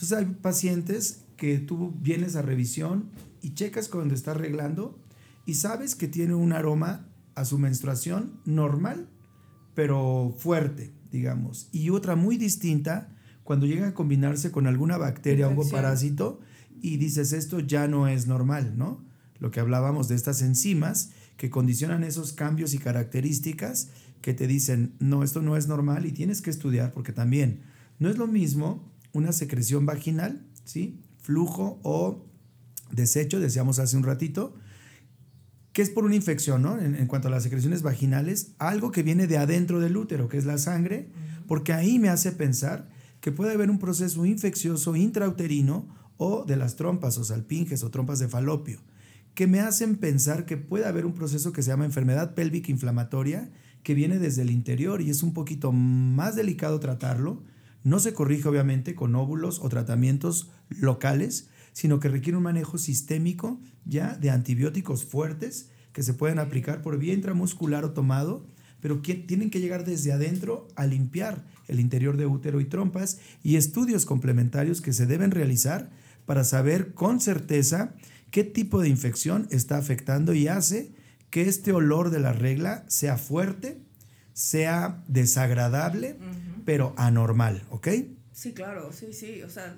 Entonces 0.00 0.16
hay 0.16 0.34
pacientes 0.36 1.24
que 1.36 1.58
tú 1.58 1.94
vienes 2.00 2.34
a 2.34 2.40
revisión 2.40 3.10
y 3.42 3.52
checas 3.52 3.88
cuando 3.88 4.14
está 4.14 4.30
arreglando 4.30 4.98
y 5.44 5.54
sabes 5.54 5.94
que 5.94 6.08
tiene 6.08 6.34
un 6.34 6.54
aroma 6.54 7.06
a 7.34 7.44
su 7.44 7.58
menstruación 7.58 8.40
normal, 8.46 9.10
pero 9.74 10.34
fuerte, 10.38 10.90
digamos. 11.12 11.68
Y 11.70 11.90
otra 11.90 12.16
muy 12.16 12.38
distinta 12.38 13.14
cuando 13.44 13.66
llega 13.66 13.88
a 13.88 13.94
combinarse 13.94 14.50
con 14.50 14.66
alguna 14.66 14.96
bacteria 14.96 15.48
o 15.48 15.68
parásito 15.68 16.40
y 16.80 16.96
dices 16.96 17.34
esto 17.34 17.60
ya 17.60 17.86
no 17.86 18.08
es 18.08 18.26
normal, 18.26 18.78
¿no? 18.78 19.04
Lo 19.38 19.50
que 19.50 19.60
hablábamos 19.60 20.08
de 20.08 20.14
estas 20.14 20.40
enzimas 20.40 21.10
que 21.36 21.50
condicionan 21.50 22.04
esos 22.04 22.32
cambios 22.32 22.72
y 22.72 22.78
características 22.78 23.90
que 24.22 24.32
te 24.32 24.46
dicen, 24.46 24.94
no, 24.98 25.22
esto 25.22 25.42
no 25.42 25.58
es 25.58 25.68
normal 25.68 26.06
y 26.06 26.12
tienes 26.12 26.40
que 26.40 26.48
estudiar 26.48 26.90
porque 26.90 27.12
también 27.12 27.60
no 27.98 28.08
es 28.08 28.16
lo 28.16 28.26
mismo 28.26 28.89
una 29.12 29.32
secreción 29.32 29.86
vaginal, 29.86 30.46
¿sí? 30.64 31.00
Flujo 31.18 31.80
o 31.82 32.26
desecho, 32.90 33.40
decíamos 33.40 33.78
hace 33.78 33.96
un 33.96 34.02
ratito, 34.02 34.54
que 35.72 35.82
es 35.82 35.90
por 35.90 36.04
una 36.04 36.16
infección, 36.16 36.62
¿no? 36.62 36.78
En, 36.78 36.94
en 36.94 37.06
cuanto 37.06 37.28
a 37.28 37.30
las 37.30 37.42
secreciones 37.42 37.82
vaginales, 37.82 38.52
algo 38.58 38.90
que 38.90 39.02
viene 39.02 39.26
de 39.26 39.38
adentro 39.38 39.80
del 39.80 39.96
útero, 39.96 40.28
que 40.28 40.38
es 40.38 40.44
la 40.44 40.58
sangre, 40.58 41.10
porque 41.46 41.72
ahí 41.72 41.98
me 41.98 42.08
hace 42.08 42.32
pensar 42.32 42.88
que 43.20 43.32
puede 43.32 43.52
haber 43.52 43.70
un 43.70 43.78
proceso 43.78 44.24
infeccioso 44.24 44.96
intrauterino 44.96 45.88
o 46.16 46.44
de 46.44 46.56
las 46.56 46.76
trompas 46.76 47.16
o 47.18 47.24
salpinges 47.24 47.82
o 47.82 47.90
trompas 47.90 48.18
de 48.18 48.28
falopio, 48.28 48.80
que 49.34 49.46
me 49.46 49.60
hacen 49.60 49.96
pensar 49.96 50.44
que 50.44 50.56
puede 50.56 50.86
haber 50.86 51.06
un 51.06 51.14
proceso 51.14 51.52
que 51.52 51.62
se 51.62 51.70
llama 51.70 51.84
enfermedad 51.84 52.34
pélvica 52.34 52.70
inflamatoria 52.70 53.50
que 53.82 53.94
viene 53.94 54.18
desde 54.18 54.42
el 54.42 54.50
interior 54.50 55.00
y 55.00 55.10
es 55.10 55.22
un 55.22 55.32
poquito 55.32 55.72
más 55.72 56.36
delicado 56.36 56.80
tratarlo. 56.80 57.42
No 57.82 57.98
se 57.98 58.12
corrige 58.12 58.48
obviamente 58.48 58.94
con 58.94 59.14
óvulos 59.14 59.60
o 59.60 59.68
tratamientos 59.68 60.50
locales, 60.68 61.48
sino 61.72 62.00
que 62.00 62.08
requiere 62.08 62.36
un 62.36 62.42
manejo 62.42 62.78
sistémico 62.78 63.60
ya 63.84 64.16
de 64.16 64.30
antibióticos 64.30 65.04
fuertes 65.04 65.70
que 65.92 66.02
se 66.02 66.14
pueden 66.14 66.38
aplicar 66.38 66.82
por 66.82 66.98
vía 66.98 67.14
intramuscular 67.14 67.84
o 67.84 67.92
tomado, 67.92 68.46
pero 68.80 69.02
que 69.02 69.14
tienen 69.14 69.50
que 69.50 69.60
llegar 69.60 69.84
desde 69.84 70.12
adentro 70.12 70.68
a 70.76 70.86
limpiar 70.86 71.44
el 71.68 71.80
interior 71.80 72.16
de 72.16 72.26
útero 72.26 72.60
y 72.60 72.64
trompas 72.64 73.18
y 73.42 73.56
estudios 73.56 74.06
complementarios 74.06 74.80
que 74.80 74.92
se 74.92 75.06
deben 75.06 75.30
realizar 75.30 75.90
para 76.26 76.44
saber 76.44 76.94
con 76.94 77.20
certeza 77.20 77.94
qué 78.30 78.44
tipo 78.44 78.80
de 78.80 78.88
infección 78.88 79.48
está 79.50 79.78
afectando 79.78 80.34
y 80.34 80.48
hace 80.48 80.92
que 81.30 81.42
este 81.42 81.72
olor 81.72 82.10
de 82.10 82.20
la 82.20 82.32
regla 82.32 82.84
sea 82.88 83.16
fuerte, 83.16 83.80
sea 84.32 85.02
desagradable, 85.08 86.16
pero 86.64 86.94
anormal, 86.96 87.62
¿ok? 87.70 87.88
Sí, 88.32 88.52
claro, 88.52 88.92
sí, 88.92 89.12
sí, 89.12 89.42
o 89.42 89.50
sea... 89.50 89.76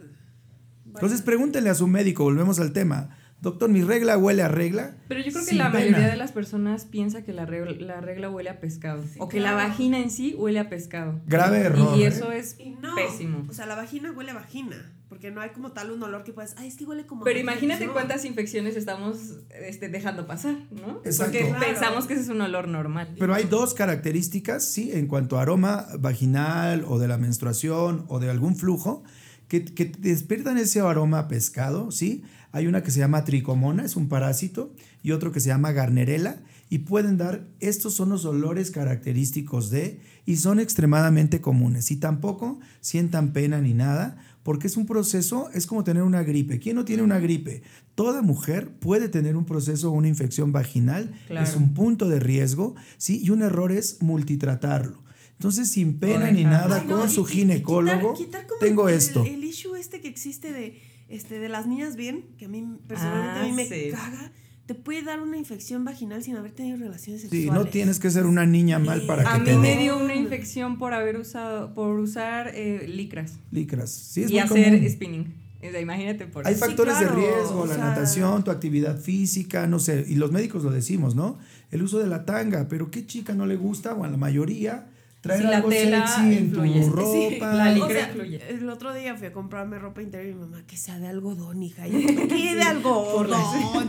Entonces 0.86 1.22
pregúntenle 1.22 1.70
a 1.70 1.74
su 1.74 1.86
médico, 1.86 2.24
volvemos 2.24 2.60
al 2.60 2.72
tema. 2.72 3.16
Doctor, 3.42 3.68
mi 3.70 3.82
regla 3.82 4.16
huele 4.16 4.42
a 4.42 4.48
regla. 4.48 4.94
Pero 5.08 5.20
yo 5.20 5.32
creo 5.32 5.44
que 5.44 5.54
la 5.56 5.68
mayoría 5.68 6.06
de 6.06 6.16
las 6.16 6.30
personas 6.30 6.84
piensa 6.84 7.24
que 7.24 7.32
la 7.32 7.44
regla, 7.44 7.72
la 7.80 8.00
regla 8.00 8.30
huele 8.30 8.50
a 8.50 8.60
pescado. 8.60 9.02
o 9.18 9.28
que 9.28 9.40
la 9.40 9.52
vagina 9.54 9.98
en 9.98 10.12
sí 10.12 10.36
huele 10.38 10.60
a 10.60 10.68
pescado. 10.68 11.20
Grave 11.26 11.58
error. 11.58 11.98
Y 11.98 12.04
¿eh? 12.04 12.06
eso 12.06 12.30
es 12.30 12.56
pésimo. 12.94 13.44
O 13.48 13.52
sea, 13.52 13.66
la 13.66 13.74
vagina 13.74 14.12
huele 14.12 14.30
a 14.30 14.34
vagina. 14.34 14.92
Porque 15.12 15.30
no 15.30 15.42
hay 15.42 15.50
como 15.50 15.72
tal 15.72 15.90
un 15.90 16.02
olor 16.02 16.24
que 16.24 16.32
puedas. 16.32 16.54
Ay, 16.56 16.68
es 16.68 16.76
que 16.76 16.86
huele 16.86 17.04
como. 17.04 17.22
Pero 17.22 17.38
imagínate 17.38 17.86
cuántas 17.88 18.24
infecciones 18.24 18.76
estamos 18.76 19.40
este, 19.50 19.90
dejando 19.90 20.26
pasar, 20.26 20.56
¿no? 20.70 21.02
Exacto. 21.04 21.38
Porque 21.38 21.54
pensamos 21.60 22.06
que 22.06 22.14
ese 22.14 22.22
es 22.22 22.28
un 22.30 22.40
olor 22.40 22.66
normal. 22.66 23.14
Pero 23.18 23.34
hay 23.34 23.44
dos 23.44 23.74
características, 23.74 24.64
sí, 24.64 24.90
en 24.90 25.08
cuanto 25.08 25.38
a 25.38 25.42
aroma 25.42 25.86
vaginal 26.00 26.86
o 26.88 26.98
de 26.98 27.08
la 27.08 27.18
menstruación 27.18 28.06
o 28.08 28.20
de 28.20 28.30
algún 28.30 28.56
flujo, 28.56 29.04
que, 29.48 29.66
que 29.66 29.92
despiertan 29.98 30.56
ese 30.56 30.80
aroma 30.80 31.18
a 31.18 31.28
pescado, 31.28 31.90
¿sí? 31.90 32.24
Hay 32.50 32.66
una 32.66 32.82
que 32.82 32.90
se 32.90 33.00
llama 33.00 33.24
tricomona, 33.24 33.84
es 33.84 33.96
un 33.96 34.08
parásito, 34.08 34.72
y 35.02 35.10
otro 35.10 35.30
que 35.30 35.40
se 35.40 35.48
llama 35.48 35.72
garnerela, 35.72 36.42
y 36.70 36.78
pueden 36.78 37.18
dar, 37.18 37.46
estos 37.60 37.92
son 37.92 38.08
los 38.08 38.24
olores 38.24 38.70
característicos 38.70 39.68
de, 39.68 40.00
y 40.24 40.36
son 40.36 40.58
extremadamente 40.58 41.42
comunes, 41.42 41.90
y 41.90 41.96
tampoco 41.96 42.60
sientan 42.80 43.34
pena 43.34 43.60
ni 43.60 43.74
nada, 43.74 44.16
porque 44.42 44.66
es 44.66 44.76
un 44.76 44.86
proceso, 44.86 45.50
es 45.54 45.66
como 45.66 45.84
tener 45.84 46.02
una 46.02 46.22
gripe. 46.22 46.58
¿Quién 46.58 46.76
no 46.76 46.84
tiene 46.84 47.02
una 47.02 47.18
gripe? 47.18 47.62
Toda 47.94 48.22
mujer 48.22 48.70
puede 48.78 49.08
tener 49.08 49.36
un 49.36 49.44
proceso 49.44 49.90
o 49.90 49.92
una 49.92 50.08
infección 50.08 50.52
vaginal, 50.52 51.14
es 51.28 51.56
un 51.56 51.74
punto 51.74 52.08
de 52.08 52.20
riesgo, 52.20 52.74
¿sí? 52.96 53.20
Y 53.22 53.30
un 53.30 53.42
error 53.42 53.72
es 53.72 54.02
multitratarlo. 54.02 55.02
Entonces, 55.32 55.70
sin 55.70 55.98
pena 55.98 56.30
ni 56.30 56.44
nada, 56.44 56.84
con 56.84 57.10
su 57.10 57.24
ginecólogo, 57.24 58.14
tengo 58.60 58.88
esto. 58.88 59.24
El 59.24 59.42
issue 59.42 59.74
este 59.74 60.00
que 60.00 60.08
existe 60.08 60.52
de 60.52 60.80
este, 61.08 61.38
de 61.38 61.48
las 61.50 61.66
niñas 61.66 61.94
bien, 61.94 62.24
que 62.38 62.46
a 62.46 62.48
mí 62.48 62.78
personalmente 62.86 63.40
a 63.40 63.44
mí 63.44 63.52
me 63.52 63.94
ah, 63.94 63.98
caga, 63.98 64.32
te 64.72 64.80
puede 64.80 65.02
dar 65.02 65.20
una 65.20 65.36
infección 65.36 65.84
vaginal 65.84 66.22
sin 66.22 66.36
haber 66.36 66.52
tenido 66.52 66.78
relaciones 66.78 67.22
sexuales. 67.22 67.44
Sí, 67.44 67.50
no 67.50 67.66
tienes 67.66 68.00
que 68.00 68.10
ser 68.10 68.24
una 68.24 68.46
niña 68.46 68.78
mal 68.78 69.02
para 69.02 69.22
que 69.22 69.28
a 69.28 69.44
te 69.44 69.52
A 69.52 69.54
mí 69.54 69.60
me 69.60 69.76
dio 69.76 69.98
una 69.98 70.14
infección 70.14 70.78
por 70.78 70.94
haber 70.94 71.18
usado, 71.18 71.74
por 71.74 71.98
usar 71.98 72.52
eh, 72.54 72.88
licras. 72.88 73.34
Licras, 73.50 73.90
sí, 73.90 74.22
es 74.22 74.30
Y 74.30 74.38
hacer 74.38 74.88
spinning. 74.88 75.34
imagínate 75.80 76.26
por 76.26 76.46
Hay 76.46 76.54
factores 76.54 76.98
de 76.98 77.08
riesgo, 77.08 77.66
la 77.66 77.76
natación, 77.76 78.44
tu 78.44 78.50
actividad 78.50 78.98
física, 78.98 79.66
no 79.66 79.78
sé, 79.78 80.06
y 80.08 80.14
los 80.14 80.32
médicos 80.32 80.64
lo 80.64 80.70
decimos, 80.70 81.14
¿no? 81.14 81.38
El 81.70 81.82
uso 81.82 81.98
de 81.98 82.06
la 82.06 82.24
tanga, 82.24 82.66
pero 82.68 82.90
¿qué 82.90 83.06
chica 83.06 83.34
no 83.34 83.44
le 83.44 83.56
gusta? 83.56 83.94
O 83.94 84.04
a 84.04 84.08
la 84.08 84.16
mayoría, 84.16 84.86
traer 85.22 85.46
algo 85.46 85.70
la 85.70 85.74
tela 85.74 86.06
sexy 86.06 86.36
en 86.36 86.52
tu 86.52 86.60
ropa. 86.90 87.54
la 87.54 87.72
licra 87.72 88.00
influye. 88.08 88.42
El 88.50 88.68
otro 88.68 88.92
día 88.92 89.16
fui 89.16 89.28
a 89.28 89.32
comprarme 89.32 89.78
ropa 89.78 90.02
interior 90.02 90.30
y 90.30 90.34
mi 90.34 90.40
mamá, 90.40 90.62
que 90.66 90.76
sea 90.76 90.98
de 90.98 91.06
algodón, 91.06 91.62
hija. 91.62 91.84
¿Qué 91.84 92.54
de 92.54 92.62
algodón? 92.62 93.88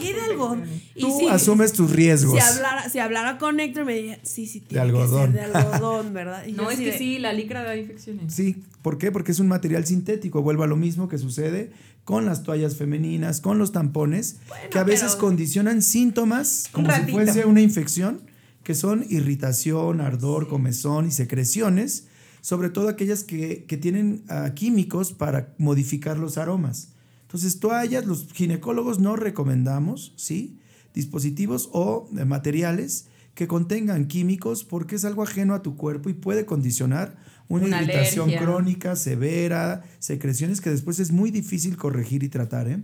¿Qué 0.00 0.14
de 0.14 0.20
algodón? 0.22 0.64
Tú 0.98 1.28
asumes 1.28 1.72
tus 1.74 1.92
riesgos. 1.92 2.34
Si 2.34 2.40
hablara, 2.40 2.88
si 2.88 2.98
hablara 2.98 3.38
con 3.38 3.60
Héctor 3.60 3.84
me 3.84 3.94
diría, 3.94 4.18
sí, 4.22 4.46
sí, 4.46 4.60
tiene 4.60 4.82
de 4.82 4.90
algodón. 4.90 5.32
que 5.32 5.38
ser 5.38 5.52
de 5.52 5.58
algodón, 5.58 6.14
¿verdad? 6.14 6.46
no, 6.54 6.70
es 6.70 6.78
que 6.78 6.96
sí, 6.96 7.18
la 7.18 7.34
licra 7.34 7.62
da 7.62 7.76
infecciones. 7.76 8.32
Sí, 8.32 8.64
¿por 8.80 8.96
qué? 8.96 9.12
Porque 9.12 9.32
es 9.32 9.40
un 9.40 9.48
material 9.48 9.84
sintético. 9.84 10.40
Vuelvo 10.42 10.62
a 10.62 10.66
lo 10.66 10.76
mismo 10.76 11.08
que 11.08 11.18
sucede 11.18 11.70
con 12.04 12.24
las 12.24 12.42
toallas 12.42 12.76
femeninas, 12.76 13.40
con 13.40 13.58
los 13.58 13.72
tampones, 13.72 14.38
que 14.70 14.78
a 14.78 14.84
veces 14.84 15.16
condicionan 15.16 15.82
síntomas 15.82 16.68
como 16.72 16.90
si 16.90 17.12
fuese 17.12 17.44
una 17.44 17.60
infección 17.60 18.20
que 18.62 18.74
son 18.74 19.04
irritación, 19.08 20.00
ardor, 20.00 20.48
comezón 20.48 21.06
y 21.06 21.10
secreciones, 21.10 22.06
sobre 22.40 22.70
todo 22.70 22.88
aquellas 22.88 23.24
que, 23.24 23.64
tienen 23.80 24.24
ah, 24.28 24.52
químicos 24.54 25.12
para 25.12 25.54
modificar 25.58 26.18
los 26.18 26.38
aromas. 26.38 26.88
Entonces, 27.22 27.60
toallas, 27.60 28.04
los 28.04 28.28
ginecólogos 28.32 28.98
no 28.98 29.16
recomendamos, 29.16 30.12
¿sí? 30.16 30.58
Dispositivos 30.94 31.70
o 31.72 32.08
eh, 32.18 32.24
materiales 32.24 33.06
que 33.34 33.46
contengan 33.46 34.06
químicos 34.06 34.64
porque 34.64 34.96
es 34.96 35.04
algo 35.04 35.22
ajeno 35.22 35.54
a 35.54 35.62
tu 35.62 35.76
cuerpo 35.76 36.10
y 36.10 36.14
puede 36.14 36.44
condicionar 36.44 37.16
una, 37.48 37.82
irritación 37.82 38.30
crónica, 38.32 38.96
severa, 38.96 39.82
secreciones 39.98 40.60
que 40.60 40.70
después 40.70 40.98
es 41.00 41.12
muy 41.12 41.30
difícil 41.30 41.76
corregir 41.76 42.22
y 42.22 42.28
tratar, 42.28 42.68
¿eh? 42.68 42.82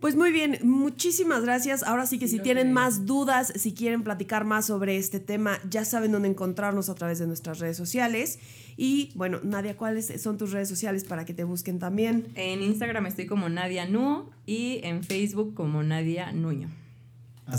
Pues 0.00 0.16
muy 0.16 0.32
bien, 0.32 0.58
muchísimas 0.62 1.42
gracias. 1.42 1.82
Ahora 1.82 2.06
sí 2.06 2.18
que 2.18 2.26
si 2.26 2.38
tienen 2.38 2.72
más 2.72 3.04
dudas, 3.04 3.52
si 3.54 3.74
quieren 3.74 4.02
platicar 4.02 4.46
más 4.46 4.66
sobre 4.66 4.96
este 4.96 5.20
tema, 5.20 5.58
ya 5.68 5.84
saben 5.84 6.12
dónde 6.12 6.28
encontrarnos 6.28 6.88
a 6.88 6.94
través 6.94 7.18
de 7.18 7.26
nuestras 7.26 7.58
redes 7.58 7.76
sociales. 7.76 8.38
Y 8.78 9.12
bueno, 9.14 9.40
Nadia, 9.42 9.76
¿cuáles 9.76 10.10
son 10.22 10.38
tus 10.38 10.52
redes 10.52 10.70
sociales 10.70 11.04
para 11.04 11.26
que 11.26 11.34
te 11.34 11.44
busquen 11.44 11.78
también? 11.78 12.28
En 12.34 12.62
Instagram 12.62 13.04
estoy 13.06 13.26
como 13.26 13.50
Nadia 13.50 13.86
Nuo 13.86 14.30
y 14.46 14.80
en 14.84 15.04
Facebook 15.04 15.52
como 15.52 15.82
Nadia 15.82 16.32
Nuño. 16.32 16.70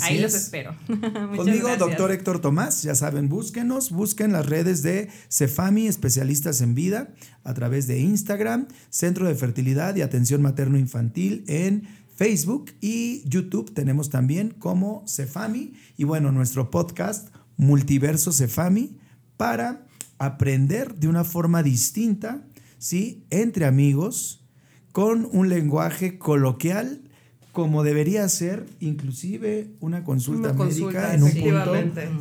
Ahí 0.02 0.20
los 0.20 0.34
espero. 0.34 0.76
Conmigo, 1.36 1.76
doctor 1.78 2.12
Héctor 2.12 2.40
Tomás, 2.40 2.82
ya 2.82 2.96
saben, 2.96 3.30
búsquenos, 3.30 3.92
busquen 3.92 4.32
las 4.32 4.46
redes 4.46 4.82
de 4.84 5.10
Cefami, 5.30 5.88
especialistas 5.88 6.62
en 6.62 6.76
vida, 6.76 7.14
a 7.44 7.54
través 7.54 7.88
de 7.88 8.00
Instagram, 8.00 8.68
Centro 8.90 9.28
de 9.28 9.36
Fertilidad 9.36 9.96
y 9.96 10.02
Atención 10.02 10.42
Materno 10.42 10.78
Infantil 10.78 11.44
en 11.48 12.01
Facebook 12.22 12.72
y 12.82 13.28
YouTube 13.28 13.74
tenemos 13.74 14.12
también 14.12 14.52
como 14.52 15.04
Cefami 15.08 15.74
y 15.98 16.04
bueno, 16.04 16.32
nuestro 16.32 16.70
podcast 16.70 17.30
Multiverso 17.58 18.32
Cefami 18.32 18.96
para 19.38 19.88
aprender 20.20 20.94
de 20.94 21.08
una 21.08 21.24
forma 21.24 21.64
distinta, 21.64 22.46
¿sí? 22.78 23.26
Entre 23.32 23.66
amigos, 23.66 24.46
con 24.92 25.28
un 25.32 25.50
lenguaje 25.50 26.20
coloquial 26.20 27.10
como 27.52 27.84
debería 27.84 28.28
ser 28.30 28.66
inclusive 28.80 29.68
una 29.82 30.04
consulta, 30.04 30.54
médica 30.54 31.14
en 31.14 31.24
un 31.24 31.32
punto 31.32 31.74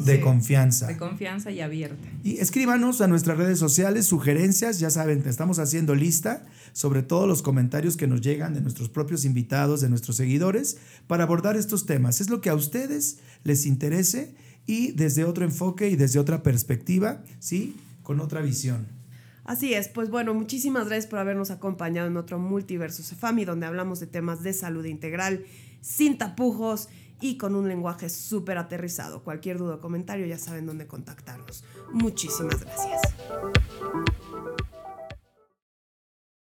de 0.04 0.20
confianza. 0.20 0.88
De 0.88 0.96
confianza 0.96 1.52
y 1.52 1.60
abierta. 1.60 2.08
Y 2.24 2.38
escríbanos 2.38 3.00
a 3.00 3.06
nuestras 3.06 3.38
redes 3.38 3.58
sociales 3.58 4.06
sugerencias, 4.06 4.80
ya 4.80 4.90
saben, 4.90 5.22
estamos 5.26 5.60
haciendo 5.60 5.94
lista 5.94 6.44
sobre 6.72 7.02
todos 7.02 7.28
los 7.28 7.42
comentarios 7.42 7.96
que 7.96 8.08
nos 8.08 8.20
llegan 8.20 8.54
de 8.54 8.60
nuestros 8.60 8.88
propios 8.88 9.24
invitados, 9.24 9.80
de 9.80 9.88
nuestros 9.88 10.16
seguidores, 10.16 10.78
para 11.06 11.24
abordar 11.24 11.56
estos 11.56 11.86
temas. 11.86 12.20
Es 12.20 12.28
lo 12.28 12.40
que 12.40 12.50
a 12.50 12.54
ustedes 12.54 13.18
les 13.44 13.66
interese 13.66 14.34
y 14.66 14.92
desde 14.92 15.24
otro 15.24 15.44
enfoque 15.44 15.88
y 15.90 15.96
desde 15.96 16.18
otra 16.18 16.42
perspectiva, 16.42 17.22
¿sí? 17.38 17.76
Con 18.02 18.20
otra 18.20 18.40
visión. 18.40 18.99
Así 19.44 19.74
es, 19.74 19.88
pues 19.88 20.10
bueno, 20.10 20.34
muchísimas 20.34 20.86
gracias 20.86 21.06
por 21.06 21.18
habernos 21.18 21.50
acompañado 21.50 22.08
en 22.08 22.16
otro 22.16 22.38
Multiverso 22.38 23.02
Cefami, 23.02 23.44
donde 23.44 23.66
hablamos 23.66 24.00
de 24.00 24.06
temas 24.06 24.42
de 24.42 24.52
salud 24.52 24.84
integral, 24.84 25.44
sin 25.80 26.18
tapujos 26.18 26.88
y 27.20 27.36
con 27.36 27.54
un 27.54 27.68
lenguaje 27.68 28.08
súper 28.08 28.58
aterrizado. 28.58 29.22
Cualquier 29.22 29.58
duda 29.58 29.76
o 29.76 29.80
comentario 29.80 30.26
ya 30.26 30.38
saben 30.38 30.66
dónde 30.66 30.86
contactarnos. 30.86 31.64
Muchísimas 31.92 32.60
gracias. 32.60 33.00